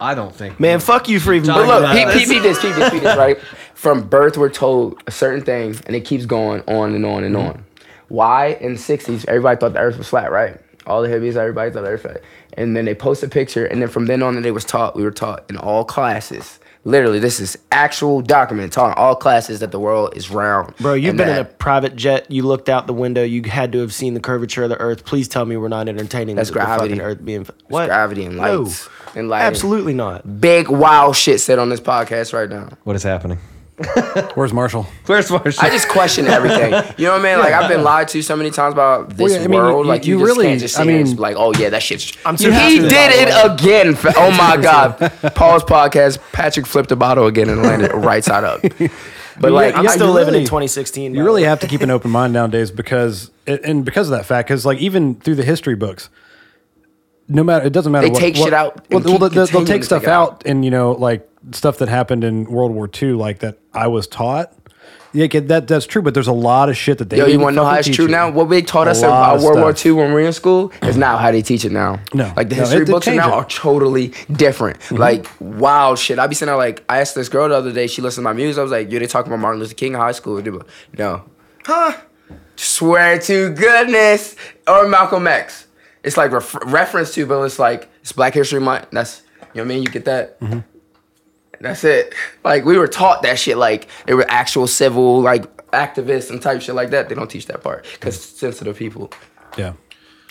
I 0.00 0.14
don't 0.14 0.34
think. 0.34 0.58
Man, 0.60 0.80
fuck 0.80 1.08
you 1.08 1.20
for 1.20 1.32
even 1.32 1.48
But 1.48 1.66
look, 1.68 1.82
that 1.82 1.94
peep, 1.96 2.06
up. 2.08 2.12
peep, 2.14 2.28
peep 2.28 2.42
this, 2.42 2.60
peep 2.60 2.74
this, 2.74 2.90
peep 2.90 3.02
this, 3.02 3.16
right? 3.16 3.38
From 3.74 4.08
birth, 4.08 4.36
we're 4.36 4.50
told 4.50 5.02
a 5.06 5.10
certain 5.10 5.42
thing, 5.44 5.74
and 5.86 5.94
it 5.94 6.02
keeps 6.06 6.26
going 6.26 6.62
on 6.66 6.94
and 6.94 7.04
on 7.06 7.22
and 7.24 7.36
on. 7.36 7.64
Why 8.08 8.56
in 8.60 8.74
the 8.74 8.78
60s, 8.78 9.24
everybody 9.28 9.58
thought 9.58 9.72
the 9.72 9.80
earth 9.80 9.98
was 9.98 10.08
flat, 10.08 10.30
right? 10.30 10.58
All 10.86 11.02
the 11.02 11.08
hippies, 11.08 11.36
everybody 11.36 11.70
thought 11.70 11.82
the 11.82 11.88
earth 11.90 12.04
was 12.04 12.12
flat. 12.12 12.22
And 12.54 12.76
then 12.76 12.84
they 12.84 12.94
post 12.94 13.22
a 13.22 13.28
picture, 13.28 13.66
and 13.66 13.82
then 13.82 13.88
from 13.88 14.06
then 14.06 14.22
on, 14.22 14.40
they 14.40 14.50
was 14.52 14.64
taught, 14.64 14.96
we 14.96 15.02
were 15.02 15.10
taught 15.10 15.44
in 15.50 15.56
all 15.56 15.84
classes. 15.84 16.58
Literally, 16.84 17.18
this 17.18 17.40
is 17.40 17.58
actual 17.72 18.22
document 18.22 18.72
taught 18.72 18.92
in 18.92 18.94
all 18.94 19.16
classes 19.16 19.58
that 19.58 19.72
the 19.72 19.80
world 19.80 20.16
is 20.16 20.30
round. 20.30 20.72
Bro, 20.76 20.94
you've 20.94 21.10
and 21.10 21.18
been 21.18 21.28
in 21.30 21.38
a 21.38 21.44
private 21.44 21.96
jet. 21.96 22.30
You 22.30 22.44
looked 22.44 22.68
out 22.68 22.86
the 22.86 22.92
window. 22.94 23.24
You 23.24 23.42
had 23.42 23.72
to 23.72 23.78
have 23.80 23.92
seen 23.92 24.14
the 24.14 24.20
curvature 24.20 24.62
of 24.62 24.70
the 24.70 24.78
Earth. 24.78 25.04
Please 25.04 25.26
tell 25.26 25.44
me 25.44 25.56
we're 25.56 25.66
not 25.66 25.88
entertaining 25.88 26.36
That's 26.36 26.50
the, 26.50 26.54
the 26.54 26.60
gravity. 26.64 26.90
fucking 26.90 27.00
Earth 27.04 27.24
being 27.24 27.40
It's 27.40 27.50
what? 27.66 27.86
gravity 27.88 28.24
and 28.24 28.36
No. 28.36 28.60
lights. 28.62 28.88
And 29.16 29.28
lighting. 29.28 29.46
Absolutely 29.48 29.94
not. 29.94 30.40
Big 30.40 30.68
wild 30.68 31.16
shit 31.16 31.40
said 31.40 31.58
on 31.58 31.70
this 31.70 31.80
podcast 31.80 32.32
right 32.32 32.48
now. 32.48 32.68
What 32.84 32.94
is 32.94 33.02
happening? 33.02 33.38
Where's 34.34 34.54
Marshall? 34.54 34.84
Where's 35.04 35.30
Marshall? 35.30 35.62
I 35.64 35.68
just 35.68 35.88
question 35.88 36.26
everything. 36.26 36.72
You 36.98 37.04
know 37.06 37.12
what 37.12 37.20
I 37.20 37.22
mean? 37.24 37.38
Like 37.38 37.52
I've 37.52 37.68
been 37.68 37.82
lied 37.84 38.08
to 38.08 38.22
so 38.22 38.34
many 38.36 38.50
times 38.50 38.72
about 38.72 39.10
this 39.16 39.34
yeah, 39.34 39.40
I 39.44 39.48
mean, 39.48 39.60
world. 39.60 39.84
you- 39.84 39.88
like 39.90 40.06
you, 40.06 40.18
you 40.18 40.24
just 40.24 40.28
really- 40.36 40.46
can't 40.46 40.60
just 40.60 40.78
I 40.78 40.84
see 40.84 40.90
it. 40.92 41.00
It's 41.02 41.18
like, 41.18 41.36
oh 41.36 41.52
yeah, 41.58 41.68
that 41.70 41.82
shit's. 41.82 42.12
I'm 42.24 42.36
he 42.36 42.44
too 42.44 42.50
happy 42.52 42.78
did 42.78 42.92
it 42.92 43.28
it. 43.28 43.52
again. 43.52 43.94
Fa- 43.94 44.14
Oh 44.16 44.30
my 44.30 44.56
god! 44.62 44.96
Paul's 45.34 45.62
podcast. 45.64 46.18
Patrick 46.32 46.66
flipped 46.66 46.90
a 46.90 46.96
bottle 46.96 47.26
again 47.26 47.48
and 47.50 47.62
landed 47.62 47.92
right 47.92 48.24
side 48.24 48.44
up. 48.44 48.62
But 49.38 49.52
like, 49.52 49.74
I'm 49.76 49.84
yeah, 49.84 49.90
still 49.90 50.06
you 50.06 50.12
living 50.14 50.34
in 50.34 50.44
2016. 50.46 51.14
You 51.14 51.22
really 51.22 51.42
have 51.44 51.60
to 51.60 51.66
keep 51.66 51.82
an 51.82 51.90
open 51.90 52.10
mind 52.10 52.32
nowadays 52.32 52.70
because, 52.70 53.30
and 53.46 53.84
because 53.84 54.08
of 54.08 54.16
that 54.16 54.24
fact, 54.24 54.48
because 54.48 54.64
like 54.64 54.78
even 54.78 55.16
through 55.16 55.34
the 55.34 55.42
history 55.44 55.74
books, 55.74 56.08
no 57.28 57.44
matter 57.44 57.66
it 57.66 57.74
doesn't 57.74 57.92
matter. 57.92 58.06
They 58.06 58.12
what, 58.12 58.18
take 58.20 58.36
what- 58.36 58.44
shit 58.44 58.54
out 58.54 58.76
Well, 58.88 59.00
and 59.02 59.04
well, 59.04 59.28
keep 59.28 59.34
they'll, 59.34 59.46
they'll 59.46 59.64
take 59.66 59.84
stuff 59.84 60.04
out. 60.06 60.30
out, 60.32 60.42
and 60.46 60.64
you 60.64 60.70
know, 60.70 60.92
like 60.92 61.28
stuff 61.52 61.78
that 61.78 61.88
happened 61.88 62.24
in 62.24 62.44
World 62.44 62.72
War 62.72 62.88
II, 63.02 63.12
like 63.12 63.38
that 63.40 63.58
I 63.72 63.86
was 63.88 64.06
taught. 64.06 64.52
Yeah, 65.12 65.26
that 65.40 65.66
that's 65.66 65.86
true, 65.86 66.02
but 66.02 66.12
there's 66.12 66.26
a 66.26 66.32
lot 66.32 66.68
of 66.68 66.76
shit 66.76 66.98
that 66.98 67.08
they. 67.08 67.16
yo, 67.16 67.24
you 67.26 67.38
want 67.40 67.54
to 67.54 67.56
know 67.56 67.64
how 67.64 67.76
it's 67.76 67.88
true 67.88 68.04
you. 68.04 68.10
now? 68.10 68.28
What 68.30 68.50
they 68.50 68.60
taught 68.60 68.86
A 68.86 68.90
us 68.90 69.00
lot 69.00 69.08
about 69.08 69.36
of 69.36 69.42
World 69.44 69.60
War 69.60 69.74
stuff. 69.74 69.86
II 69.86 69.92
when 69.92 70.08
we 70.08 70.14
were 70.14 70.20
in 70.26 70.32
school 70.34 70.72
is 70.82 70.98
now 70.98 71.16
how 71.16 71.30
they 71.32 71.40
teach 71.40 71.64
it 71.64 71.72
now. 71.72 72.00
No. 72.12 72.30
like 72.36 72.50
the 72.50 72.56
No, 72.56 72.60
history 72.62 72.82
it- 72.82 72.88
books 72.88 73.06
change 73.06 73.16
now 73.16 73.28
it. 73.28 73.32
are 73.32 73.44
totally 73.46 74.08
different. 74.30 74.78
Mm-hmm. 74.80 74.96
Like 74.96 75.26
wild 75.40 75.98
shit. 75.98 76.18
I 76.18 76.26
be 76.26 76.34
sitting 76.34 76.48
there 76.48 76.56
like 76.58 76.84
I 76.90 77.00
asked 77.00 77.14
this 77.14 77.30
girl 77.30 77.48
the 77.48 77.54
other 77.54 77.72
day. 77.72 77.86
She 77.86 78.02
listened 78.02 78.24
to 78.24 78.28
my 78.28 78.34
music. 78.34 78.58
I 78.60 78.62
was 78.62 78.72
like, 78.72 78.90
"Yo, 78.92 78.98
they 78.98 79.06
talking 79.06 79.32
about 79.32 79.40
Martin 79.40 79.60
Luther 79.60 79.74
King 79.74 79.94
in 79.94 79.98
high 80.00 80.12
school?" 80.12 80.34
Like, 80.38 80.52
No, 80.98 81.22
huh? 81.64 81.96
Swear 82.56 83.18
to 83.20 83.50
goodness, 83.54 84.34
or 84.66 84.86
Malcolm 84.88 85.26
X. 85.26 85.66
It's 86.04 86.16
like 86.18 86.30
ref- 86.30 86.54
reference 86.66 87.14
to, 87.14 87.24
but 87.26 87.40
it's 87.42 87.58
like 87.58 87.88
it's 88.02 88.12
Black 88.12 88.34
History 88.34 88.60
Month. 88.60 88.88
That's 88.92 89.22
you 89.54 89.62
know 89.62 89.62
what 89.62 89.64
I 89.64 89.64
mean. 89.68 89.82
You 89.82 89.88
get 89.88 90.04
that. 90.04 90.38
Mm-hmm. 90.40 90.58
That's 91.60 91.84
it. 91.84 92.14
Like 92.44 92.64
we 92.64 92.76
were 92.78 92.88
taught 92.88 93.22
that 93.22 93.38
shit. 93.38 93.56
Like 93.56 93.88
they 94.06 94.14
were 94.14 94.26
actual 94.28 94.66
civil 94.66 95.20
like 95.20 95.44
activists 95.72 96.30
and 96.30 96.40
type 96.40 96.62
shit 96.62 96.74
like 96.74 96.90
that. 96.90 97.08
They 97.08 97.14
don't 97.14 97.30
teach 97.30 97.46
that 97.46 97.62
part 97.62 97.86
because 97.94 98.20
sensitive 98.22 98.76
people. 98.76 99.12
Yeah, 99.56 99.72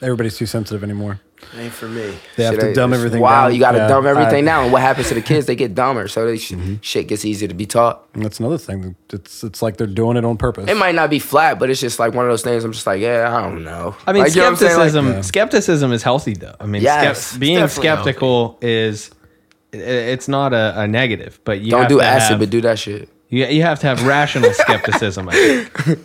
everybody's 0.01 0.37
too 0.37 0.45
sensitive 0.45 0.83
anymore. 0.83 1.19
ain't 1.57 1.73
for 1.73 1.87
me. 1.87 2.13
They 2.37 2.43
have 2.43 2.53
Shit 2.55 2.61
to 2.61 2.73
dumb 2.73 2.91
it's 2.93 2.99
everything 2.99 3.21
Wow, 3.21 3.45
down. 3.45 3.53
you 3.53 3.59
got 3.59 3.73
to 3.73 3.79
Yeah, 3.79 3.87
dumb 3.87 4.07
everything 4.07 4.33
I- 4.33 4.37
Mm-hmm. 4.39 4.45
down. 4.45 4.63
And 4.65 4.73
what 4.73 4.81
happens 4.81 5.09
to 5.09 5.13
the 5.13 5.21
kids? 5.21 5.45
They 5.45 5.55
get 5.55 5.75
dumber, 5.75 6.07
so 6.07 6.25
they, 6.25 6.37
shit 6.37 7.07
gets 7.07 7.23
easier 7.25 7.47
to 7.47 7.53
be 7.53 7.65
taught. 7.67 8.07
And 8.13 8.23
that's 8.23 8.39
another 8.39 8.57
thing. 8.57 8.95
It's 9.11 9.43
it's 9.43 9.61
like 9.61 9.77
they're 9.77 9.85
doing 9.87 10.17
it 10.17 10.25
on 10.25 10.37
purpose. 10.37 10.69
It 10.69 10.77
might 10.77 10.95
not 10.95 11.09
be 11.09 11.19
flat, 11.19 11.59
but 11.59 11.69
it's 11.69 11.81
just 11.81 11.99
like 11.99 12.13
one 12.13 12.25
of 12.25 12.31
those 12.31 12.41
things. 12.41 12.63
I'm 12.63 12.71
just 12.71 12.87
like, 12.87 12.99
yeah, 13.01 13.35
I 13.37 13.41
don't 13.41 13.63
know. 13.63 13.95
I 14.07 14.13
mean, 14.13 14.23
Like, 14.23 14.33
you 14.33 14.41
know 14.41 14.45
what 14.45 14.51
I'm 14.51 14.55
saying? 14.57 14.77
Like, 14.77 14.89
skepticism. 14.91 15.23
skepticism 15.23 15.91
is 15.91 16.01
healthy, 16.03 16.33
though. 16.33 16.55
I 16.59 16.65
mean, 16.65 16.81
Yes, 16.81 17.27
skep- 17.27 17.39
being 17.39 17.59
definitely 17.59 17.83
skeptical 17.89 18.57
is 18.61 19.11
i- 19.11 19.14
it's 19.81 20.27
not 20.27 20.53
a, 20.53 20.81
a 20.81 20.87
negative, 20.87 21.39
but 21.43 21.61
you 21.61 21.71
don't 21.71 21.89
do 21.89 22.01
acid, 22.01 22.31
have, 22.31 22.39
but 22.39 22.49
do 22.49 22.61
that 22.61 22.79
shit. 22.79 23.09
you, 23.29 23.45
you 23.45 23.61
have 23.63 23.79
to 23.81 23.87
have 23.87 24.05
rational 24.05 24.51
skepticism. 24.53 25.29
I 25.29 25.33
think. 25.33 25.99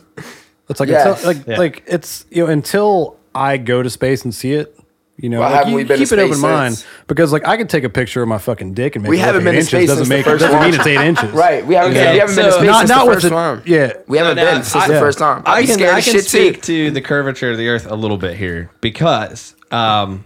It's 0.68 0.80
like 0.80 0.88
Yes. 0.88 1.18
it's 1.18 1.26
like 1.26 1.46
Yeah. 1.46 1.59
like 1.59 1.83
it's 1.87 2.24
you 2.30 2.44
know 2.44 2.50
until 2.50 3.16
I 3.35 3.56
go 3.56 3.83
to 3.83 3.90
space 3.90 4.24
and 4.24 4.35
see 4.35 4.52
it. 4.52 4.76
You 5.16 5.28
know, 5.28 5.40
Well, 5.40 5.50
like, 5.50 5.59
haven't 5.59 5.72
you 5.72 5.76
we 5.76 5.85
been 5.85 5.98
to 5.98 6.04
keep 6.06 6.12
an 6.12 6.18
open 6.20 6.33
space 6.33 6.42
mind 6.42 6.87
because 7.06 7.30
like 7.30 7.46
I 7.46 7.59
could 7.59 7.68
take 7.68 7.85
a 7.85 7.90
picture 7.90 8.22
of 8.22 8.28
my 8.28 8.38
fucking 8.38 8.72
dick 8.72 8.96
and 8.96 9.02
make 9.02 9.11
We 9.11 9.18
it 9.18 9.20
haven't 9.20 9.44
been 9.44 9.54
eight 9.54 9.59
to 9.61 9.64
space 9.66 9.83
inches. 9.83 9.98
Doesn't 9.98 10.09
make 10.09 10.24
first 10.24 10.40
doesn't 10.40 10.56
launch. 10.59 10.70
mean 10.72 10.80
it's 10.80 10.87
eight 10.87 11.06
inches. 11.06 11.30
Right. 11.35 11.66
We 11.66 11.74
haven't, 11.74 11.92
Okay, 11.92 12.12
we 12.14 12.18
haven't 12.20 12.37
been 12.37 12.44
to 12.46 12.52
space 12.52 12.66
Not 12.66 12.78
since 12.78 12.88
not 12.90 13.00
the 13.04 13.06
with 13.11 13.14
first 13.16 13.24
the 13.24 13.30
time. 13.30 13.62
yeah. 13.66 13.92
We 14.09 14.16
haven't 14.16 14.38
So 14.38 14.44
now, 14.44 14.52
been 14.54 14.62
since 14.62 14.85
I- 14.85 14.88
the 14.88 14.98
first 14.98 15.18
time. 15.18 15.42
I'd 15.44 15.52
I 15.64 15.66
can, 15.66 15.74
scared 15.74 15.94
I 15.94 15.98
of 15.98 16.04
can 16.06 16.20
speak 16.22 16.62
too. 16.62 16.87
to 16.87 16.90
the 16.92 17.00
curvature 17.02 17.50
of 17.50 17.59
the 17.59 17.68
Earth 17.68 17.87
a 17.90 17.94
little 17.96 18.16
bit 18.16 18.37
here 18.38 18.70
because, 18.80 19.54
um, 19.70 20.24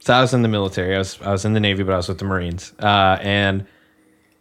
so 0.00 0.14
I 0.14 0.20
was 0.20 0.34
in 0.34 0.42
the 0.42 0.48
military. 0.48 0.94
I 0.94 0.98
was 0.98 1.20
I 1.22 1.30
was 1.30 1.44
in 1.44 1.52
the 1.52 1.60
Navy, 1.60 1.82
but 1.82 1.92
I 1.92 1.96
was 1.96 2.08
with 2.08 2.18
the 2.18 2.24
Marines. 2.24 2.72
Uh, 2.78 3.18
and 3.20 3.66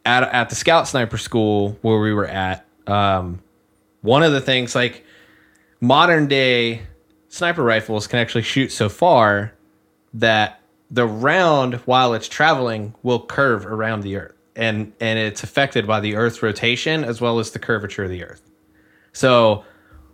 at 0.06 0.24
at 0.24 0.50
the 0.50 0.56
Scout 0.56 0.88
Sniper 0.88 1.18
School 1.18 1.78
where 1.82 2.00
we 2.00 2.14
were 2.14 2.28
at, 2.28 2.66
um, 2.88 3.42
one 4.02 4.24
of 4.24 4.32
the 4.32 4.42
things 4.42 4.74
like 4.74 5.06
modern 5.82 6.28
day 6.28 6.82
sniper 7.28 7.64
rifles 7.64 8.08
can 8.08 8.20
actually 8.20 8.42
shoot 8.42 8.72
so 8.72 8.90
far 8.90 9.54
that 10.14 10.62
the 10.90 11.06
round 11.06 11.76
while 11.86 12.14
it's 12.14 12.28
traveling 12.28 12.96
will 13.04 13.24
curve 13.24 13.66
around 13.66 14.02
the 14.02 14.16
earth 14.16 14.36
and 14.56 14.92
and 15.00 15.20
it's 15.20 15.44
affected 15.44 15.86
by 15.86 16.00
the 16.00 16.16
earth's 16.16 16.42
rotation 16.42 17.04
as 17.04 17.22
well 17.22 17.40
as 17.40 17.52
the 17.52 17.60
curvature 17.60 18.04
of 18.04 18.10
the 18.10 18.24
earth 18.24 18.42
so 19.14 19.64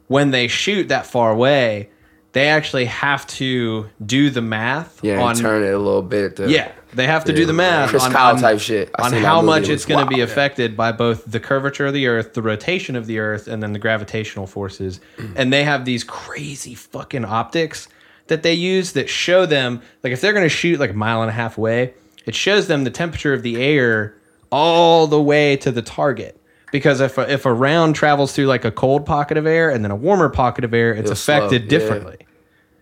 when 0.07 0.31
they 0.31 0.47
shoot 0.47 0.89
that 0.89 1.05
far 1.05 1.31
away 1.31 1.89
they 2.35 2.49
actually 2.49 2.83
have 2.83 3.25
to 3.25 3.89
do 4.05 4.29
the 4.29 4.41
math 4.41 5.01
Yeah, 5.01 5.21
on 5.21 5.35
turn 5.35 5.63
it 5.63 5.73
a 5.73 5.79
little 5.79 6.01
bit. 6.01 6.35
To, 6.35 6.49
yeah 6.49 6.73
They 6.93 7.07
have 7.07 7.23
to 7.25 7.33
do 7.33 7.45
the 7.45 7.53
math 7.53 7.91
Chris 7.91 8.03
on, 8.03 8.11
Kyle 8.11 8.37
type 8.37 8.59
shit. 8.59 8.91
I 8.99 9.05
on 9.05 9.13
how 9.13 9.41
much 9.41 9.69
it's 9.69 9.85
going 9.85 10.05
to 10.05 10.13
be 10.13 10.19
affected 10.19 10.75
by 10.75 10.91
both 10.91 11.23
the 11.25 11.39
curvature 11.39 11.85
of 11.85 11.93
the 11.93 12.07
Earth, 12.07 12.33
the 12.33 12.41
rotation 12.41 12.97
of 12.97 13.05
the 13.05 13.19
Earth, 13.19 13.47
and 13.47 13.63
then 13.63 13.71
the 13.71 13.79
gravitational 13.79 14.47
forces. 14.47 14.99
and 15.37 15.53
they 15.53 15.63
have 15.63 15.85
these 15.85 16.03
crazy 16.03 16.75
fucking 16.75 17.23
optics 17.23 17.87
that 18.27 18.43
they 18.43 18.53
use 18.53 18.91
that 18.91 19.09
show 19.09 19.45
them, 19.45 19.81
like 20.03 20.11
if 20.11 20.19
they're 20.19 20.33
going 20.33 20.43
to 20.43 20.49
shoot 20.49 20.77
like 20.77 20.89
a 20.89 20.93
mile 20.93 21.21
and 21.21 21.29
a 21.29 21.33
half 21.33 21.57
away, 21.57 21.93
it 22.25 22.35
shows 22.35 22.67
them 22.67 22.83
the 22.83 22.91
temperature 22.91 23.31
of 23.31 23.43
the 23.43 23.63
air 23.63 24.17
all 24.51 25.07
the 25.07 25.21
way 25.21 25.55
to 25.55 25.71
the 25.71 25.81
target. 25.81 26.37
Because 26.75 26.99
if 26.99 27.17
a, 27.17 27.31
if 27.31 27.45
a 27.45 27.53
round 27.53 27.95
travels 27.95 28.33
through 28.33 28.47
like 28.47 28.65
a 28.65 28.71
cold 28.71 29.05
pocket 29.05 29.37
of 29.37 29.45
air 29.47 29.69
and 29.69 29.81
then 29.81 29.91
a 29.91 29.95
warmer 29.95 30.27
pocket 30.27 30.65
of 30.65 30.73
air, 30.73 30.91
it's 30.91 31.05
It'll 31.05 31.15
slow, 31.15 31.37
affected 31.37 31.63
yeah. 31.63 31.69
differently. 31.69 32.17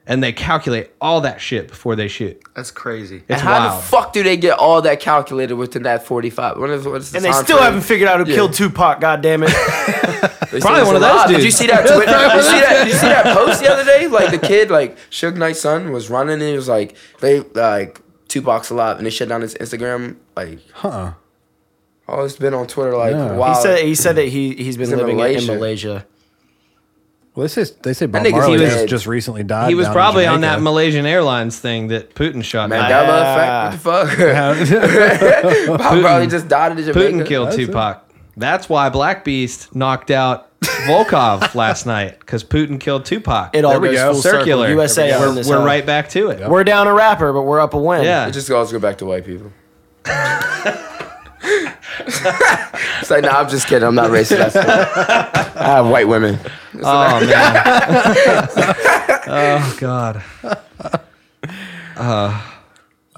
And 0.08 0.24
they 0.24 0.34
calculate 0.34 0.90
all 1.00 1.22
that 1.22 1.40
shit 1.40 1.68
before 1.68 1.96
they 1.96 2.08
shoot. 2.08 2.42
That's 2.56 2.72
crazy. 2.72 3.18
It's 3.18 3.26
And 3.30 3.40
how 3.42 3.60
wild. 3.70 3.78
the 3.82 3.86
fuck 3.86 4.12
do 4.14 4.24
they 4.24 4.36
get 4.36 4.58
all 4.58 4.82
that 4.82 5.00
calculated 5.00 5.54
within 5.56 5.84
that 5.84 6.06
45? 6.08 6.58
What 6.58 6.70
is, 6.72 6.86
what 6.88 7.02
is 7.02 7.12
the 7.12 7.18
And 7.20 7.26
they 7.26 7.32
still 7.34 7.58
frame? 7.58 7.66
haven't 7.66 7.82
figured 7.84 8.10
out 8.10 8.20
who 8.20 8.26
Yeah. 8.30 8.36
killed 8.36 8.54
Tupac. 8.54 9.00
God 9.00 9.22
damn 9.22 9.44
it! 9.44 9.50
Probably 10.60 10.84
one 10.84 10.96
of 10.96 11.02
those 11.02 11.16
lot. 11.16 11.28
Did 11.30 11.44
you 11.44 11.52
see 11.52 11.68
that? 11.68 11.86
Twi- 11.86 12.06
did, 12.06 12.36
you 12.36 12.42
see 12.42 12.60
that 12.60 12.78
did 12.84 12.88
you 12.88 12.94
see 13.00 13.08
that 13.08 13.26
post 13.38 13.62
the 13.62 13.72
other 13.72 13.86
day? 13.86 14.08
Like 14.08 14.32
the 14.32 14.40
kid, 14.46 14.70
like 14.72 14.98
Suge 15.12 15.36
Knight's 15.38 15.62
son, 15.62 15.92
was 15.92 16.10
running 16.10 16.34
and 16.42 16.50
he 16.50 16.56
was 16.56 16.68
like, 16.68 16.96
they 17.22 17.40
like 17.42 18.02
Tupac's 18.28 18.72
alive, 18.72 18.98
and 18.98 19.06
they 19.06 19.10
shut 19.12 19.30
down 19.30 19.42
his 19.42 19.54
Instagram. 19.56 20.18
Like, 20.36 20.60
Huh. 20.74 21.14
Oh, 22.08 22.24
it's 22.26 22.36
been 22.36 22.54
on 22.54 22.68
Twitter. 22.68 22.96
Like, 22.96 23.12
Yeah. 23.12 23.34
wow. 23.34 23.54
He 23.56 23.62
said 23.62 23.86
he 23.86 23.96
said 23.96 24.16
that 24.18 24.28
he 24.28 24.54
he's 24.56 24.78
been 24.78 24.86
He's 24.88 24.94
in 24.94 25.00
living 25.00 25.20
in 25.20 25.26
Malaysia. 25.26 25.54
Malaysia. 25.54 26.06
Well, 27.36 27.48
they 27.48 27.64
say 27.66 27.74
they 27.82 27.94
say 27.94 28.06
Bob 28.06 28.22
nigga's 28.24 28.34
Marley 28.34 28.60
dead. 28.60 28.72
just, 28.72 28.88
just 28.88 29.08
recently 29.08 29.44
died. 29.44 29.70
He 29.70 29.76
was 29.76 29.86
down 29.88 29.92
in 29.92 29.96
probably 29.96 30.26
on 30.28 30.42
that 30.42 30.48
Jamaica. 30.58 30.64
Malaysian 30.64 31.06
Airlines 31.08 31.60
thing 31.60 31.88
that 31.88 32.14
Putin 32.14 32.44
shot. 32.44 32.70
down. 32.70 32.84
Mandela 32.84 33.74
effect. 33.74 33.86
What 33.86 34.08
the 34.08 35.68
fuck? 35.68 35.78
Bob 35.80 36.02
Marley 36.04 36.28
just 36.28 36.48
died 36.48 36.74
in 36.74 36.78
Jamaica. 36.78 37.00
Putin 37.00 37.26
killed 37.26 37.48
That's 37.48 37.58
it. 37.58 37.66
Tupac. 37.68 38.10
That's 38.38 38.70
why 38.70 38.90
Black 38.90 39.24
Beast 39.24 39.76
knocked 39.76 40.12
out 40.12 40.60
Volkov 40.62 41.56
last 41.56 41.86
night 41.88 42.20
because 42.20 42.44
Putin 42.44 42.80
killed 42.80 43.06
Tupac. 43.06 43.56
It 43.56 43.66
all 43.66 43.72
There 43.72 43.80
we 43.80 43.88
goes 43.90 43.98
go. 43.98 44.14
full 44.14 44.22
circular. 44.22 44.64
Circle. 44.66 44.76
USA 44.76 45.20
we're, 45.20 45.28
on 45.30 45.36
this. 45.36 45.48
we're 45.48 45.58
huh? 45.60 45.66
right 45.66 45.86
back 45.86 46.10
to 46.10 46.30
it. 46.30 46.48
We're 46.48 46.64
down 46.64 46.88
a 46.88 46.94
rapper, 46.94 47.34
but 47.34 47.44
we're 47.44 47.60
up 47.60 47.74
a 47.74 47.80
win. 47.80 48.04
Yeah. 48.04 48.28
It 48.28 48.32
just 48.32 48.50
always 48.52 48.72
go 48.72 48.80
back 48.80 49.00
to 49.00 49.06
white 49.08 49.26
people. 49.26 49.52
It's 52.00 53.10
like, 53.10 53.24
nah, 53.24 53.40
I'm 53.40 53.50
just 53.50 53.68
kidding. 53.68 53.88
I'm 53.88 53.96
not 53.96 54.10
racist. 54.10 54.56
I 54.56 55.64
have 55.64 55.88
white 55.90 56.08
women. 56.08 56.40
Oh 56.82 57.20
man. 57.26 57.54
oh 59.28 59.78
god. 59.80 60.24
Uh, 61.96 62.42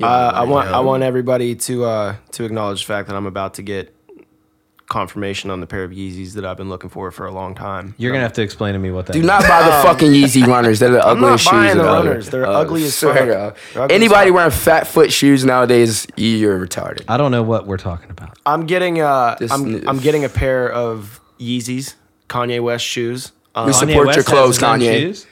I 0.02 0.44
want 0.44 0.68
I 0.70 0.80
want 0.82 1.04
everybody 1.04 1.56
to 1.56 1.86
uh, 1.86 2.16
to 2.32 2.44
acknowledge 2.44 2.82
the 2.82 2.88
fact 2.88 3.08
that 3.08 3.16
I'm 3.16 3.26
about 3.26 3.54
to 3.56 3.62
get 3.62 3.95
confirmation 4.88 5.50
on 5.50 5.60
the 5.62 5.68
pair 5.68 5.84
of 5.84 5.92
Yeezys 5.92 6.34
that 6.34 6.46
I've 6.46 6.58
been 6.58 6.70
looking 6.70 6.90
for 6.90 7.10
for 7.12 7.26
a 7.26 7.32
long 7.32 7.56
time. 7.56 7.96
You're 7.98 8.12
gonna 8.12 8.24
have 8.24 8.34
to 8.34 8.42
explain 8.42 8.74
to 8.74 8.80
me 8.80 8.92
what 8.92 9.08
that. 9.08 9.14
Do 9.14 9.22
not 9.24 9.42
buy 9.48 9.64
the 9.64 9.72
fucking 9.84 10.12
Yeezy 10.12 10.46
runners. 10.48 10.80
They're 10.80 10.92
the 10.92 11.02
Um, 11.08 11.18
I'm 11.18 11.22
not 11.22 11.26
ugliest 11.28 11.44
shoes. 11.46 11.52
buying 11.52 11.78
the 11.78 11.84
the 11.84 11.90
runners. 11.90 12.30
They're 12.30 12.46
Uh, 12.48 12.52
ugly 12.52 12.84
as 12.84 12.96
swear 12.96 13.14
fuck. 13.14 13.24
to 13.24 13.28
God. 13.28 13.56
They're 13.74 13.84
ugly 13.84 13.96
as 13.96 14.02
Anybody 14.02 14.30
fuck. 14.30 14.36
wearing 14.36 14.52
fat 14.52 14.88
foot 14.88 15.12
shoes 15.12 15.44
nowadays, 15.44 16.06
you're 16.16 16.60
retarded. 16.66 17.04
I 17.08 17.18
don't 17.18 17.32
know 17.32 17.44
what 17.44 17.66
we're 17.68 17.78
talking 17.78 18.10
about. 18.12 18.38
I'm 18.46 18.66
getting 18.68 19.02
uh 19.02 19.36
This 19.40 19.52
I'm 19.52 19.76
n- 19.76 19.84
I'm 19.88 19.98
getting 20.00 20.24
a 20.24 20.30
pair 20.30 20.72
of 20.72 21.20
Yeezys, 21.40 21.96
Kanye 22.30 22.62
West 22.62 22.86
shoes. 22.86 23.32
Um, 23.56 23.68
We 23.68 23.74
support 23.74 23.90
your 23.96 24.06
West 24.08 24.16
has 24.18 24.26
clothes, 24.28 24.56
his 24.58 24.64
own 24.64 24.80
Kanye. 24.82 25.00
shoes? 25.00 25.26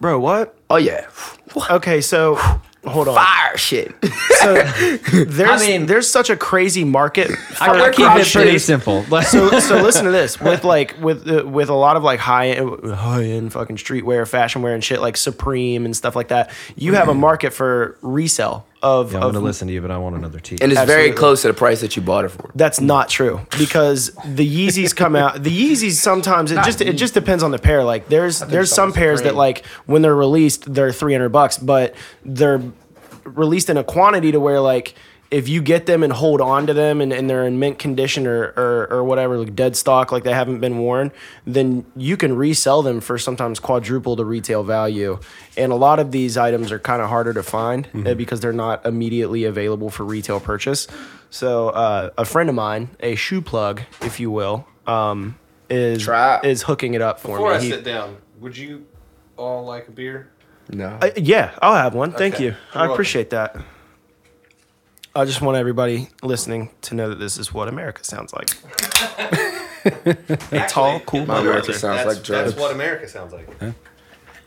bro, 0.00 0.18
what? 0.20 0.54
Oh 0.70 0.76
yeah, 0.76 1.06
Okay, 1.70 2.00
so 2.00 2.38
hold 2.86 3.08
on. 3.08 3.14
fire 3.14 3.56
shit. 3.56 3.92
So 4.40 4.54
there's 5.24 5.62
I 5.62 5.66
mean- 5.66 5.86
there's 5.86 6.08
such 6.08 6.30
a 6.30 6.36
crazy 6.36 6.84
market. 6.84 7.30
I 7.60 7.66
for 7.66 7.72
we're 7.74 7.90
keeping 7.92 8.18
it 8.18 8.32
pretty 8.32 8.52
shoes. 8.52 8.64
simple. 8.64 9.02
so 9.22 9.58
so 9.60 9.82
listen 9.82 10.04
to 10.04 10.10
this 10.10 10.40
with 10.40 10.64
like 10.64 10.94
with 11.00 11.28
uh, 11.28 11.44
with 11.46 11.68
a 11.68 11.74
lot 11.74 11.96
of 11.96 12.02
like 12.04 12.20
high 12.20 12.48
end, 12.50 12.92
high 12.92 13.24
end 13.24 13.52
fucking 13.52 13.76
streetwear, 13.76 14.26
fashion 14.28 14.62
wear, 14.62 14.74
and 14.74 14.84
shit 14.84 15.00
like 15.00 15.16
Supreme 15.16 15.84
and 15.84 15.96
stuff 15.96 16.14
like 16.14 16.28
that. 16.28 16.50
You 16.76 16.94
have 16.94 17.08
a 17.08 17.14
market 17.14 17.52
for 17.52 17.96
resale 18.02 18.64
of. 18.82 19.12
Yeah, 19.12 19.18
I'm 19.18 19.24
of 19.24 19.34
gonna 19.34 19.44
listen 19.44 19.68
to 19.68 19.74
you, 19.74 19.80
but 19.80 19.90
I 19.90 19.98
want 19.98 20.16
another 20.16 20.40
T. 20.40 20.58
and 20.60 20.72
it's 20.72 20.82
very 20.84 21.12
close 21.12 21.42
to 21.42 21.48
the 21.48 21.54
price 21.54 21.80
that 21.80 21.96
you 21.96 22.02
bought 22.02 22.24
it 22.24 22.30
for. 22.30 22.50
That's 22.54 22.80
not 22.80 23.08
true 23.08 23.40
because 23.58 24.10
the 24.24 24.46
Yeezys 24.46 24.94
come 24.94 25.16
out. 25.16 25.42
The 25.42 25.50
Yeezys 25.50 25.92
sometimes 25.92 26.50
it 26.52 26.56
just 26.64 26.80
it 26.80 26.94
just 26.94 27.14
depends 27.14 27.42
on 27.42 27.50
the 27.50 27.58
pair. 27.58 27.84
Like 27.84 28.08
there's 28.08 28.40
there's 28.40 28.70
some 28.70 28.88
someone's 28.88 28.96
pairs 28.96 29.22
that 29.22 29.34
like 29.34 29.64
when 29.86 30.02
they're 30.02 30.14
released 30.14 30.72
they're 30.72 30.92
three 30.92 31.12
hundred 31.12 31.30
bucks, 31.30 31.58
but 31.58 31.94
they're 32.24 32.62
released 33.24 33.68
in 33.70 33.76
a 33.76 33.84
quantity 33.84 34.32
to 34.32 34.40
where 34.40 34.60
like 34.60 34.94
if 35.30 35.46
you 35.46 35.60
get 35.60 35.84
them 35.84 36.02
and 36.02 36.10
hold 36.12 36.40
on 36.40 36.66
to 36.66 36.72
them 36.72 37.00
and, 37.02 37.12
and 37.12 37.28
they're 37.28 37.46
in 37.46 37.58
mint 37.58 37.78
condition 37.78 38.26
or, 38.26 38.54
or 38.56 38.86
or 38.90 39.04
whatever 39.04 39.36
like 39.36 39.54
dead 39.54 39.76
stock 39.76 40.10
like 40.10 40.24
they 40.24 40.32
haven't 40.32 40.60
been 40.60 40.78
worn, 40.78 41.12
then 41.46 41.84
you 41.96 42.16
can 42.16 42.34
resell 42.34 42.82
them 42.82 43.00
for 43.00 43.18
sometimes 43.18 43.60
quadruple 43.60 44.16
the 44.16 44.24
retail 44.24 44.62
value. 44.64 45.18
And 45.56 45.70
a 45.70 45.74
lot 45.76 45.98
of 45.98 46.12
these 46.12 46.36
items 46.38 46.72
are 46.72 46.78
kind 46.78 47.02
of 47.02 47.08
harder 47.10 47.34
to 47.34 47.42
find 47.42 47.88
uh, 48.06 48.14
because 48.14 48.40
they're 48.40 48.52
not 48.54 48.86
immediately 48.86 49.44
available 49.44 49.90
for 49.90 50.04
retail 50.04 50.40
purchase. 50.40 50.86
So 51.30 51.68
uh, 51.70 52.10
a 52.16 52.24
friend 52.24 52.48
of 52.48 52.54
mine, 52.54 52.88
a 53.00 53.14
shoe 53.14 53.42
plug, 53.42 53.82
if 54.00 54.18
you 54.18 54.30
will, 54.30 54.66
um, 54.86 55.38
is 55.68 56.04
Trap. 56.04 56.46
is 56.46 56.62
hooking 56.62 56.94
it 56.94 57.02
up 57.02 57.20
for 57.20 57.32
Before 57.36 57.52
I 57.52 57.58
me. 57.58 57.64
He- 57.64 57.70
sit 57.70 57.84
down, 57.84 58.16
would 58.40 58.56
you 58.56 58.86
all 59.36 59.64
like 59.66 59.88
a 59.88 59.90
beer? 59.90 60.30
No. 60.70 60.98
uh, 61.02 61.10
yeah, 61.16 61.52
I'll 61.60 61.74
have 61.74 61.94
one. 61.94 62.12
Thank 62.12 62.36
Okay. 62.36 62.44
you. 62.44 62.50
You're 62.50 62.58
I 62.72 62.78
welcome. 62.78 62.92
appreciate 62.92 63.28
that. 63.30 63.56
I 65.14 65.24
just 65.24 65.40
want 65.40 65.56
everybody 65.56 66.08
listening 66.22 66.70
to 66.82 66.94
know 66.94 67.08
that 67.08 67.18
this 67.18 67.38
is 67.38 67.52
what 67.52 67.68
America 67.68 68.04
sounds 68.04 68.32
like. 68.32 68.50
a 70.52 70.66
tall, 70.68 71.00
cool 71.00 71.20
My 71.20 71.26
brother. 71.42 71.48
America 71.50 71.72
sounds 71.74 72.06
like 72.06 72.22
drugs. 72.22 72.54
what 72.56 72.72
America 72.72 73.08
sounds 73.08 73.32
like. 73.32 73.48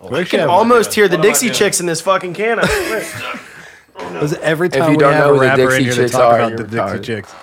We 0.10 0.26
can 0.26 0.50
almost 0.50 0.94
hear 0.94 1.08
the 1.08 1.18
What 1.18 1.24
Dixie? 1.24 1.50
Chicks 1.50 1.80
in 1.80 1.86
this 1.86 2.02
fucking 2.02 2.34
can. 2.34 2.60
I 2.60 2.66
swear. 2.66 3.40
Because 4.14 4.34
every 4.36 4.68
If 4.68 4.74
time 4.74 4.92
you 4.92 4.98
we 4.98 4.98
don't 4.98 5.14
have 5.14 5.26
know 5.28 5.32
a 5.32 5.34
who 5.34 5.40
the 5.40 5.46
rapper 5.48 5.76
in 5.76 5.84
Dixie 5.84 6.00
here 6.00 6.08
to 6.08 6.10
talk 6.12 6.22
are, 6.34 6.40
about 6.40 6.50
you're 6.50 6.58
the 6.68 6.78
Dixie. 6.94 7.00
Chicks, 7.00 7.34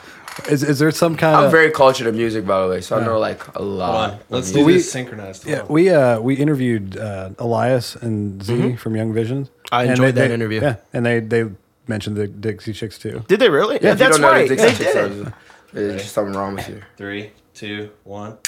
is, 0.50 0.62
is 0.62 0.78
there 0.78 0.90
some 0.90 1.16
kind 1.16 1.36
of 1.36 1.44
I'm 1.44 1.50
very 1.50 1.70
cultured 1.70 2.06
of 2.08 2.14
music, 2.14 2.46
by 2.46 2.62
the 2.62 2.68
way, 2.68 2.80
so 2.80 2.98
I 2.98 3.04
know 3.04 3.18
like 3.18 3.46
a 3.56 3.62
lot. 3.62 4.12
on. 4.14 4.18
Let's 4.30 4.50
do 4.50 4.64
music. 4.64 4.74
this 4.74 4.92
synchronized. 4.92 5.46
Yeah, 5.46 5.64
we 5.68 5.90
uh 5.90 6.20
we 6.20 6.34
interviewed 6.34 6.96
uh, 6.96 7.30
Elias 7.38 7.94
and 7.96 8.42
Z 8.42 8.76
from 8.76 8.96
Young 8.96 9.12
Visions. 9.12 9.48
Mm-hmm. 9.48 9.74
I 9.74 9.84
enjoyed 9.84 10.14
they- 10.14 10.22
that 10.22 10.28
they- 10.28 10.34
interview. 10.34 10.60
Yeah, 10.62 10.76
and 10.92 11.04
they 11.06 11.20
they 11.20 11.44
mentioned 11.88 12.16
the 12.16 12.26
Dixie 12.26 12.72
Chicks 12.72 12.98
too. 12.98 13.24
Did 13.28 13.40
they 13.40 13.48
really? 13.50 13.78
Yeah, 13.82 13.92
If 13.92 13.98
that's 13.98 14.12
don't 14.12 14.20
know 14.22 14.30
right. 14.30 14.48
the 14.48 14.54
They 14.56 14.66
Chicks 14.68 14.78
did. 14.78 14.96
are- 15.28 15.34
There's 15.72 16.02
just 16.02 16.14
something 16.14 16.34
wrong 16.34 16.54
with 16.54 16.68
you. 16.68 16.82
Three, 16.96 17.32
two, 17.54 17.90
one. 18.04 18.38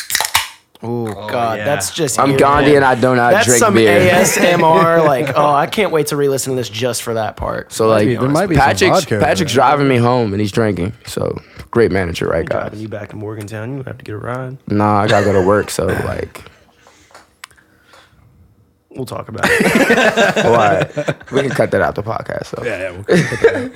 Oh 0.82 1.12
God, 1.28 1.58
yeah. 1.58 1.64
that's 1.66 1.90
just. 1.94 2.18
I'm 2.18 2.30
eerie. 2.30 2.38
Gandhi 2.38 2.74
and 2.76 2.84
I 2.84 2.94
do 2.94 3.14
not 3.14 3.32
That's 3.32 3.46
drink 3.46 3.58
some 3.58 3.74
beer. 3.74 4.00
ASMR. 4.12 5.04
like, 5.04 5.28
oh, 5.36 5.52
I 5.52 5.66
can't 5.66 5.92
wait 5.92 6.06
to 6.06 6.16
re-listen 6.16 6.52
to 6.52 6.56
this 6.56 6.70
just 6.70 7.02
for 7.02 7.12
that 7.14 7.36
part. 7.36 7.70
So 7.70 7.86
like, 7.86 8.06
be- 8.06 8.16
there 8.16 8.28
might 8.30 8.46
be 8.48 8.54
some 8.54 8.64
Patrick's 8.64 9.00
vodka 9.00 9.20
Patrick's 9.20 9.52
driving 9.52 9.88
me 9.88 9.98
home 9.98 10.32
and 10.32 10.40
he's 10.40 10.52
drinking. 10.52 10.94
So 11.04 11.38
great 11.70 11.92
manager, 11.92 12.26
right, 12.28 12.46
guys? 12.48 12.60
driving 12.60 12.70
guys? 12.72 12.82
you 12.82 12.88
back 12.88 13.10
to 13.10 13.16
Morgantown, 13.16 13.76
you 13.76 13.82
have 13.82 13.98
to 13.98 14.04
get 14.04 14.14
a 14.14 14.18
ride. 14.18 14.56
Nah, 14.68 15.00
I 15.02 15.06
gotta 15.06 15.26
go 15.26 15.34
to 15.34 15.46
work. 15.46 15.68
So 15.68 15.84
like, 16.06 16.44
We'll 19.00 19.06
talk 19.06 19.28
about 19.30 19.46
it. 19.46 20.44
all 20.44 20.52
right, 20.52 20.98
uh, 20.98 21.14
we 21.32 21.40
can 21.40 21.48
cut 21.48 21.70
that 21.70 21.80
out 21.80 21.94
the 21.94 22.02
podcast. 22.02 22.46
So 22.48 22.62
Yeah, 22.62 22.92
yeah. 22.92 23.62
We'll, 23.62 23.70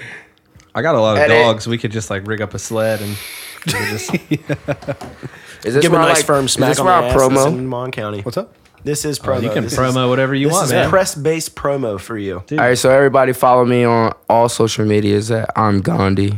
I 0.74 0.82
got 0.82 0.94
a 0.96 1.00
lot 1.00 1.16
of 1.16 1.22
Edit. 1.22 1.38
dogs. 1.42 1.66
We 1.66 1.78
could 1.78 1.92
just 1.92 2.10
like 2.10 2.26
rig 2.26 2.42
up 2.42 2.52
a 2.52 2.58
sled 2.58 3.00
and 3.00 3.16
we 3.64 3.72
could 3.72 3.88
just 3.88 4.14
is 5.64 5.72
this 5.72 5.82
Give 5.82 5.84
him 5.84 5.92
a 5.94 5.98
where, 6.00 6.08
nice 6.08 6.16
like, 6.18 6.26
firm 6.26 6.44
is 6.44 6.52
smack 6.52 6.68
this 6.72 6.78
on 6.78 6.84
where 6.84 7.00
the 7.00 7.06
our 7.06 7.22
ass. 7.22 7.30
This 7.30 7.38
is 7.38 7.46
promo? 7.46 7.58
in 7.58 7.66
Mon 7.66 7.90
County. 7.90 8.20
what's 8.20 8.36
up? 8.36 8.54
This 8.82 9.06
is 9.06 9.18
oh, 9.18 9.22
promo. 9.22 9.42
you 9.44 9.50
can 9.50 9.62
This 9.64 9.76
promo 9.78 10.04
is, 10.04 10.08
whatever 10.10 10.34
you 10.34 10.48
this 10.48 10.52
want, 10.52 10.66
is 10.66 10.72
man. 10.72 10.90
press-based 10.90 11.56
promo 11.56 11.98
for 11.98 12.18
you. 12.18 12.42
All 12.50 12.58
right, 12.58 12.76
so 12.76 12.90
everybody 12.90 13.32
follow 13.32 13.64
me 13.64 13.84
on 13.84 14.12
all 14.28 14.50
social 14.50 14.84
medias 14.84 15.30
at 15.30 15.50
I'm 15.56 15.80
Gandhi, 15.80 16.36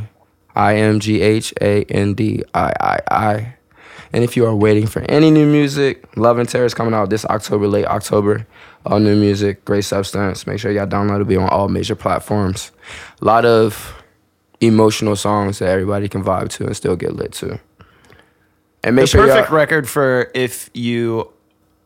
I 0.55 0.77
M 0.77 1.01
G 1.01 1.22
H 1.22 1.53
A 1.61 1.83
N 1.87 2.14
D 2.14 2.44
I 2.55 2.72
I 2.81 2.99
I. 3.11 3.53
And 4.12 4.22
if 4.22 4.37
you 4.37 4.46
are 4.46 4.55
waiting 4.55 4.87
for 4.87 5.03
any 5.03 5.31
new 5.33 5.44
music, 5.44 6.05
Love 6.16 6.38
and 6.38 6.49
Terror 6.49 6.64
is 6.64 6.72
coming 6.75 6.94
out 6.94 7.11
this 7.11 7.25
October, 7.25 7.66
late 7.66 7.87
October. 7.87 8.46
All 8.87 9.01
new 9.01 9.16
music, 9.16 9.64
great 9.64 9.85
substance. 9.85 10.46
Make 10.46 10.61
sure 10.61 10.70
y'all 10.70 10.87
download 10.87 11.20
it. 11.20 11.27
Be 11.29 11.37
on 11.37 11.49
all 11.49 11.68
major 11.68 11.96
platforms. 11.96 12.70
A 13.20 13.25
lot 13.25 13.44
of 13.44 14.01
emotional 14.61 15.16
songs 15.16 15.59
that 15.59 15.68
everybody 15.68 16.09
can 16.09 16.22
vibe 16.22 16.49
to 16.51 16.66
and 16.66 16.77
still 16.77 16.94
get 16.96 17.14
lit 17.16 17.33
to. 17.33 17.59
And 18.85 18.94
make 18.94 19.03
The 19.05 19.07
sure 19.09 19.27
perfect 19.27 19.49
y'all 19.49 19.57
record 19.57 19.88
for 19.88 20.31
if 20.35 20.70
you 20.72 21.31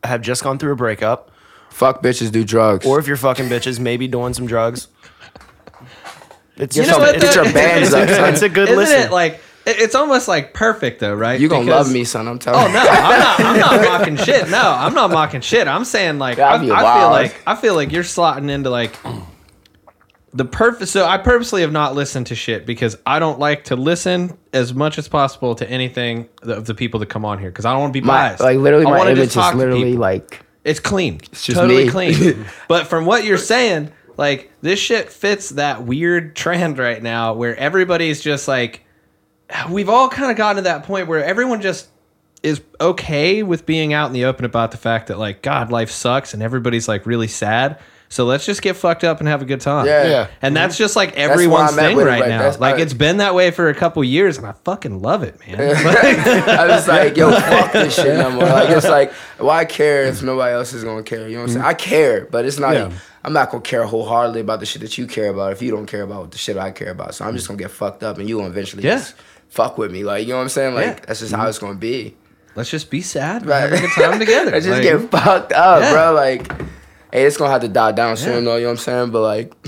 have 0.03 0.21
just 0.21 0.43
gone 0.43 0.59
through 0.59 0.73
a 0.73 0.75
breakup, 0.75 1.31
fuck 1.71 2.03
bitches, 2.03 2.31
do 2.31 2.43
drugs. 2.43 2.85
or 2.85 2.99
if 2.99 3.07
you're 3.07 3.17
fucking 3.17 3.45
bitches, 3.49 3.79
maybe 3.79 4.07
doing 4.07 4.33
some 4.33 4.45
drugs. 4.45 4.87
It's 6.57 6.75
Get 6.75 6.85
just 6.85 6.99
your- 6.99 7.09
a- 7.09 7.19
get 7.19 7.35
your 7.35 7.53
bands 7.53 7.87
it's, 7.93 7.95
up, 7.95 8.09
a, 8.09 8.29
it's 8.29 8.41
a 8.43 8.49
good 8.49 8.69
Isn't 8.69 8.77
listen. 8.77 9.01
it 9.07 9.11
like 9.11 9.33
it- 9.35 9.41
it's 9.65 9.95
almost 9.95 10.27
like 10.27 10.53
perfect 10.53 10.99
though, 10.99 11.13
right? 11.13 11.39
you 11.39 11.47
gonna 11.47 11.65
Because- 11.65 11.87
love 11.87 11.93
me, 11.93 12.03
son. 12.03 12.27
I'm 12.27 12.35
oh, 12.35 12.37
telling 12.37 12.69
Oh 12.69 12.73
no, 12.73 12.79
I'm 12.79 13.19
not. 13.19 13.39
I'm 13.39 13.59
not 13.59 13.81
mocking 13.99 14.17
shit. 14.17 14.49
No, 14.49 14.61
I'm 14.61 14.93
not 14.93 15.11
mocking 15.11 15.41
shit. 15.41 15.67
I'm 15.67 15.85
saying 15.85 16.19
like 16.19 16.39
I, 16.39 16.55
I 16.55 16.59
feel 16.59 17.09
like 17.09 17.41
I 17.47 17.55
feel 17.55 17.75
like 17.75 17.91
you're 17.91 18.03
slotting 18.03 18.49
into 18.49 18.69
like 18.69 18.95
the 20.33 20.45
purpose. 20.45 20.91
So 20.91 21.05
I 21.05 21.17
purposely 21.17 21.61
have 21.61 21.71
not 21.71 21.93
listened 21.95 22.27
to 22.27 22.35
shit 22.35 22.65
because 22.65 22.97
I 23.05 23.19
don't 23.19 23.39
like 23.39 23.65
to 23.65 23.75
listen 23.75 24.37
as 24.53 24.73
much 24.73 24.97
as 24.97 25.07
possible 25.07 25.55
to 25.55 25.69
anything 25.69 26.29
of 26.43 26.65
the 26.65 26.73
people 26.73 26.99
that 27.01 27.07
come 27.09 27.25
on 27.25 27.39
here 27.39 27.49
because 27.49 27.65
I 27.65 27.71
don't 27.71 27.81
want 27.81 27.93
to 27.93 28.01
be 28.01 28.05
My, 28.05 28.29
biased. 28.29 28.41
like 28.41 28.57
literally, 28.57 28.85
my 28.85 29.11
image 29.11 29.33
just 29.33 29.49
is 29.51 29.55
literally 29.55 29.97
like 29.97 30.43
It's 30.63 30.79
clean. 30.79 31.15
It's 31.31 31.45
just 31.45 31.59
totally 31.59 31.85
me. 31.85 31.89
clean. 31.91 32.45
but 32.67 32.87
from 32.87 33.05
what 33.05 33.25
you're 33.25 33.37
saying, 33.37 33.91
like 34.17 34.51
this 34.61 34.79
shit 34.79 35.09
fits 35.09 35.49
that 35.49 35.83
weird 35.83 36.35
trend 36.35 36.77
right 36.79 37.01
now 37.01 37.33
where 37.33 37.55
everybody's 37.57 38.21
just 38.21 38.47
like 38.47 38.85
we've 39.69 39.89
all 39.89 40.09
kind 40.09 40.31
of 40.31 40.37
gotten 40.37 40.57
to 40.57 40.61
that 40.63 40.83
point 40.83 41.07
where 41.07 41.23
everyone 41.23 41.61
just 41.61 41.89
is 42.43 42.61
okay 42.79 43.43
with 43.43 43.65
being 43.65 43.93
out 43.93 44.07
in 44.07 44.13
the 44.13 44.25
open 44.25 44.45
about 44.45 44.71
the 44.71 44.77
fact 44.77 45.07
that 45.07 45.17
like 45.19 45.41
God, 45.41 45.71
life 45.71 45.91
sucks 45.91 46.33
and 46.33 46.41
everybody's 46.41 46.87
like 46.87 47.05
really 47.05 47.27
sad. 47.27 47.79
So 48.09 48.25
let's 48.25 48.45
just 48.45 48.61
get 48.61 48.75
fucked 48.75 49.05
up 49.05 49.19
and 49.19 49.27
have 49.29 49.41
a 49.41 49.45
good 49.45 49.61
time. 49.61 49.85
Yeah. 49.85 50.03
Yeah. 50.05 50.27
And 50.41 50.53
that's 50.53 50.75
just 50.77 50.97
like 50.97 51.13
everyone's 51.13 51.71
I'm 51.71 51.77
thing 51.77 51.95
with 51.95 52.07
it, 52.07 52.09
right 52.09 52.27
now. 52.27 52.39
that's- 52.39 52.59
Like 52.59 52.75
I- 52.75 52.81
it's 52.81 52.93
been 52.93 53.17
that 53.17 53.35
way 53.35 53.51
for 53.51 53.69
a 53.69 53.73
couple 53.75 54.03
years 54.03 54.37
and 54.37 54.45
I 54.45 54.51
fucking 54.65 55.01
love 55.01 55.23
it, 55.23 55.39
man. 55.47 55.61
I 55.61 56.67
was 56.67 56.87
like, 56.89 57.15
yo, 57.15 57.31
fuck 57.31 57.71
this 57.71 57.95
shit 57.95 58.17
no 58.17 58.31
more. 58.31 58.43
Like 58.43 58.69
it's 58.69 58.87
like, 58.89 59.13
why 59.37 59.63
care 59.65 60.03
if 60.05 60.21
nobody 60.23 60.53
else 60.55 60.73
is 60.73 60.83
gonna 60.83 61.03
care? 61.03 61.27
You 61.29 61.35
know 61.35 61.41
what 61.43 61.43
I'm 61.43 61.47
saying? 61.49 61.59
Mm-hmm. 61.61 61.69
I 61.69 61.73
care, 61.73 62.25
but 62.29 62.43
it's 62.45 62.59
not. 62.59 62.73
Yeah. 62.73 62.91
I'm 63.23 63.33
not 63.33 63.51
gonna 63.51 63.61
care 63.61 63.85
wholeheartedly 63.85 64.41
about 64.41 64.59
the 64.61 64.65
shit 64.65 64.81
that 64.81 64.97
you 64.97 65.05
care 65.07 65.29
about 65.29 65.51
if 65.53 65.61
you 65.61 65.69
don't 65.71 65.85
care 65.85 66.01
about 66.01 66.31
the 66.31 66.37
shit 66.39 66.57
I 66.57 66.71
care 66.71 66.89
about. 66.91 67.13
So 67.15 67.23
I'm 67.23 67.35
just 67.35 67.47
gonna 67.47 67.59
get 67.59 67.71
fucked 67.71 68.03
up, 68.03 68.17
and 68.17 68.27
you 68.27 68.37
gonna 68.37 68.49
eventually 68.49 68.83
Yeah. 68.83 69.03
Just 69.51 69.55
fuck 69.55 69.77
with 69.77 69.91
me. 69.91 70.03
Like 70.03 70.25
you 70.25 70.33
know 70.33 70.37
what 70.37 70.43
I'm 70.43 70.49
saying? 70.49 70.75
Like 70.75 70.85
Yeah. 70.85 70.99
that's 71.07 71.19
just 71.19 71.31
how 71.33 71.39
mm-hmm. 71.39 71.49
it's 71.49 71.59
gonna 71.59 71.75
be. 71.75 72.15
let's 72.55 72.69
just 72.69 72.89
be 72.89 73.01
sad 73.01 73.41
and 73.43 73.49
Right. 73.49 73.61
have 73.61 73.73
a 73.73 73.77
good 73.79 73.91
time 73.91 74.19
together. 74.25 74.51
Let's 74.51 74.65
just 74.65 74.81
Like, 74.81 74.83
get 74.83 75.09
fucked 75.11 75.53
up, 75.53 75.81
Yeah. 75.81 75.91
bro. 75.93 76.13
Like, 76.13 76.51
hey, 77.11 77.25
it's 77.25 77.37
gonna 77.37 77.51
have 77.51 77.61
to 77.61 77.67
die 77.69 77.91
down 77.93 78.17
soon, 78.17 78.43
Yeah. 78.43 78.51
though. 78.51 78.55
You 78.57 78.61
know 78.63 78.67
what 78.67 78.71
I'm 78.71 78.77
saying? 78.77 79.11
But 79.11 79.21
like, 79.21 79.53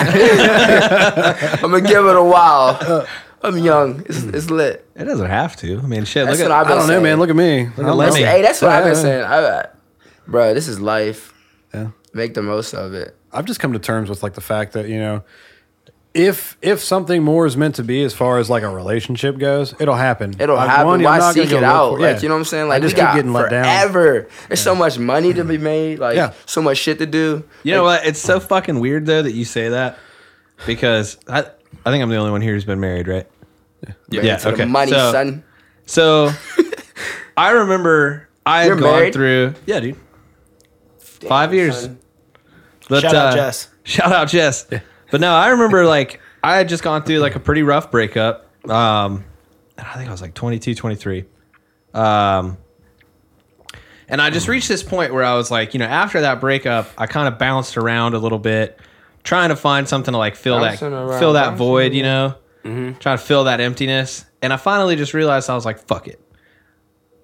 I'm 0.00 1.70
gonna 1.70 1.80
give 1.80 2.04
it 2.06 2.16
a 2.16 2.22
while. 2.22 3.06
I'm 3.42 3.56
young. 3.58 4.00
It's, 4.06 4.22
it's 4.22 4.46
hmm. 4.48 4.54
lit. 4.54 4.86
It 4.94 5.04
doesn't 5.04 5.26
have 5.30 5.56
to. 5.56 5.78
I 5.78 5.82
mean, 5.82 6.04
shit. 6.04 6.26
That's 6.26 6.38
look 6.38 6.48
what 6.50 6.54
at 6.54 6.60
I've 6.60 6.66
I 6.66 6.68
been 6.68 6.78
don't 6.78 6.86
know, 6.88 6.92
saying. 6.94 7.02
man. 7.02 7.18
Look 7.18 7.30
at 7.30 7.36
me. 7.36 7.64
Look 7.76 7.86
at 7.86 7.94
Let 7.94 8.06
That's- 8.06 8.14
me- 8.14 8.22
Hey, 8.22 8.42
that's 8.42 8.60
what 8.60 8.70
I've 8.70 8.84
been 8.84 8.94
Yeah. 8.94 9.00
saying. 9.00 9.24
I, 9.24 9.66
bro, 10.26 10.52
this 10.54 10.68
is 10.68 10.78
life. 10.78 11.32
Yeah. 11.72 11.88
Make 12.12 12.34
the 12.34 12.42
most 12.42 12.74
of 12.74 12.92
it. 12.92 13.16
I've 13.32 13.44
just 13.46 13.60
come 13.60 13.72
to 13.72 13.78
terms 13.78 14.10
with 14.10 14.22
like 14.22 14.34
the 14.34 14.40
fact 14.40 14.72
that 14.74 14.88
you 14.88 14.98
know, 14.98 15.22
if 16.12 16.56
if 16.60 16.80
something 16.80 17.22
more 17.22 17.46
is 17.46 17.56
meant 17.56 17.76
to 17.76 17.84
be 17.84 18.02
as 18.02 18.12
far 18.12 18.38
as 18.38 18.50
like 18.50 18.62
a 18.64 18.68
relationship 18.68 19.38
goes, 19.38 19.74
it'll 19.80 19.94
happen. 19.94 20.34
It'll 20.40 20.56
Like, 20.56 20.68
happen. 20.68 20.86
one, 20.86 20.98
I'm 21.00 21.04
Why 21.04 21.18
not 21.18 21.34
gonna 21.34 21.46
seek 21.46 21.50
go 21.50 21.58
it 21.58 21.60
look 21.60 21.68
out? 21.70 21.90
for- 21.94 22.00
Like 22.00 22.16
yeah. 22.16 22.22
you 22.22 22.28
know 22.28 22.34
what 22.34 22.38
I'm 22.40 22.44
saying? 22.46 22.64
I 22.64 22.68
Like 22.68 22.82
just 22.82 22.96
we 22.96 23.02
keep 23.02 23.14
getting 23.14 23.32
let 23.32 23.50
down. 23.50 23.64
forever. 23.64 24.28
There's 24.48 24.60
so 24.60 24.74
much 24.74 24.98
money 24.98 25.32
to 25.34 25.44
be 25.44 25.56
made. 25.58 25.98
Like 26.00 26.16
Yeah. 26.16 26.32
so 26.46 26.60
much 26.62 26.78
shit 26.78 26.98
to 26.98 27.06
do. 27.06 27.44
You 27.62 27.74
know 27.74 27.84
what? 27.84 28.04
It's 28.04 28.20
so 28.20 28.40
fucking 28.40 28.80
weird 28.80 29.06
though 29.06 29.22
that 29.22 29.32
you 29.32 29.44
say 29.44 29.68
that 29.68 29.98
because 30.66 31.16
I 31.28 31.40
I 31.86 31.90
think 31.90 32.02
I'm 32.02 32.08
the 32.10 32.16
only 32.16 32.32
one 32.32 32.40
here 32.40 32.54
who's 32.54 32.64
been 32.64 32.80
married, 32.80 33.06
right? 33.06 33.26
Man, 33.86 33.94
Yeah, 34.24 34.36
for 34.38 34.48
okay. 34.50 34.64
money, 34.64 34.90
So- 34.92 35.12
son. 35.12 35.44
So 35.86 36.32
I 37.36 37.50
remember 37.50 38.28
I 38.44 38.62
had 38.62 38.66
You're 38.66 38.76
gone 38.76 38.92
married? 38.96 39.12
through 39.14 39.54
yeah, 39.66 39.78
dude. 39.80 39.96
Five 40.98 41.54
years. 41.54 41.82
son. 41.82 41.98
But, 42.88 43.02
Shout 43.02 43.14
out 43.14 43.32
uh, 43.32 43.36
Jess. 43.36 43.68
Shout 43.84 44.12
out 44.12 44.28
Jess. 44.28 44.66
But 45.10 45.20
no, 45.20 45.32
I 45.32 45.48
remember 45.48 45.84
like 45.86 46.20
I 46.42 46.56
had 46.56 46.68
just 46.68 46.82
gone 46.82 47.02
through 47.02 47.18
like 47.18 47.36
a 47.36 47.40
pretty 47.40 47.62
rough 47.62 47.90
breakup. 47.90 48.46
Um 48.68 49.24
and 49.76 49.86
I 49.86 49.94
think 49.94 50.08
I 50.08 50.12
was 50.12 50.22
like 50.22 50.34
22, 50.34 50.74
23. 50.74 51.24
Um 51.94 52.58
and 54.08 54.20
I 54.20 54.30
just 54.30 54.48
reached 54.48 54.68
this 54.68 54.82
point 54.82 55.12
where 55.14 55.22
I 55.22 55.34
was 55.36 55.50
like, 55.50 55.72
you 55.72 55.78
know, 55.78 55.86
after 55.86 56.20
that 56.22 56.40
breakup, 56.40 56.88
I 56.98 57.06
kind 57.06 57.28
of 57.28 57.38
bounced 57.38 57.76
around 57.76 58.14
a 58.14 58.18
little 58.18 58.40
bit, 58.40 58.78
trying 59.22 59.50
to 59.50 59.56
find 59.56 59.88
something 59.88 60.12
to 60.12 60.18
like 60.18 60.34
fill 60.34 60.60
that 60.60 60.80
Bouncing 60.80 60.92
around, 60.92 61.18
fill 61.20 61.32
that 61.34 61.50
bouncing 61.50 61.58
void, 61.58 61.92
you 61.94 62.02
know, 62.02 62.34
trying 62.62 62.94
to 63.18 63.18
fill 63.18 63.44
that 63.44 63.60
emptiness. 63.60 64.24
And 64.42 64.52
I 64.52 64.56
finally 64.56 64.96
just 64.96 65.14
realized 65.14 65.48
I 65.48 65.54
was 65.54 65.64
like, 65.64 65.78
fuck 65.86 66.08
it. 66.08 66.20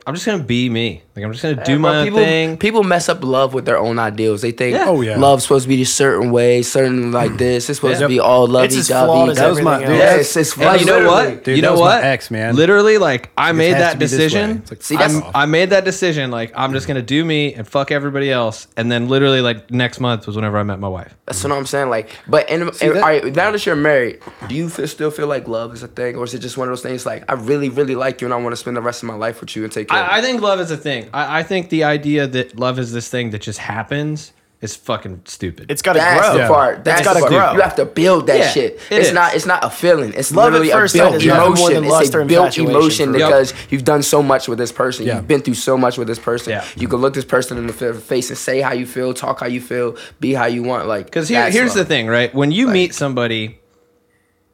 I'm 0.06 0.14
just 0.14 0.26
gonna 0.26 0.44
be 0.44 0.68
me. 0.68 1.02
Like 1.16 1.24
I'm 1.24 1.32
just 1.32 1.42
gonna 1.42 1.64
do 1.64 1.72
Yeah, 1.72 1.78
my 1.78 1.96
own 1.96 2.04
people, 2.04 2.18
thing. 2.18 2.56
People 2.58 2.82
mess 2.84 3.08
up 3.08 3.24
love 3.24 3.54
with 3.54 3.64
their 3.64 3.78
own 3.78 3.98
ideals. 3.98 4.42
They 4.42 4.50
think 4.52 4.76
Yeah. 4.76 4.84
Oh, 4.88 5.00
yeah. 5.00 5.16
love's 5.16 5.44
supposed 5.44 5.62
to 5.64 5.68
be 5.70 5.80
a 5.80 5.86
certain 5.86 6.30
way, 6.30 6.60
certain 6.60 7.10
like 7.10 7.30
mm. 7.32 7.38
this. 7.38 7.70
It's 7.70 7.78
supposed 7.78 8.00
Yeah. 8.00 8.06
to 8.06 8.08
be 8.08 8.20
all 8.20 8.46
lovey 8.46 8.66
It's 8.66 8.76
as 8.76 8.88
flawed 8.88 9.06
dovey. 9.08 9.30
as 9.30 9.36
That 9.38 9.48
was 9.48 9.60
my- 9.62 9.74
everything 9.76 9.94
dude, 9.94 10.02
else. 10.02 10.12
Yeah, 10.14 10.20
it's, 10.20 10.36
it's 10.36 10.56
And 10.58 10.80
you 10.80 10.86
know 10.86 11.06
what? 11.06 11.44
Dude, 11.44 11.56
you 11.56 11.62
that 11.62 11.68
know 11.68 11.72
was 11.72 11.80
my 11.80 11.86
what? 11.96 12.04
ex, 12.04 12.30
man. 12.30 12.54
Literally, 12.54 12.98
like 12.98 13.30
I 13.38 13.52
made 13.52 13.70
has 13.72 13.78
that 13.78 13.98
be 13.98 14.04
this 14.04 14.12
way. 14.12 14.18
decision. 14.18 14.50
It's 14.58 14.70
like, 14.72 14.82
See, 14.82 14.94
fuck 14.96 15.06
that's- 15.06 15.22
off. 15.22 15.32
I 15.34 15.46
made 15.46 15.70
that 15.70 15.86
decision. 15.86 16.30
Like 16.30 16.52
I'm 16.54 16.74
just 16.74 16.86
gonna 16.86 17.00
do 17.00 17.24
me 17.24 17.54
and 17.54 17.66
fuck 17.66 17.90
everybody 17.90 18.30
else. 18.30 18.68
And 18.76 18.92
then 18.92 19.08
literally, 19.08 19.40
like 19.40 19.70
next 19.70 20.00
month 20.00 20.26
was 20.26 20.36
whenever 20.36 20.58
I 20.58 20.64
met 20.64 20.78
my 20.80 20.88
wife. 20.88 21.14
That's 21.24 21.42
what 21.42 21.50
I'm 21.52 21.64
saying. 21.64 21.88
Like, 21.88 22.10
but 22.28 22.48
in, 22.50 22.60
in, 22.60 22.66
that- 22.68 22.96
all 22.96 23.00
right, 23.00 23.24
now 23.34 23.50
that 23.52 23.64
you're 23.64 23.74
married, 23.74 24.20
do 24.48 24.54
you 24.54 24.68
feel, 24.68 24.86
still 24.86 25.10
feel 25.10 25.28
like 25.28 25.48
love 25.48 25.72
is 25.72 25.82
a 25.82 25.88
thing, 25.88 26.16
or 26.16 26.24
is 26.24 26.34
it 26.34 26.40
just 26.40 26.58
one 26.58 26.68
of 26.68 26.72
those 26.72 26.82
things 26.82 27.06
like 27.06 27.24
I 27.26 27.32
really, 27.34 27.70
really 27.70 27.94
like 27.94 28.20
you 28.20 28.26
and 28.26 28.34
I 28.34 28.36
want 28.36 28.52
to 28.52 28.56
spend 28.56 28.76
the 28.76 28.82
rest 28.82 29.02
of 29.02 29.06
my 29.08 29.14
life 29.14 29.40
with 29.40 29.56
you 29.56 29.64
and 29.64 29.72
take 29.72 29.88
care? 29.88 29.98
of 29.98 30.10
I, 30.10 30.18
I 30.18 30.20
think 30.20 30.42
love 30.42 30.60
is 30.60 30.70
a 30.70 30.76
thing. 30.76 31.05
I, 31.12 31.40
I 31.40 31.42
think 31.42 31.68
the 31.70 31.84
idea 31.84 32.26
that 32.26 32.58
love 32.58 32.78
is 32.78 32.92
this 32.92 33.08
thing 33.08 33.30
that 33.30 33.42
just 33.42 33.58
happens 33.58 34.32
is 34.62 34.74
fucking 34.74 35.20
stupid. 35.26 35.70
It's 35.70 35.82
got 35.82 35.92
to 35.92 35.98
That's 35.98 36.20
grow. 36.28 36.32
the 36.32 36.38
Yeah. 36.40 36.48
part. 36.48 36.82
That's 36.84 37.02
gotta 37.02 37.20
the 37.20 37.26
part. 37.26 37.30
grow. 37.30 37.52
You 37.52 37.60
have 37.60 37.76
to 37.76 37.84
build 37.84 38.26
that 38.28 38.38
Yeah, 38.38 38.50
shit. 38.50 38.72
it 38.90 38.96
it's 38.98 39.08
is. 39.08 39.12
not. 39.14 39.34
It's 39.34 39.44
not 39.44 39.62
a 39.62 39.68
feeling. 39.68 40.14
It's 40.14 40.32
Love 40.32 40.46
at 40.54 40.60
literally 40.62 40.72
first 40.72 40.94
a 40.94 40.98
sight 40.98 41.04
built 41.10 41.14
is 41.22 41.26
nothing 41.26 41.40
more 41.40 41.48
emotion. 41.56 41.74
than 41.74 41.84
It's 41.84 41.92
lust 41.92 42.14
a 42.14 42.24
built 42.24 42.30
infatuation 42.58 42.70
emotion 42.70 43.06
for- 43.08 43.12
because 43.18 43.54
you've 43.70 43.84
done 43.84 44.02
so 44.02 44.22
much 44.22 44.48
with 44.48 44.56
this 44.58 44.72
person. 44.72 45.06
Yeah. 45.06 45.16
You've 45.16 45.28
been 45.28 45.42
through 45.42 45.54
so 45.54 45.76
much 45.76 45.98
with 45.98 46.08
this 46.08 46.18
person. 46.18 46.52
Yeah. 46.52 46.64
You 46.74 46.88
can 46.88 47.00
look 47.00 47.12
this 47.12 47.26
person 47.26 47.58
in 47.58 47.66
the 47.66 47.72
fa- 47.74 47.92
face 47.94 48.30
and 48.30 48.38
say 48.38 48.60
how 48.62 48.72
you 48.72 48.86
feel, 48.86 49.12
talk 49.12 49.40
how 49.40 49.46
you 49.46 49.60
feel, 49.60 49.96
be 50.20 50.32
how 50.32 50.46
you 50.46 50.62
want. 50.62 50.88
Like 50.88 51.04
Because 51.04 51.28
here, 51.28 51.40
that's 51.42 51.54
here's 51.54 51.74
the 51.74 51.80
love. 51.80 51.88
thing, 51.88 52.06
right? 52.06 52.34
When 52.34 52.50
you 52.50 52.64
Like- 52.66 52.72
meet 52.72 52.94
somebody, 52.94 53.60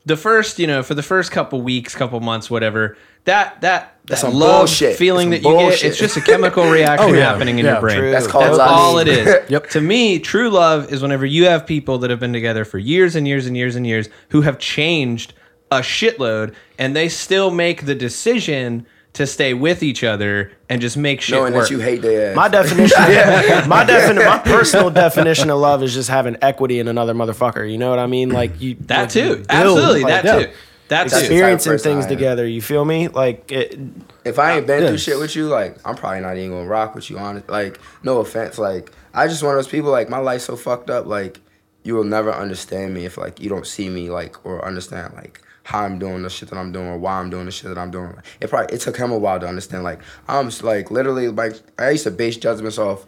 the 0.04 0.16
first, 0.16 0.58
you 0.58 0.66
know, 0.66 0.82
for 0.82 0.94
the 0.94 1.02
first 1.04 1.30
couple 1.30 1.62
weeks, 1.62 1.94
couple 1.94 2.18
months, 2.18 2.50
whatever, 2.50 2.96
that 3.24 3.60
that 3.60 3.96
That's 4.06 4.20
that 4.22 4.26
some 4.28 4.34
love 4.38 4.60
bullshit. 4.62 4.96
feeling 4.96 5.30
That's 5.30 5.42
that 5.44 5.48
some 5.48 5.58
you 5.60 5.70
get. 5.70 5.84
It's 5.84 5.98
just 5.98 6.16
a 6.16 6.20
chemical 6.20 6.68
reaction 6.70 7.10
Oh, 7.10 7.12
yeah. 7.14 7.30
happening 7.32 7.58
in 7.58 7.64
Yeah, 7.64 7.72
your 7.72 7.80
brain. 7.80 7.98
true. 7.98 8.10
That's 8.10 8.26
called 8.26 8.44
That's 8.44 8.58
love. 8.58 8.70
all 8.70 8.98
it 8.98 9.08
is. 9.08 9.36
Yep. 9.50 9.68
To 9.70 9.80
me, 9.80 10.18
true 10.18 10.50
love 10.50 10.92
is 10.92 11.02
whenever 11.02 11.24
you 11.26 11.44
have 11.46 11.66
people 11.66 11.98
that 11.98 12.10
have 12.10 12.20
been 12.20 12.32
together 12.32 12.64
for 12.64 12.78
years 12.78 13.14
and 13.16 13.26
years 13.28 13.46
and 13.46 13.56
years 13.56 13.76
and 13.76 13.86
years 13.86 14.08
who 14.30 14.40
have 14.42 14.58
changed 14.58 15.34
a 15.70 15.76
shitload 15.80 16.54
and 16.78 16.94
they 16.96 17.08
still 17.08 17.50
make 17.50 17.86
the 17.86 17.94
decision 17.94 18.86
to 19.14 19.26
stay 19.26 19.52
with 19.52 19.82
each 19.82 20.02
other 20.02 20.50
and 20.70 20.80
just 20.80 20.96
make 20.96 21.20
shit 21.20 21.34
Knowing 21.34 21.52
work. 21.52 21.68
that 21.68 21.70
you 21.70 21.80
hate 21.80 22.00
their 22.00 22.30
ass. 22.30 22.36
My 22.36 22.48
definition, 22.48 22.98
my 23.68 23.84
definition, 23.84 24.24
my 24.26 24.38
personal 24.38 24.88
definition 24.90 25.50
of 25.50 25.58
love 25.58 25.82
is 25.82 25.92
just 25.92 26.08
having 26.08 26.36
equity 26.40 26.78
in 26.78 26.88
another 26.88 27.12
motherfucker. 27.14 27.70
You 27.70 27.76
know 27.76 27.90
what 27.90 27.98
I 27.98 28.06
mean? 28.06 28.30
Like 28.30 28.58
you 28.60 28.74
that 28.86 29.00
like, 29.02 29.10
too. 29.10 29.20
you 29.20 29.34
build, 29.36 29.46
Absolutely. 29.50 30.02
like, 30.04 30.22
that 30.22 30.24
yeah. 30.40 30.46
too. 30.46 30.52
That 30.92 31.08
That's 31.08 31.22
Experiencing 31.22 31.78
things 31.78 32.04
together. 32.04 32.46
You 32.46 32.60
feel 32.60 32.84
me? 32.84 33.08
Like 33.08 33.50
it, 33.50 33.78
If 34.26 34.38
I 34.38 34.58
ain't 34.58 34.66
been 34.66 34.82
Yeah. 34.82 34.88
through 34.88 34.98
shit 34.98 35.18
with 35.18 35.34
you, 35.34 35.48
like 35.48 35.78
I'm 35.86 35.94
probably 35.94 36.20
not 36.20 36.36
even 36.36 36.50
gonna 36.50 36.68
rock 36.68 36.94
with 36.94 37.08
you. 37.08 37.16
Honest, 37.16 37.48
like 37.48 37.80
no 38.02 38.18
offense, 38.18 38.58
like 38.58 38.92
I 39.14 39.26
just 39.26 39.42
one 39.42 39.52
of 39.52 39.56
those 39.56 39.68
people. 39.68 39.90
Like 39.90 40.10
my 40.10 40.18
life's 40.18 40.44
so 40.44 40.54
fucked 40.54 40.90
up. 40.90 41.06
Like 41.06 41.40
you 41.82 41.94
will 41.94 42.04
never 42.04 42.30
understand 42.30 42.92
me 42.92 43.06
if 43.06 43.16
like 43.16 43.40
you 43.40 43.48
don't 43.48 43.66
see 43.66 43.88
me 43.88 44.10
like 44.10 44.44
or 44.44 44.62
understand 44.66 45.14
like 45.14 45.40
how 45.62 45.80
I'm 45.80 45.98
doing 45.98 46.24
the 46.24 46.28
shit 46.28 46.50
that 46.50 46.58
I'm 46.58 46.72
doing 46.72 46.88
or 46.88 46.98
why 46.98 47.18
I'm 47.18 47.30
doing 47.30 47.46
the 47.46 47.52
shit 47.52 47.70
that 47.74 47.78
I'm 47.78 47.90
doing. 47.90 48.14
It 48.42 48.50
probably 48.50 48.76
it 48.76 48.82
took 48.82 48.98
him 48.98 49.12
a 49.12 49.18
while 49.18 49.40
to 49.40 49.48
understand. 49.48 49.84
Like 49.84 50.00
I'm 50.28 50.50
just, 50.50 50.62
like 50.62 50.90
literally 50.90 51.28
like 51.28 51.54
I 51.78 51.88
used 51.88 52.04
to 52.04 52.10
base 52.10 52.36
judgments 52.36 52.76
off 52.76 53.06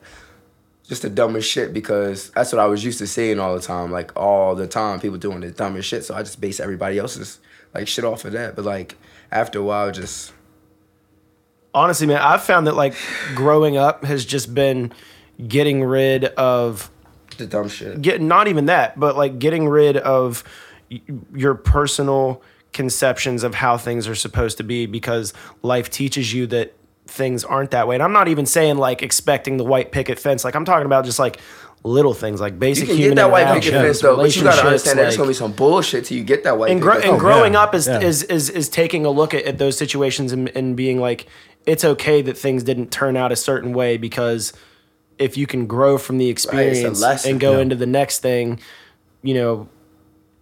just 0.88 1.02
the 1.02 1.10
dumbest 1.10 1.50
shit 1.50 1.74
because 1.74 2.30
that's 2.30 2.50
what 2.50 2.60
I 2.60 2.66
was 2.66 2.82
used 2.82 2.96
to 3.00 3.06
seeing 3.06 3.38
all 3.38 3.54
the 3.54 3.60
time. 3.60 3.92
Like 3.92 4.10
all 4.16 4.54
the 4.54 4.66
time, 4.66 5.00
people 5.00 5.18
doing 5.18 5.40
the 5.40 5.50
dumbest 5.50 5.86
shit. 5.86 6.02
So 6.06 6.14
I 6.14 6.22
just 6.22 6.40
base 6.40 6.60
everybody 6.60 6.98
else's 6.98 7.40
like 7.74 7.88
shit 7.88 8.04
off 8.04 8.24
of 8.24 8.32
that. 8.32 8.56
But 8.56 8.64
like 8.64 8.96
after 9.30 9.58
a 9.58 9.62
while, 9.62 9.90
just 9.90 10.32
honestly, 11.74 12.06
man, 12.06 12.18
I've 12.20 12.42
found 12.42 12.66
that 12.66 12.76
like 12.76 12.94
growing 13.34 13.76
up 13.76 14.04
has 14.04 14.24
just 14.24 14.54
been 14.54 14.92
getting 15.46 15.82
rid 15.82 16.24
of 16.24 16.90
the 17.36 17.46
dumb 17.46 17.68
shit. 17.68 18.00
get 18.00 18.20
not 18.20 18.48
even 18.48 18.66
that, 18.66 18.98
but 18.98 19.16
like 19.16 19.38
getting 19.38 19.68
rid 19.68 19.96
of 19.96 20.44
y- 20.90 21.00
your 21.34 21.54
personal 21.54 22.42
conceptions 22.72 23.42
of 23.42 23.54
how 23.54 23.76
things 23.76 24.06
are 24.08 24.14
supposed 24.14 24.56
to 24.58 24.64
be 24.64 24.86
because 24.86 25.32
life 25.62 25.90
teaches 25.90 26.32
you 26.32 26.46
that 26.48 26.74
things 27.06 27.44
aren't 27.44 27.70
that 27.70 27.86
way. 27.86 27.96
And 27.96 28.02
I'm 28.02 28.12
not 28.12 28.28
even 28.28 28.46
saying 28.46 28.76
like 28.76 29.02
expecting 29.02 29.56
the 29.56 29.64
white 29.64 29.92
picket 29.92 30.18
fence. 30.18 30.44
Like 30.44 30.54
I'm 30.54 30.64
talking 30.64 30.86
about 30.86 31.04
just 31.04 31.18
like 31.18 31.38
little 31.84 32.14
things 32.14 32.40
like 32.40 32.54
You 32.54 32.58
basic 32.58 32.88
can 32.88 32.96
human 32.96 33.16
get 33.16 33.22
that 33.22 33.30
white 33.30 33.46
picket 33.54 33.74
interactions, 33.74 34.00
fence 34.00 34.02
though, 34.02 34.16
but 34.16 34.34
you 34.34 34.42
gotta 34.42 34.66
understand 34.66 34.98
that 34.98 35.02
there's 35.02 35.16
gonna 35.18 35.28
be 35.28 35.34
some 35.34 35.52
bullshit 35.52 36.06
till 36.06 36.16
you 36.16 36.24
get 36.24 36.42
that 36.44 36.58
white 36.58 36.70
and, 36.70 36.80
gro- 36.80 36.94
picket 36.94 37.10
and 37.10 37.12
fence. 37.12 37.20
growing 37.20 37.52
yeah, 37.52 37.60
up 37.60 37.74
is, 37.74 37.86
yeah. 37.86 38.00
is 38.00 38.22
is 38.24 38.50
is 38.50 38.68
taking 38.70 39.04
a 39.04 39.10
look 39.10 39.34
at, 39.34 39.44
at 39.44 39.58
those 39.58 39.76
situations 39.76 40.32
and, 40.32 40.48
and 40.56 40.76
being 40.76 40.98
like 40.98 41.26
it's 41.66 41.84
okay 41.84 42.22
that 42.22 42.36
things 42.36 42.62
didn't 42.62 42.90
turn 42.90 43.16
out 43.16 43.32
a 43.32 43.36
certain 43.36 43.74
way 43.74 43.96
because 43.98 44.54
if 45.18 45.36
you 45.36 45.46
can 45.46 45.66
grow 45.66 45.96
from 45.98 46.18
the 46.18 46.28
experience 46.28 47.00
lesson, 47.00 47.32
and 47.32 47.40
go 47.40 47.52
yeah. 47.52 47.60
into 47.60 47.76
the 47.76 47.86
next 47.86 48.20
thing 48.20 48.58
you 49.22 49.34
know 49.34 49.68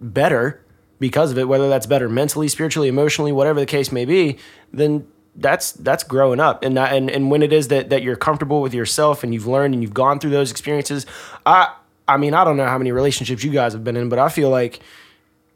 better 0.01 0.65
because 1.01 1.33
of 1.33 1.39
it 1.39 1.49
whether 1.49 1.69
that's 1.69 1.87
better 1.87 2.09
mentally 2.09 2.47
spiritually 2.47 2.89
emotionally 2.89 3.33
whatever 3.33 3.59
the 3.59 3.67
case 3.67 3.91
may 3.91 4.05
be 4.05 4.39
then 4.73 5.07
that's 5.37 5.73
that's 5.73 6.05
growing 6.05 6.41
up. 6.41 6.63
And 6.63 6.77
that, 6.77 6.95
and 6.95 7.11
and 7.11 7.31
when 7.31 7.43
it 7.43 7.53
is 7.53 7.69
that 7.69 7.91
that 7.91 8.03
you're 8.03 8.17
comfortable 8.17 8.61
with 8.61 8.75
yourself 8.75 9.25
and 9.25 9.33
you've 9.33 9.47
learned 9.47 9.75
and 9.75 9.83
you've 9.83 9.95
gone 9.95 10.19
through 10.19 10.31
those 10.31 10.51
experiences 10.51 11.07
i 11.47 11.73
I 12.09 12.17
mean, 12.17 12.35
I 12.35 12.45
don't 12.45 12.57
know 12.57 12.67
how 12.67 12.79
many 12.79 12.93
relationships 12.93 13.45
you 13.45 13.51
guys 13.51 13.73
have 13.73 13.85
been 13.85 13.97
in, 13.97 14.09
but 14.09 14.19
I 14.19 14.29
feel 14.29 14.51
like, 14.51 14.81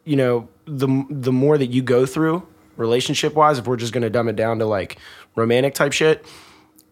you 0.05 0.16
know, 0.16 0.49
the 0.64 1.05
the 1.11 1.33
more 1.33 1.59
that 1.59 1.66
you 1.66 1.83
go 1.83 2.07
through 2.07 2.47
relationship 2.77 3.35
wise, 3.35 3.59
if 3.59 3.66
we're 3.66 3.77
just 3.77 3.93
gonna 3.93 4.11
dumb 4.11 4.29
it 4.29 4.37
down 4.37 4.59
to 4.61 4.66
like 4.66 4.99
romantic 5.35 5.74
type 5.74 5.93
shit, 5.93 6.24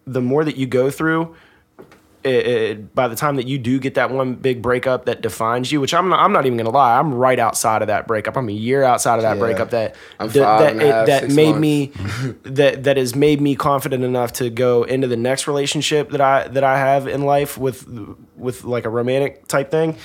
the 0.06 0.20
more 0.20 0.44
that 0.44 0.56
you 0.56 0.66
go 0.66 0.90
through, 0.90 1.34
it, 2.24 2.46
it, 2.46 2.94
by 2.94 3.06
the 3.08 3.16
time 3.16 3.36
that 3.36 3.46
you 3.46 3.58
do 3.58 3.78
get 3.78 3.94
that 3.94 4.10
one 4.10 4.34
big 4.34 4.62
breakup 4.62 5.04
that 5.04 5.20
defines 5.20 5.70
you, 5.70 5.80
which 5.80 5.92
I'm 5.92 6.08
not, 6.08 6.20
I'm 6.20 6.32
not 6.32 6.46
even 6.46 6.56
gonna 6.56 6.70
lie, 6.70 6.98
I'm 6.98 7.12
right 7.14 7.38
outside 7.38 7.82
of 7.82 7.88
that 7.88 8.06
breakup. 8.06 8.36
I'm 8.36 8.48
a 8.48 8.52
year 8.52 8.82
outside 8.82 9.16
of 9.16 9.22
that 9.22 9.34
Yeah. 9.36 9.40
breakup 9.40 9.70
that 9.70 9.94
I'm 10.18 10.28
that 10.28 10.34
five 10.42 10.60
that, 10.60 10.72
and 10.72 10.82
a 10.82 10.86
half, 10.92 11.06
that 11.06 11.28
made 11.30 11.50
months. 11.56 11.60
me 11.60 11.92
that 12.44 12.84
that 12.84 12.96
has 12.96 13.14
made 13.14 13.40
me 13.40 13.54
confident 13.56 14.04
enough 14.04 14.32
to 14.34 14.48
go 14.50 14.84
into 14.84 15.06
the 15.06 15.16
next 15.16 15.46
relationship 15.46 16.10
that 16.10 16.20
I 16.20 16.48
that 16.48 16.64
I 16.64 16.78
have 16.78 17.06
in 17.06 17.22
life 17.22 17.58
with 17.58 17.86
with 18.36 18.64
like 18.64 18.84
a 18.86 18.90
romantic 18.90 19.46
type 19.46 19.70
thing. 19.70 19.96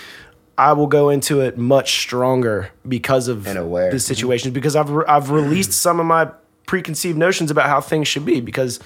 I 0.58 0.74
will 0.74 0.88
go 0.88 1.10
into 1.10 1.40
it 1.40 1.58
much 1.58 2.02
stronger 2.02 2.70
because 2.86 3.30
of 3.30 3.46
the 3.46 4.00
situations 4.00 4.54
because 4.54 4.76
I've 4.76 4.90
re- 4.90 5.06
I've 5.08 5.32
released 5.32 5.72
some 5.72 6.02
of 6.02 6.06
my 6.06 6.32
preconceived 6.66 7.18
notions 7.18 7.50
about 7.50 7.68
how 7.68 7.80
things 7.80 8.10
should 8.10 8.26
be 8.26 8.42
because 8.42 8.80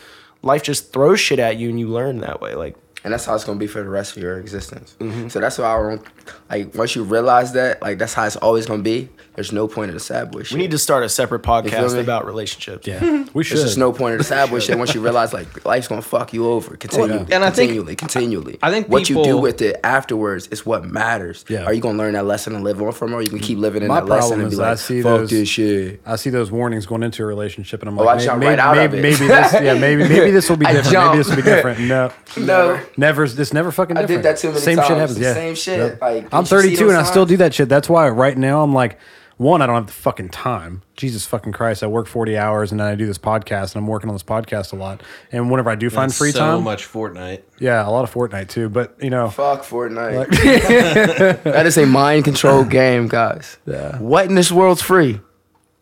life 0.43 0.61
just 0.61 0.93
throws 0.93 1.19
shit 1.19 1.39
at 1.39 1.57
you 1.57 1.69
and 1.69 1.79
you 1.79 1.87
learn 1.87 2.19
that 2.19 2.41
way 2.41 2.53
like 2.53 2.75
and 3.03 3.13
that's 3.13 3.25
how 3.25 3.35
it's 3.35 3.43
gonna 3.43 3.59
be 3.59 3.67
for 3.67 3.83
the 3.83 3.89
rest 3.89 4.15
of 4.15 4.23
your 4.23 4.39
existence. 4.39 4.95
Mm-hmm. 4.99 5.27
So 5.27 5.39
that's 5.39 5.57
why 5.57 5.65
I 5.65 5.77
don't 5.77 6.07
like 6.49 6.75
once 6.75 6.95
you 6.95 7.03
realize 7.03 7.53
that, 7.53 7.81
like 7.81 7.97
that's 7.97 8.13
how 8.13 8.25
it's 8.25 8.35
always 8.37 8.65
gonna 8.65 8.83
be. 8.83 9.09
There's 9.35 9.51
no 9.51 9.67
point 9.67 9.89
in 9.89 9.95
the 9.95 9.99
sad 9.99 10.31
boy 10.31 10.43
shit. 10.43 10.51
we 10.55 10.61
need 10.61 10.71
to 10.71 10.77
start 10.77 11.03
a 11.03 11.09
separate 11.09 11.43
feel 11.43 11.55
podcast 11.63 11.93
me? 11.95 11.99
about 12.01 12.25
relationships 12.25 12.85
Yeah, 12.85 13.25
we 13.33 13.43
should. 13.43 13.57
There's 13.57 13.69
just 13.69 13.77
no 13.79 13.91
point 13.91 14.11
in 14.13 14.17
the 14.19 14.23
sad 14.23 14.49
boy 14.51 14.59
shit 14.59 14.77
once 14.77 14.93
you 14.93 15.01
realize 15.01 15.33
like 15.33 15.65
life's 15.65 15.87
gonna 15.87 16.01
fuck 16.03 16.33
you 16.33 16.47
over 16.47 16.77
continually, 16.77 17.25
And 17.31 17.43
I 17.43 17.49
think- 17.49 17.69
continually, 17.71 17.95
continually. 17.95 18.59
I 18.61 18.69
think 18.71 18.89
what 18.89 19.09
you 19.09 19.23
do 19.23 19.37
with 19.37 19.61
it 19.61 19.79
afterwards 19.83 20.47
is 20.47 20.65
what 20.65 20.85
matters. 20.85 21.45
Yeah. 21.49 21.63
Are 21.65 21.73
you 21.73 21.81
gonna 21.81 21.97
learn 21.97 22.13
that 22.13 22.25
lesson 22.25 22.53
and 22.55 22.63
live 22.63 22.81
on 22.81 22.91
from, 22.91 23.11
it, 23.13 23.15
or 23.15 23.21
you 23.23 23.29
can 23.29 23.39
keep 23.39 23.57
living 23.57 23.81
in 23.81 23.87
My 23.87 24.01
that 24.01 24.05
lesson 24.07 24.19
problem 24.29 24.41
and 24.41 24.49
be 24.51 24.55
like, 24.57 24.67
I 24.67 24.75
see 24.75 25.01
fuck 25.01 25.19
those- 25.21 25.29
this 25.31 25.49
shit. 25.49 26.01
I 26.05 26.15
see 26.15 26.29
those 26.29 26.51
warnings 26.51 26.85
going 26.85 27.01
into 27.03 27.23
a 27.23 27.25
relationship, 27.25 27.81
and 27.81 27.89
I'm 27.89 27.97
Oh, 27.99 28.03
like, 28.03 28.19
I 28.19 28.25
jump 28.25 28.39
maybe, 28.39 28.49
right 28.51 28.59
out 28.59 28.77
of 28.77 28.91
maybe, 28.91 28.97
it. 28.99 29.01
maybe 29.19 29.27
this, 29.27 29.53
yeah, 29.53 29.73
maybe, 29.79 30.07
maybe 30.07 30.31
this 30.31 30.49
will 30.49 30.57
be 30.57 30.65
different. 30.67 30.93
Maybe 31.05 31.17
this 31.17 31.27
will 31.29 31.35
be 31.37 31.41
different. 31.41 31.79
No, 31.93 32.11
No. 32.37 32.79
never. 32.97 33.27
This 33.27 33.51
never 33.53 33.71
fucking. 33.71 33.97
I 33.97 34.05
did 34.05 34.23
that 34.23 34.37
too 34.37 34.49
many 34.49 34.59
same 34.59 34.77
times. 34.77 34.87
shit 34.87 34.97
happens. 34.97 35.17
The 35.17 35.23
Yeah, 35.25 35.33
same 35.33 35.55
shit. 35.55 35.77
Yep. 35.79 36.01
Like, 36.01 36.33
I'm 36.33 36.43
did 36.43 36.51
you 36.51 36.59
see 36.61 36.75
32 36.75 36.89
and 36.89 36.97
I 36.97 37.03
still 37.03 37.25
do 37.25 37.37
that 37.37 37.53
shit. 37.53 37.69
That's 37.69 37.89
why 37.89 38.09
right 38.09 38.37
now 38.37 38.61
I'm 38.63 38.73
like, 38.73 38.99
one, 39.37 39.61
I 39.61 39.65
don't 39.65 39.75
have 39.75 39.87
the 39.87 39.93
fucking 39.93 40.29
time. 40.29 40.83
Jesus 40.95 41.25
fucking 41.25 41.53
Christ, 41.53 41.83
I 41.83 41.87
work 41.87 42.07
40 42.07 42.37
hours 42.37 42.71
and 42.71 42.79
then 42.79 42.87
I 42.87 42.95
do 42.95 43.05
this 43.05 43.17
podcast 43.17 43.73
and 43.73 43.77
I'm 43.77 43.87
working 43.87 44.09
on 44.09 44.15
this 44.15 44.23
podcast 44.23 44.73
a 44.73 44.75
lot. 44.75 45.01
And 45.31 45.49
whenever 45.49 45.69
I 45.69 45.75
do 45.75 45.89
find 45.89 46.09
That's 46.09 46.17
free 46.17 46.31
so 46.31 46.39
time, 46.39 46.63
much 46.63 46.87
Fortnite. 46.87 47.41
yeah, 47.59 47.87
a 47.87 47.89
lot 47.89 48.03
of 48.03 48.13
Fortnite 48.13 48.49
too. 48.49 48.69
But 48.69 48.95
you 49.01 49.09
know, 49.09 49.29
Fuck 49.29 49.63
Fortnite. 49.63 50.29
that 51.43 51.65
is 51.65 51.77
a 51.77 51.85
mind 51.85 52.25
control 52.25 52.63
game, 52.63 53.07
guys. 53.07 53.57
Yeah. 53.65 53.97
What 53.99 54.25
in 54.27 54.35
this 54.35 54.51
world's 54.51 54.81
free? 54.81 55.19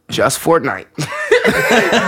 Just 0.10 0.40
Fortnite. 0.40 0.88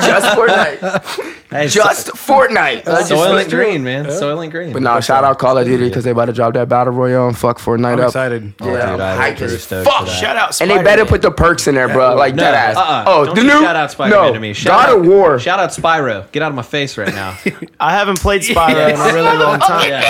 just 0.05 0.38
Fortnite. 0.38 1.39
Hey, 1.49 1.67
Just 1.67 2.07
Fortnite. 2.07 2.84
That's 2.84 3.09
just 3.09 3.21
Soylent 3.23 3.45
you- 3.45 3.49
Green, 3.51 3.84
man. 3.84 4.05
Soylent 4.05 4.49
Green. 4.51 4.73
But 4.73 4.81
nah, 4.81 4.99
shout 4.99 5.23
out 5.23 5.38
Call 5.38 5.57
of 5.57 5.65
Duty 5.65 5.88
because 5.88 6.03
they 6.03 6.09
about 6.11 6.25
to 6.25 6.34
drop 6.34 6.53
that 6.55 6.67
battle 6.67 6.93
royale 6.93 7.27
and 7.27 7.38
fuck 7.38 7.59
Fortnite 7.59 7.93
I'm 7.93 7.99
up. 7.99 8.07
excited. 8.07 8.53
Oh, 8.59 8.65
dude, 8.65 8.79
I'm 8.79 8.99
I'm 8.99 9.19
hyped 9.36 9.41
as 9.41 9.63
fuck. 9.65 9.84
for 9.84 10.05
that. 10.05 10.07
shout 10.19 10.36
out 10.36 10.59
And 10.61 10.69
they 10.71 10.81
better 10.84 11.05
put 11.05 11.21
the 11.21 11.29
perks 11.31 11.67
in 11.67 11.75
there, 11.75 11.88
bro. 11.89 12.15
Like 12.15 12.34
No, 12.36 12.41
that 12.43 12.53
ass. 12.53 12.77
uh-uh. 12.77 13.03
Oh, 13.07 13.25
Don't 13.25 13.36
the 13.36 13.41
you 13.41 13.47
new 13.47 13.61
shout 13.61 13.75
out 13.75 13.91
Spider-Man 13.91 14.25
no, 14.27 14.34
to 14.34 14.39
me. 14.39 14.53
Shout 14.53 14.71
God 14.88 14.89
out, 14.89 14.99
of 14.99 15.05
War. 15.07 15.39
Shout 15.39 15.59
out 15.59 15.69
Spyro. 15.69 16.31
Get 16.31 16.41
out 16.41 16.49
of 16.49 16.55
my 16.55 16.63
face 16.63 16.97
right 16.97 17.13
now. 17.13 17.38
I 17.79 17.91
haven't 17.91 18.19
played 18.19 18.41
Spyro 18.41 18.91
in 18.93 18.99
a 18.99 19.13
really 19.13 19.38
long 19.43 19.59
time 19.59 19.89
Yeah. 19.89 20.01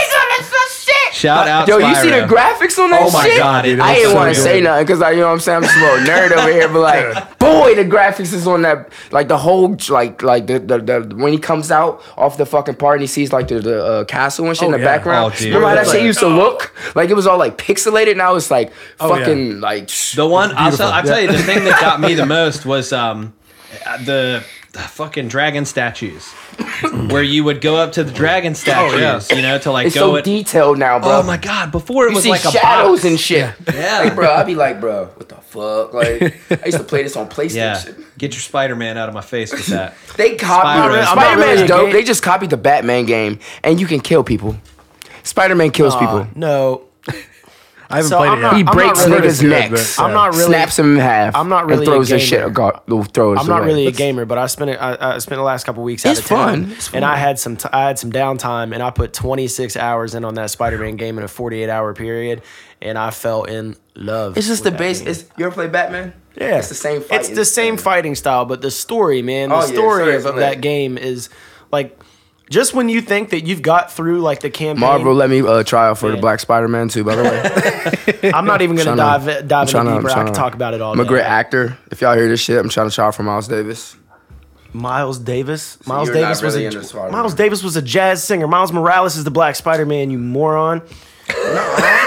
Shout 1.24 1.48
out 1.48 1.68
Yo, 1.68 1.80
Spyro. 1.80 1.90
you 1.90 1.96
see 1.96 2.10
the 2.10 2.26
graphics 2.28 2.78
on 2.78 2.92
that 2.92 3.02
Oh 3.04 3.12
my 3.12 3.24
shit? 3.24 3.38
God, 3.38 3.66
it 3.66 3.80
I 3.80 3.96
didn't 3.96 4.10
so 4.12 4.16
want 4.16 4.36
to 4.36 4.40
say 4.42 4.60
nothing 4.62 4.86
because 4.86 5.02
I, 5.02 5.12
you 5.12 5.22
know 5.22 5.28
what 5.28 5.34
I'm 5.34 5.40
saying, 5.40 5.58
I'm 5.58 5.64
just 5.64 5.78
a 5.78 5.80
little 5.80 6.06
nerd 6.14 6.32
over 6.32 6.52
here. 6.52 6.68
But 6.68 6.80
like, 6.82 7.40
boy, 7.40 7.76
the 7.76 7.86
graphics 7.86 8.34
is 8.34 8.46
on 8.46 8.62
that. 8.64 8.92
Like 9.12 9.28
the 9.30 9.38
whole, 9.38 9.76
like, 9.90 10.22
like 10.22 10.48
the, 10.48 10.60
the, 10.60 10.78
the 10.80 11.16
when 11.16 11.32
he 11.32 11.40
comes 11.40 11.72
out 11.72 12.02
off 12.18 12.36
the 12.38 12.46
fucking 12.46 12.76
part 12.76 12.96
and 12.96 13.02
he 13.04 13.08
sees 13.08 13.32
like 13.32 13.48
the, 13.48 13.60
the 13.60 13.86
uh, 13.86 14.04
castle 14.06 14.48
and 14.48 14.58
shit 14.58 14.68
in 14.68 14.74
Oh, 14.74 14.78
the 14.78 14.84
yeah. 14.84 14.98
background. 14.98 15.34
Oh, 15.34 15.38
dude. 15.38 15.48
Remember 15.54 15.70
how 15.70 15.76
that 15.76 15.88
Like- 15.88 15.96
shit 15.96 16.04
used 16.06 16.20
to 16.20 16.28
look? 16.28 16.74
Like 16.96 17.10
it 17.10 17.16
was 17.16 17.26
all 17.28 17.38
like 17.38 17.58
pixelated. 17.58 18.18
Now 18.18 18.36
it's 18.36 18.52
like 18.52 18.74
Oh, 19.00 19.08
yeah. 19.16 19.20
fucking 19.20 19.60
like. 19.62 19.88
The 20.16 20.28
one 20.28 20.52
I'll 20.58 20.72
tell. 20.76 20.92
I'll 20.92 21.04
tell 21.04 21.22
you 21.22 21.32
the 21.32 21.42
thing 21.42 21.64
that 21.64 21.80
got 21.80 22.00
me 22.02 22.16
the 22.16 22.26
most 22.38 22.66
was 22.66 22.92
um 22.92 23.34
the, 24.06 24.44
the 24.74 24.80
fucking 24.80 25.28
dragon 25.28 25.66
statues 25.66 26.28
where 27.12 27.22
you 27.24 27.44
would 27.44 27.62
go 27.62 27.76
up 27.76 27.92
to 27.94 28.04
the 28.04 28.12
dragon 28.12 28.54
oh, 28.54 28.56
statues, 28.56 29.30
you 29.32 29.42
know, 29.44 29.58
to 29.60 29.72
like 29.72 29.86
It's 29.88 29.96
go 29.96 30.12
so 30.14 30.16
at, 30.18 30.24
detailed 30.24 30.80
now, 30.80 30.98
bro. 31.00 31.20
Oh 31.20 31.24
my 31.24 31.38
god! 31.38 31.72
Before 31.72 32.06
it 32.08 32.10
You 32.10 32.16
was 32.16 32.24
see 32.24 32.32
like 32.32 32.44
a 32.44 32.52
shadows 32.52 33.00
box. 33.02 33.06
and 33.06 33.20
shit. 33.20 33.54
Yeah. 33.72 34.00
Like, 34.04 34.16
bro, 34.16 34.32
I'd 34.34 34.48
be 34.48 34.56
like, 34.56 34.80
bro, 34.82 35.06
what 35.16 35.30
the 35.30 35.36
fuck? 35.36 35.94
Like, 35.94 36.42
I 36.62 36.66
used 36.66 36.80
to 36.80 36.84
play 36.84 37.04
this 37.04 37.16
on 37.16 37.30
PlayStation. 37.30 37.56
Yeah, 38.00 38.06
get 38.18 38.34
your 38.34 38.42
Spider 38.42 38.76
Man 38.76 38.98
out 38.98 39.08
of 39.10 39.14
my 39.16 39.22
face 39.22 39.52
with 39.52 39.68
that. 39.68 39.94
They 40.18 40.36
copied 40.36 40.40
Spider-Man. 40.40 41.00
I'm 41.00 41.06
not 41.06 41.08
Spider 41.24 41.40
Man's 41.40 41.56
really 41.62 41.68
dope. 41.68 41.86
game- 41.86 41.94
They 41.94 42.04
just 42.04 42.24
copied 42.24 42.50
the 42.52 42.58
Batman 42.58 43.06
game, 43.06 43.40
and 43.64 43.80
you 43.80 43.86
can 43.88 44.00
kill 44.00 44.24
people. 44.24 44.56
Spider 45.24 45.56
Man 45.56 45.72
kills 45.72 45.96
people. 45.96 46.28
No 46.36 46.84
I 47.90 47.98
haven't 47.98 48.10
So 48.10 48.18
played 48.18 48.30
I'm 48.32 48.38
it 48.38 48.42
not- 48.42 48.52
yet. 48.54 48.58
He 48.58 48.68
I'm 48.68 48.76
breaks 48.76 49.06
really 49.08 49.22
niggas' 49.28 49.42
good, 49.42 49.50
necks. 49.50 49.98
but, 49.98 50.04
I'm 50.04 50.14
not 50.14 50.34
really 50.34 50.46
snaps 50.46 50.80
him 50.80 50.96
in 50.96 51.02
half. 51.02 51.36
I'm 51.36 51.50
not 51.50 51.66
really 51.68 51.86
and 51.86 51.86
throws 51.86 52.12
a 52.12 52.16
his 52.16 52.24
shit. 52.24 52.40
gamer. 52.40 52.50
Go, 52.86 53.04
throws 53.04 53.38
I'm 53.40 53.48
not 53.48 53.60
away. 53.60 53.68
really 53.68 53.88
a 53.88 53.92
gamer, 53.92 54.26
but 54.26 54.38
I 54.38 54.48
spent 54.48 54.72
it. 54.72 54.76
I, 54.82 55.16
I 55.16 55.18
spent 55.20 55.38
the 55.40 55.44
last 55.44 55.66
couple 55.66 55.84
weeks 55.84 56.06
out 56.06 56.12
It's 56.12 56.22
of 56.22 56.26
town, 56.28 56.64
fun. 56.66 56.72
It's 56.72 56.94
and 56.94 57.04
I 57.06 57.18
had 57.18 57.38
some. 57.40 57.58
T- 57.58 57.70
I 57.72 57.88
had 57.88 58.00
some 58.00 58.12
downtime, 58.12 58.74
and 58.74 58.82
I 58.82 58.90
put 58.90 59.14
26 59.14 59.76
hours 59.78 60.16
in 60.16 60.26
on 60.26 60.36
that 60.36 60.50
Spider-Man 60.50 60.96
game 60.96 61.18
in 61.18 61.24
a 61.24 61.28
48 61.28 61.70
hour 61.70 61.94
period, 61.94 62.42
and 62.82 62.98
I 62.98 63.12
fell 63.12 63.44
in 63.44 63.76
love. 63.96 64.38
It's 64.38 64.48
just 64.48 64.64
the 64.64 64.70
with 64.72 64.80
that 64.80 64.84
base. 64.84 65.00
game. 65.00 65.08
It's, 65.10 65.26
you 65.38 65.46
ever 65.46 65.54
play 65.54 65.68
Batman? 65.68 66.14
Yeah, 66.36 66.58
it's 66.58 66.70
the 66.70 66.76
same. 66.76 67.02
Fight. 67.02 67.20
It's 67.20 67.30
the 67.30 67.46
same 67.46 67.78
fighting 67.78 68.16
style, 68.16 68.46
but 68.46 68.62
the 68.62 68.72
story, 68.72 69.22
man, 69.22 69.50
the 69.50 69.56
Oh, 69.56 69.60
yeah, 69.60 69.66
story 69.68 70.02
story 70.04 70.16
of, 70.16 70.26
of 70.26 70.36
that 70.38 70.62
game 70.62 70.98
is 70.98 71.30
like 71.72 72.00
just 72.54 72.74
when 72.74 72.88
you 72.88 73.02
think 73.02 73.30
that 73.32 73.42
you've 73.46 73.62
got 73.62 73.92
through 73.92 74.22
like 74.22 74.40
the 74.42 74.50
campaign. 74.50 74.80
Marvel 74.80 75.14
let 75.14 75.30
me 75.30 75.42
uh, 75.42 75.64
try 75.64 75.88
out 75.90 75.98
for 75.98 76.12
the 76.12 76.18
Black 76.18 76.40
Spider 76.40 76.68
Man 76.68 76.88
too. 76.88 77.04
By 77.04 77.16
the 77.16 77.24
way, 78.22 78.32
I'm 78.34 78.46
not 78.46 78.62
even 78.62 78.76
gonna 78.76 78.96
dive 78.96 79.28
I'm 79.28 79.48
dive 79.48 79.68
tryna- 79.68 79.82
in 79.82 79.88
I'm 79.88 79.98
deeper. 79.98 80.10
I 80.12 80.14
tryna- 80.14 80.26
can 80.26 80.34
talk 80.34 80.54
about 80.54 80.74
it 80.74 80.82
all. 80.82 80.94
I'm 80.94 81.00
a 81.00 81.06
great 81.06 81.24
actor. 81.26 81.78
If 81.92 82.02
y'all 82.02 82.16
hear 82.16 82.28
this 82.30 82.40
shit, 82.40 82.58
I'm 82.60 82.70
trying 82.70 82.90
to 82.90 82.96
try 82.96 83.08
out 83.08 83.16
for 83.16 83.24
Miles 83.24 83.48
Davis. 83.48 83.98
Miles 84.72 85.20
Davis. 85.20 85.78
Miles 85.86 86.08
you're 86.08 86.16
not 86.18 86.22
Davis 86.22 86.42
was 86.42 86.56
a 86.56 86.84
Spider-Man. 86.84 87.12
Miles 87.12 87.34
Davis 87.36 87.62
was 87.64 87.76
a 87.76 87.82
jazz 87.82 88.24
singer. 88.24 88.48
Miles 88.48 88.72
Morales 88.72 89.16
is 89.18 89.24
the 89.24 89.30
Black 89.32 89.56
Spider 89.56 89.86
Man. 89.86 90.10
You 90.12 90.18
moron. 90.20 90.82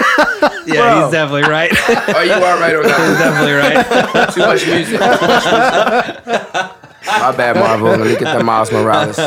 Yeah, 0.67 0.73
Bro. 0.93 1.03
he's 1.03 1.11
definitely 1.13 1.49
right. 1.49 1.71
Oh, 2.15 2.21
you 2.23 2.31
are 2.33 2.59
right 2.59 2.75
on 2.75 2.83
that. 2.83 2.99
He's 3.07 3.17
definitely 3.17 3.53
right. 3.53 4.33
Too 4.33 4.41
much 4.41 4.67
music. 4.67 4.99
Too 4.99 5.27
much 5.27 5.45
music. 5.45 6.75
My 7.07 7.31
bad, 7.35 7.55
Marvel. 7.55 7.87
Let 7.91 7.99
me 8.01 8.09
get 8.11 8.23
that 8.25 8.43
Miles 8.43 8.69
Morales. 8.71 9.17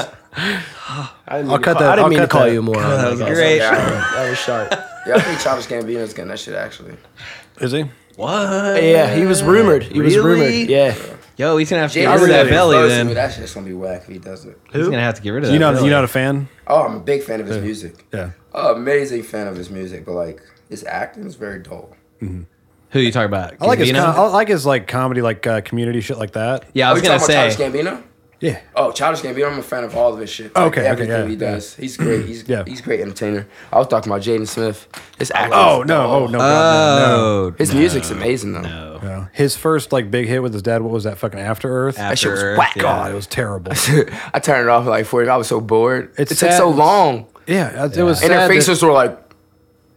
I 1.31 1.37
didn't 1.37 1.47
mean 1.49 1.53
I'll 1.53 1.59
to 1.59 1.65
got 1.65 1.73
call, 1.77 1.81
that- 1.83 1.91
I 1.93 1.97
didn't 1.97 2.05
I'll 2.05 2.11
mean 2.11 2.19
to 2.21 2.29
call 2.29 2.45
that. 2.47 2.53
you 2.53 2.63
more. 2.63 2.75
moron. 2.75 2.91
That 2.91 3.11
was 3.13 3.21
I 3.23 3.29
guess. 3.29 3.37
great. 3.37 3.59
That 3.61 4.29
was 4.31 4.39
sharp. 4.39 4.71
Yeah, 5.07 5.15
I 5.17 5.21
think 5.21 5.41
Childish 5.41 5.67
Gambino's 5.67 6.13
getting 6.13 6.29
that 6.29 6.39
shit 6.39 6.55
actually. 6.55 6.95
Is 7.61 7.73
he? 7.73 7.85
What? 8.17 8.83
Yeah, 8.83 9.15
he 9.15 9.25
was 9.25 9.43
rumored. 9.43 9.85
He 9.85 10.01
was 10.01 10.15
Really? 10.17 10.41
rumored. 10.67 10.69
Yeah. 10.71 10.95
Yo, 11.39 11.57
he's 11.57 11.71
gonna 11.71 11.81
have 11.83 11.93
to 11.93 11.99
get 12.01 12.07
rid 12.13 12.23
of 12.23 12.29
that 12.29 12.41
Smith 12.43 12.51
belly 12.51 12.89
then. 12.89 13.07
me. 13.07 13.15
That 13.15 13.33
shit's 13.33 13.55
gonna 13.55 13.67
be 13.67 13.73
whack 13.73 14.03
if 14.03 14.09
he 14.09 14.19
does 14.19 14.45
it. 14.45 14.59
He's 14.73 14.85
gonna 14.87 15.01
have 15.01 15.15
to 15.15 15.23
get 15.23 15.31
rid 15.31 15.45
of 15.45 15.51
You 15.51 15.59
that. 15.59 15.65
know, 15.65 15.73
belly. 15.73 15.85
you 15.87 15.91
not 15.91 16.05
a 16.05 16.09
fan? 16.09 16.49
Oh, 16.67 16.83
I'm 16.83 16.97
a 16.97 17.01
big 17.01 17.23
fan 17.23 17.41
of 17.41 17.47
his 17.47 17.59
music. 17.63 18.05
Yeah. 18.13 18.33
Oh, 18.53 18.75
amazing 18.75 19.23
fan 19.23 19.47
of 19.47 19.57
his 19.57 19.71
music, 19.71 20.05
but 20.05 20.13
like 20.13 20.43
his 20.69 20.85
acting 20.85 21.25
is 21.27 21.37
very 21.37 21.61
dull. 21.61 21.97
Who 22.21 22.99
you 22.99 23.13
talking 23.13 23.27
about? 23.29 23.55
I 23.61 23.67
like 23.67 23.79
his. 23.79 23.91
Gambino? 23.91 24.15
Com- 24.15 24.27
I 24.27 24.29
like 24.33 24.49
his 24.49 24.67
like 24.67 24.87
comedy, 24.87 25.23
like 25.23 25.47
uh, 25.47 25.61
community 25.63 26.01
shit 26.03 26.19
like 26.19 26.33
that. 26.33 26.65
yeah, 26.75 26.91
I 26.91 26.93
was 26.93 27.01
you 27.03 27.09
gonna 27.09 27.19
talking 27.21 27.35
about 27.37 27.53
say. 27.53 27.57
Childish 27.57 27.81
Gambino? 27.87 28.03
Yeah. 28.41 28.59
Oh, 28.75 28.91
Childish 28.91 29.21
Gambino, 29.21 29.53
I'm 29.53 29.59
a 29.59 29.63
fan 29.63 29.85
of 29.85 29.95
all 29.95 30.15
of 30.15 30.19
his 30.19 30.31
shit. 30.31 30.47
Okay, 30.57 30.61
Like, 30.63 30.73
okay, 30.73 30.87
everything 30.87 31.11
yeah, 31.15 31.27
he 31.27 31.33
yeah. 31.35 31.39
does. 31.53 31.77
He's 31.77 31.97
great. 31.99 32.25
He's 32.25 32.49
Yeah. 32.49 32.65
he's 32.67 32.81
a 32.81 32.83
great 32.83 33.01
entertainer. 33.01 33.47
I 33.71 33.77
was 33.79 33.87
talking 33.87 34.11
about 34.11 34.23
Jaden 34.23 34.49
Smith. 34.49 34.89
His 35.19 35.31
acting. 35.35 35.53
Oh 35.55 35.83
is 35.83 35.89
no! 35.89 36.07
Oh 36.07 36.27
no! 36.27 36.39
God, 36.39 36.99
no, 37.03 37.17
Oh, 37.17 37.55
His 37.59 37.73
no, 37.75 37.79
music's 37.81 38.09
amazing 38.11 38.53
though. 38.55 38.63
No. 38.63 38.99
no, 38.99 39.09
no. 39.09 39.29
His 39.33 39.57
first 39.57 39.93
like 39.93 40.11
big 40.11 40.27
hit 40.27 40.43
with 40.43 40.55
his 40.55 40.63
dad. 40.63 40.81
What 40.81 40.91
was 40.91 41.05
that? 41.05 41.19
Fucking 41.19 41.39
After 41.39 41.69
Earth. 41.71 41.99
After 41.99 42.17
shit 42.17 42.31
was 42.33 42.43
Earth, 42.43 42.59
whack. 42.59 42.77
yeah. 42.77 42.83
God, 42.83 43.11
it 43.11 43.15
was 43.15 43.27
terrible. 43.27 43.73
I 44.33 44.39
turned 44.41 44.63
it 44.63 44.69
off 44.71 44.85
at 44.87 44.89
like 44.91 45.05
40. 45.05 45.29
I 45.29 45.37
was 45.37 45.47
so 45.47 45.61
bored. 45.61 46.13
It's 46.17 46.33
it 46.33 46.37
took 46.39 46.53
so 46.53 46.71
long. 46.71 47.27
yeah, 47.47 47.85
it 47.95 48.03
was. 48.03 48.23
And 48.23 48.31
their 48.31 48.39
sad 48.41 48.49
that- 48.49 48.49
faces 48.49 48.83
were 48.83 48.93
like 48.93 49.19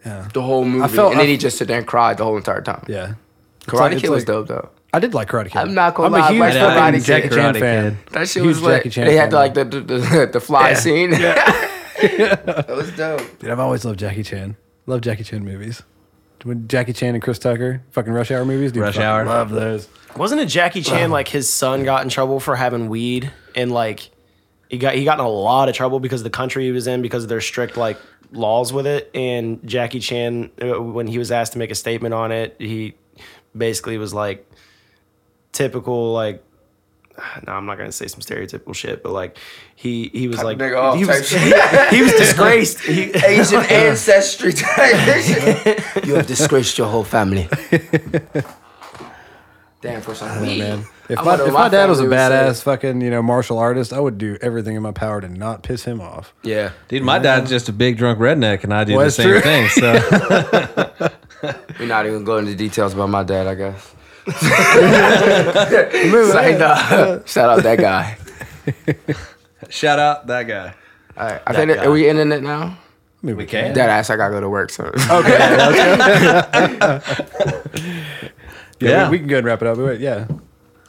Yeah. 0.05 0.27
the 0.33 0.41
whole 0.41 0.65
movie. 0.65 0.93
felt- 0.93 1.11
and 1.11 1.19
then 1.21 1.27
I- 1.27 1.31
he 1.31 1.37
just 1.37 1.57
sat 1.57 1.69
there 1.69 1.77
and 1.77 1.87
cried 1.87 2.17
the 2.17 2.25
whole 2.25 2.35
entire 2.35 2.61
time. 2.61 2.83
Yeah. 2.89 3.13
It's 3.61 3.67
Karate 3.67 3.79
like- 3.79 3.91
it's 3.93 4.01
Kid 4.01 4.09
was 4.09 4.27
like- 4.27 4.27
dope 4.27 4.47
though. 4.49 4.69
I 4.93 4.99
did 4.99 5.13
like 5.15 5.27
Karate 5.27 5.45
Kid. 5.49 5.57
I'm 5.57 5.73
not 5.73 5.95
gonna 5.95 6.15
I'm 6.15 6.21
lie, 6.21 6.27
a 6.29 6.31
huge 6.31 6.39
like 6.39 6.53
fucking 6.53 7.01
Karate 7.01 7.05
Jackie 7.05 7.29
Kid. 7.29 7.35
Chan 7.35 7.53
Karate 7.55 7.59
fan. 7.59 7.97
Kid. 8.05 8.13
That 8.13 8.29
shit 8.29 8.43
Huge 8.43 8.47
was 8.55 8.61
lit. 8.61 8.77
Jackie 8.77 8.89
Chan 8.91 9.07
They 9.07 9.15
had 9.15 9.31
the, 9.31 9.35
fan. 9.37 9.39
like 9.41 9.53
the 9.55 9.63
the, 9.65 9.79
the, 9.81 10.29
the 10.33 10.39
fly 10.39 10.69
Yeah. 10.69 10.75
scene. 10.75 11.09
that 12.01 12.65
was 12.69 12.91
dope. 12.91 13.39
Dude, 13.39 13.49
I've 13.49 13.59
always 13.59 13.85
loved 13.85 13.99
Jackie 13.99 14.23
Chan. 14.23 14.55
Love 14.85 15.01
Jackie 15.01 15.23
Chan 15.23 15.43
movies. 15.43 15.83
When 16.43 16.67
Jackie 16.67 16.91
Chan 16.93 17.13
and 17.15 17.23
Chris 17.23 17.39
Tucker, 17.39 17.81
fucking 17.91 18.11
Rush 18.11 18.29
Hour 18.29 18.43
movies. 18.43 18.71
Dude, 18.73 18.83
Rush 18.83 18.95
fucking 18.95 19.07
Hour. 19.07 19.25
Love 19.25 19.49
those. 19.49 19.87
Wasn't 20.17 20.41
it 20.41 20.47
Jackie 20.47 20.81
Chan 20.81 21.09
like 21.09 21.27
his 21.27 21.51
son 21.51 21.83
got 21.85 22.03
in 22.03 22.09
trouble 22.09 22.39
for 22.39 22.55
having 22.55 22.89
weed 22.89 23.31
and 23.55 23.71
like 23.71 24.11
he 24.69 24.77
got 24.77 24.93
he 24.95 25.05
got 25.05 25.19
in 25.19 25.25
a 25.25 25.29
lot 25.29 25.69
of 25.69 25.75
trouble 25.75 25.99
because 25.99 26.19
of 26.21 26.25
the 26.25 26.29
country 26.29 26.65
he 26.65 26.71
was 26.71 26.85
in 26.85 27.01
because 27.01 27.23
of 27.23 27.29
their 27.29 27.41
strict 27.41 27.77
like 27.77 27.97
laws 28.31 28.73
with 28.73 28.85
it. 28.85 29.09
And 29.15 29.65
Jackie 29.67 29.99
Chan, 30.01 30.51
uh, 30.61 30.81
when 30.81 31.07
he 31.07 31.17
was 31.17 31.31
asked 31.31 31.53
to 31.53 31.59
make 31.59 31.71
a 31.71 31.75
statement 31.75 32.13
on 32.13 32.31
it, 32.31 32.55
he 32.59 32.95
basically 33.57 33.97
was 33.97 34.13
like 34.13 34.45
typical 35.53 36.11
like. 36.11 36.43
No, 37.45 37.53
I'm 37.53 37.67
not 37.67 37.77
gonna 37.77 37.91
say 37.91 38.07
some 38.07 38.21
stereotypical 38.21 38.73
shit, 38.73 39.03
but 39.03 39.11
like 39.11 39.37
he 39.75 40.07
he 40.09 40.27
was 40.27 40.41
like 40.43 40.57
nigga 40.57 40.79
off 40.79 40.97
he 40.97 41.05
was, 41.05 41.27
shit. 41.29 41.89
he 41.93 42.01
was 42.01 42.11
disgraced. 42.13 42.79
He, 42.79 43.11
Asian 43.25 43.59
ancestry. 43.69 44.51
type. 44.51 46.05
you 46.07 46.15
have 46.15 46.25
disgraced 46.25 46.77
your 46.79 46.87
whole 46.87 47.03
family. 47.03 47.47
Damn, 49.81 50.01
for 50.01 50.15
some 50.15 50.41
weed. 50.41 50.59
man. 50.59 50.85
If 51.09 51.19
I 51.19 51.23
my, 51.23 51.33
if 51.35 51.39
what 51.41 51.53
my 51.53 51.69
dad 51.69 51.89
was 51.89 51.99
a 51.99 52.03
family 52.03 52.15
would 52.17 52.17
say. 52.17 52.33
badass 52.35 52.63
fucking 52.63 53.01
you 53.01 53.09
know 53.11 53.21
martial 53.21 53.59
artist, 53.59 53.91
I 53.93 53.99
would 53.99 54.17
do 54.17 54.37
everything 54.41 54.75
in 54.75 54.81
my 54.81 54.91
power 54.93 55.19
to 55.21 55.27
not 55.27 55.61
piss 55.61 55.83
him 55.83 55.99
off. 56.01 56.33
Yeah. 56.41 56.71
Dude, 56.87 57.03
my 57.03 57.19
dad's 57.19 57.49
just 57.49 57.67
a 57.69 57.73
big 57.73 57.97
drunk 57.97 58.17
redneck, 58.19 58.63
and 58.63 58.73
I 58.73 58.85
do 58.85 58.95
Well, 58.95 59.05
the 59.05 59.11
same 59.11 59.27
true. 59.27 59.41
thing. 59.41 59.67
So 59.69 59.91
We're 61.77 61.85
not 61.87 62.05
even 62.07 62.23
going 62.23 62.45
into 62.47 62.57
details 62.57 62.93
about 62.93 63.09
my 63.09 63.23
dad, 63.23 63.45
I 63.47 63.55
guess. 63.55 63.93
Say 66.31 66.57
no. 66.57 67.21
Shout 67.25 67.49
out 67.49 67.63
that 67.63 67.77
guy. 67.79 68.17
shout 69.69 69.99
out 69.99 70.27
that 70.27 70.43
guy. 70.43 70.73
All 71.17 71.27
right. 71.27 71.41
I 71.45 71.53
think 71.53 71.71
that, 71.71 71.85
are 71.85 71.91
we 71.91 72.07
ending 72.09 72.31
it 72.31 72.41
now? 72.43 72.77
We 73.21 73.45
can. 73.45 73.73
That 73.73 73.89
ass, 73.89 74.09
I 74.09 74.15
gotta 74.17 74.33
go 74.33 74.41
to 74.41 74.49
work. 74.49 74.69
So 74.69 74.91
Yeah, 74.97 77.01
Yeah. 78.79 79.09
We, 79.09 79.11
we 79.11 79.19
can 79.19 79.27
go 79.27 79.37
and 79.37 79.45
wrap 79.45 79.61
it 79.61 79.67
up. 79.67 79.77
Wait, 79.77 79.99
Yeah, 80.01 80.27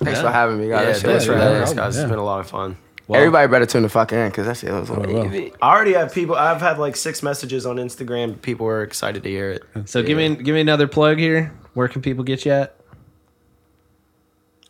thanks 0.03 0.21
for 0.21 0.31
having 0.31 0.59
me, 0.59 0.69
yeah, 0.69 0.85
guys. 0.85 1.03
That 1.03 1.09
thanks 1.09 1.25
shit 1.25 1.33
for 1.33 1.39
having 1.39 1.47
hilarious. 1.49 1.71
us, 1.71 1.77
guys. 1.77 1.97
Yeah. 1.97 2.03
It's 2.03 2.11
been 2.11 2.19
a 2.19 2.25
lot 2.25 2.41
of 2.41 2.49
fun. 2.51 2.77
Everybody 3.13 3.47
better 3.49 3.67
tune 3.67 3.83
the 3.83 3.91
fuck 3.91 4.13
in 4.13 4.31
because 4.31 4.47
that 4.47 4.57
shit 4.57 4.73
was 4.73 4.89
on 4.91 5.03
will. 5.03 5.25
TV. 5.27 5.55
I 5.61 5.75
already 5.75 5.93
have 5.93 6.13
people. 6.15 6.35
I've 6.37 6.61
had 6.63 6.79
like 6.79 6.97
six 6.97 7.23
messages 7.23 7.67
on 7.67 7.77
Instagram. 7.77 8.41
People 8.41 8.67
are 8.67 8.83
excited 8.83 9.23
to 9.25 9.29
hear 9.29 9.51
it. 9.51 9.63
So 9.85 10.03
give 10.03 10.17
me 10.17 10.35
give 10.35 10.55
me 10.55 10.61
another 10.63 10.89
plug 10.89 11.19
here. 11.19 11.53
Where 11.75 11.87
can 11.89 12.01
people 12.03 12.25
get 12.25 12.47
you 12.47 12.53
at? 12.53 12.75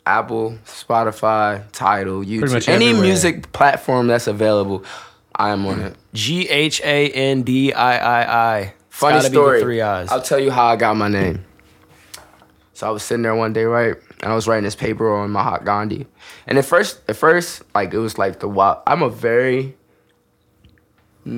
Apple, 0.05 0.57
Spotify, 0.65 1.63
Tidal, 1.71 2.23
YouTube, 2.23 2.67
any 2.67 2.87
everywhere. 2.87 3.01
music 3.07 3.51
platform 3.51 4.07
that's 4.07 4.27
available, 4.27 4.83
I 5.35 5.49
am 5.49 5.65
on 5.65 5.81
it. 5.81 5.95
G 6.13 6.47
H 6.47 6.81
A 6.83 7.09
N 7.11 7.43
D 7.43 7.73
I 7.73 7.97
I 7.97 8.57
I. 8.59 8.73
Funny 8.89 9.17
gotta 9.17 9.29
be 9.29 9.35
the 9.35 9.41
story. 9.41 9.61
three 9.61 9.81
eyes. 9.81 10.09
I'll 10.09 10.21
tell 10.21 10.39
you 10.39 10.51
how 10.51 10.67
I 10.67 10.75
got 10.75 10.95
my 10.95 11.07
name. 11.09 11.43
So 12.73 12.87
I 12.87 12.91
was 12.91 13.03
sitting 13.03 13.23
there 13.23 13.35
one 13.35 13.53
day, 13.53 13.63
right, 13.63 13.95
and 14.21 14.31
I 14.31 14.35
was 14.35 14.47
writing 14.47 14.65
this 14.65 14.75
paper 14.75 15.13
on 15.13 15.31
Mahatma 15.31 15.65
Gandhi, 15.65 16.07
and 16.45 16.57
at 16.57 16.65
first, 16.65 16.99
at 17.07 17.15
first, 17.15 17.63
like 17.73 17.93
it 17.93 17.99
was 17.99 18.17
like 18.17 18.39
the 18.39 18.49
wild. 18.49 18.79
I'm 18.85 19.01
a 19.01 19.09
very 19.09 19.75
mm, 21.25 21.33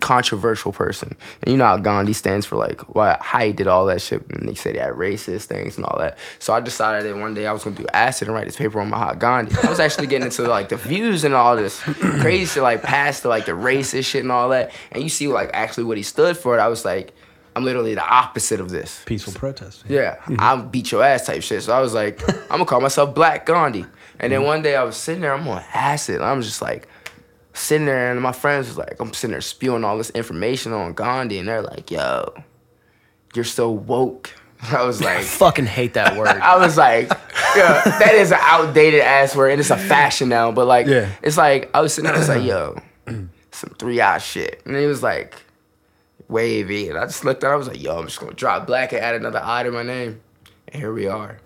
controversial 0.00 0.72
person, 0.72 1.16
and 1.42 1.52
you 1.52 1.58
know 1.58 1.66
how 1.66 1.76
Gandhi 1.76 2.12
stands 2.12 2.46
for, 2.46 2.56
like 2.56 2.80
what 2.94 3.20
how 3.20 3.40
he 3.40 3.52
did 3.52 3.66
all 3.66 3.86
that 3.86 4.02
shit, 4.02 4.28
and 4.30 4.48
they 4.48 4.54
said 4.54 4.74
he 4.74 4.80
had 4.80 4.94
racist 4.94 5.44
things 5.44 5.76
and 5.76 5.84
all 5.84 5.98
that. 5.98 6.18
So 6.38 6.52
I 6.52 6.60
decided 6.60 7.08
that 7.08 7.18
one 7.18 7.34
day 7.34 7.46
I 7.46 7.52
was 7.52 7.64
gonna 7.64 7.76
do 7.76 7.86
acid 7.92 8.28
and 8.28 8.34
write 8.34 8.46
this 8.46 8.56
paper 8.56 8.80
on 8.80 8.90
Mahatma 8.90 9.20
Gandhi. 9.20 9.56
I 9.62 9.70
was 9.70 9.80
actually 9.80 10.06
getting 10.06 10.26
into 10.26 10.42
like 10.42 10.68
the 10.68 10.76
views 10.76 11.24
and 11.24 11.34
all 11.34 11.56
this 11.56 11.80
crazy 12.20 12.46
shit, 12.46 12.62
like 12.62 12.82
past 12.82 13.22
the 13.22 13.28
like 13.28 13.46
the 13.46 13.52
racist 13.52 14.06
shit 14.06 14.22
and 14.22 14.32
all 14.32 14.48
that, 14.50 14.72
and 14.92 15.02
you 15.02 15.08
see 15.08 15.28
like 15.28 15.50
actually 15.52 15.84
what 15.84 15.96
he 15.96 16.02
stood 16.02 16.36
for. 16.36 16.58
I 16.58 16.68
was 16.68 16.84
like. 16.84 17.12
I'm 17.56 17.64
literally 17.64 17.96
the 17.96 18.08
opposite 18.08 18.60
of 18.60 18.70
this. 18.70 19.02
Peaceful 19.06 19.32
protest. 19.32 19.82
Yeah, 19.88 20.14
mm-hmm. 20.18 20.36
I'll 20.38 20.62
beat 20.62 20.92
your 20.92 21.02
ass 21.02 21.26
type 21.26 21.42
shit. 21.42 21.64
So 21.64 21.72
I 21.72 21.80
was 21.80 21.92
like, 21.92 22.22
I'm 22.28 22.58
gonna 22.58 22.64
call 22.64 22.80
myself 22.80 23.12
Black 23.12 23.44
Gandhi. 23.44 23.84
And 24.20 24.32
then 24.32 24.40
mm-hmm. 24.40 24.46
one 24.46 24.62
day 24.62 24.76
I 24.76 24.84
was 24.84 24.96
sitting 24.96 25.22
there, 25.22 25.34
I'm 25.34 25.48
on 25.48 25.62
acid. 25.74 26.20
I'm 26.20 26.42
just 26.42 26.62
like 26.62 26.86
sitting 27.52 27.86
there, 27.86 28.10
and 28.12 28.20
my 28.20 28.32
friends 28.32 28.68
was 28.68 28.78
like, 28.78 28.96
I'm 29.00 29.12
sitting 29.12 29.32
there 29.32 29.40
spewing 29.40 29.84
all 29.84 29.98
this 29.98 30.10
information 30.10 30.72
on 30.72 30.92
Gandhi, 30.94 31.38
and 31.38 31.48
they're 31.48 31.62
like, 31.62 31.90
Yo, 31.90 32.32
you're 33.34 33.44
so 33.44 33.70
woke. 33.70 34.32
I 34.62 34.84
was 34.84 35.00
like, 35.00 35.18
I 35.18 35.22
fucking 35.22 35.66
hate 35.66 35.94
that 35.94 36.16
word. 36.18 36.28
I 36.42 36.58
was 36.58 36.76
like, 36.76 37.08
yeah, 37.56 37.82
that 37.98 38.12
is 38.14 38.30
an 38.30 38.38
outdated 38.42 39.00
ass 39.00 39.34
word, 39.34 39.50
and 39.52 39.60
it's 39.60 39.70
a 39.70 39.76
fashion 39.78 40.28
now. 40.28 40.52
But 40.52 40.66
like, 40.66 40.86
Yeah. 40.86 41.08
it's 41.22 41.36
like 41.38 41.70
I 41.74 41.80
was 41.80 41.94
sitting 41.94 42.06
there, 42.08 42.16
I 42.16 42.18
was 42.18 42.28
like, 42.28 42.44
yo, 42.44 42.76
some 43.52 43.70
three 43.78 44.00
eye 44.02 44.18
shit, 44.18 44.60
and 44.66 44.76
he 44.76 44.84
was 44.86 45.02
like, 45.02 45.34
wavy, 46.28 46.88
and 46.90 46.98
I 46.98 47.06
just 47.06 47.24
looked 47.24 47.42
at, 47.42 47.50
I 47.50 47.56
was 47.56 47.68
like, 47.68 47.82
yo, 47.82 47.98
I'm 47.98 48.04
just 48.06 48.20
gonna 48.20 48.34
drop 48.34 48.66
black 48.66 48.92
and 48.92 49.00
add 49.02 49.14
another 49.14 49.40
I 49.42 49.62
to 49.62 49.70
my 49.70 49.82
name, 49.82 50.20
and 50.68 50.80
here 50.82 50.92
we 50.92 51.08
are. 51.08 51.38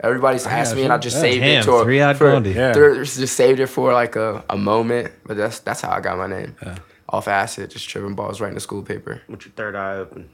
Everybody's 0.00 0.46
asked 0.46 0.76
me, 0.76 0.84
and 0.84 0.92
I 0.92 0.98
just 0.98 1.16
Yeah. 1.16 1.20
saved 1.22 1.40
Damn, 1.42 1.60
it 1.60 1.64
to 1.64 1.70
threyeyed 1.70 2.16
for, 2.16 2.30
Gandhi. 2.30 2.52
Yeah. 2.52 2.72
just 3.02 3.34
saved 3.34 3.58
it 3.60 3.66
for 3.66 3.92
like 3.92 4.14
a, 4.16 4.44
a 4.48 4.56
moment, 4.56 5.12
but 5.26 5.36
that's 5.36 5.58
that's 5.60 5.80
how 5.80 5.90
I 5.90 6.00
got 6.00 6.16
my 6.18 6.26
name. 6.28 6.54
Off 7.08 7.26
acid, 7.26 7.70
just 7.70 7.88
tripping 7.88 8.14
balls 8.14 8.40
right 8.40 8.48
in 8.48 8.54
the 8.54 8.60
school 8.60 8.82
paper. 8.82 9.22
With 9.28 9.44
your 9.46 9.52
third 9.52 9.74
eye 9.74 9.96
open. 9.96 10.28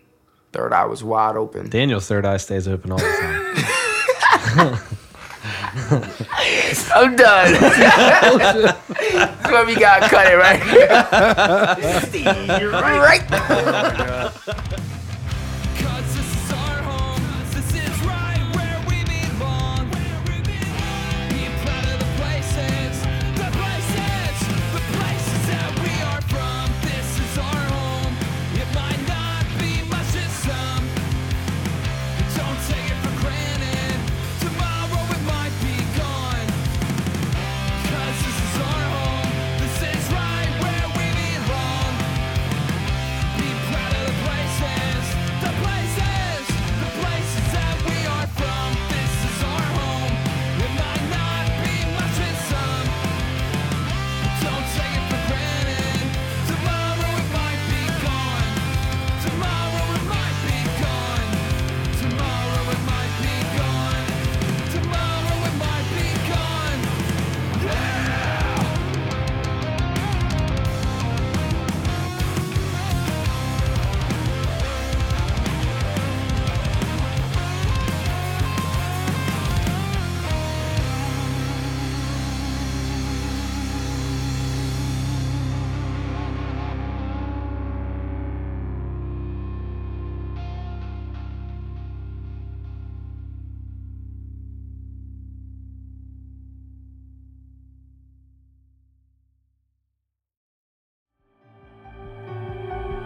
Third 0.53 0.73
eye 0.73 0.85
was 0.85 1.03
wide 1.03 1.37
open. 1.37 1.69
Daniel's 1.71 2.07
third 2.07 2.27
eye 2.27 2.37
stays 2.37 2.69
open 2.69 2.93
all 2.93 2.99
the 2.99 3.05
time. 4.57 4.79
I'm 6.95 7.17
done. 7.17 7.53
That's 7.53 9.51
where 9.51 9.67
we 9.67 9.75
got 9.75 10.03
cut 10.11 10.27
it 10.27 10.37
right. 10.37 10.62
here. 10.62 10.89
right. 12.81 13.21
Cause 13.29 14.49
oh 14.49 14.84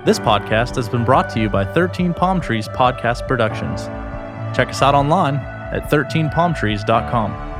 This 0.08 0.18
podcast 0.18 0.76
has 0.76 0.88
been 0.88 1.04
brought 1.04 1.28
to 1.34 1.38
you 1.38 1.50
by 1.50 1.66
13 1.66 2.14
Palm 2.14 2.40
Trees 2.40 2.66
Podcast 2.66 3.28
Productions. 3.28 3.88
Check 4.56 4.70
us 4.70 4.80
out 4.80 4.94
online 4.94 5.34
at 5.34 5.90
13palmtrees.com. 5.90 7.57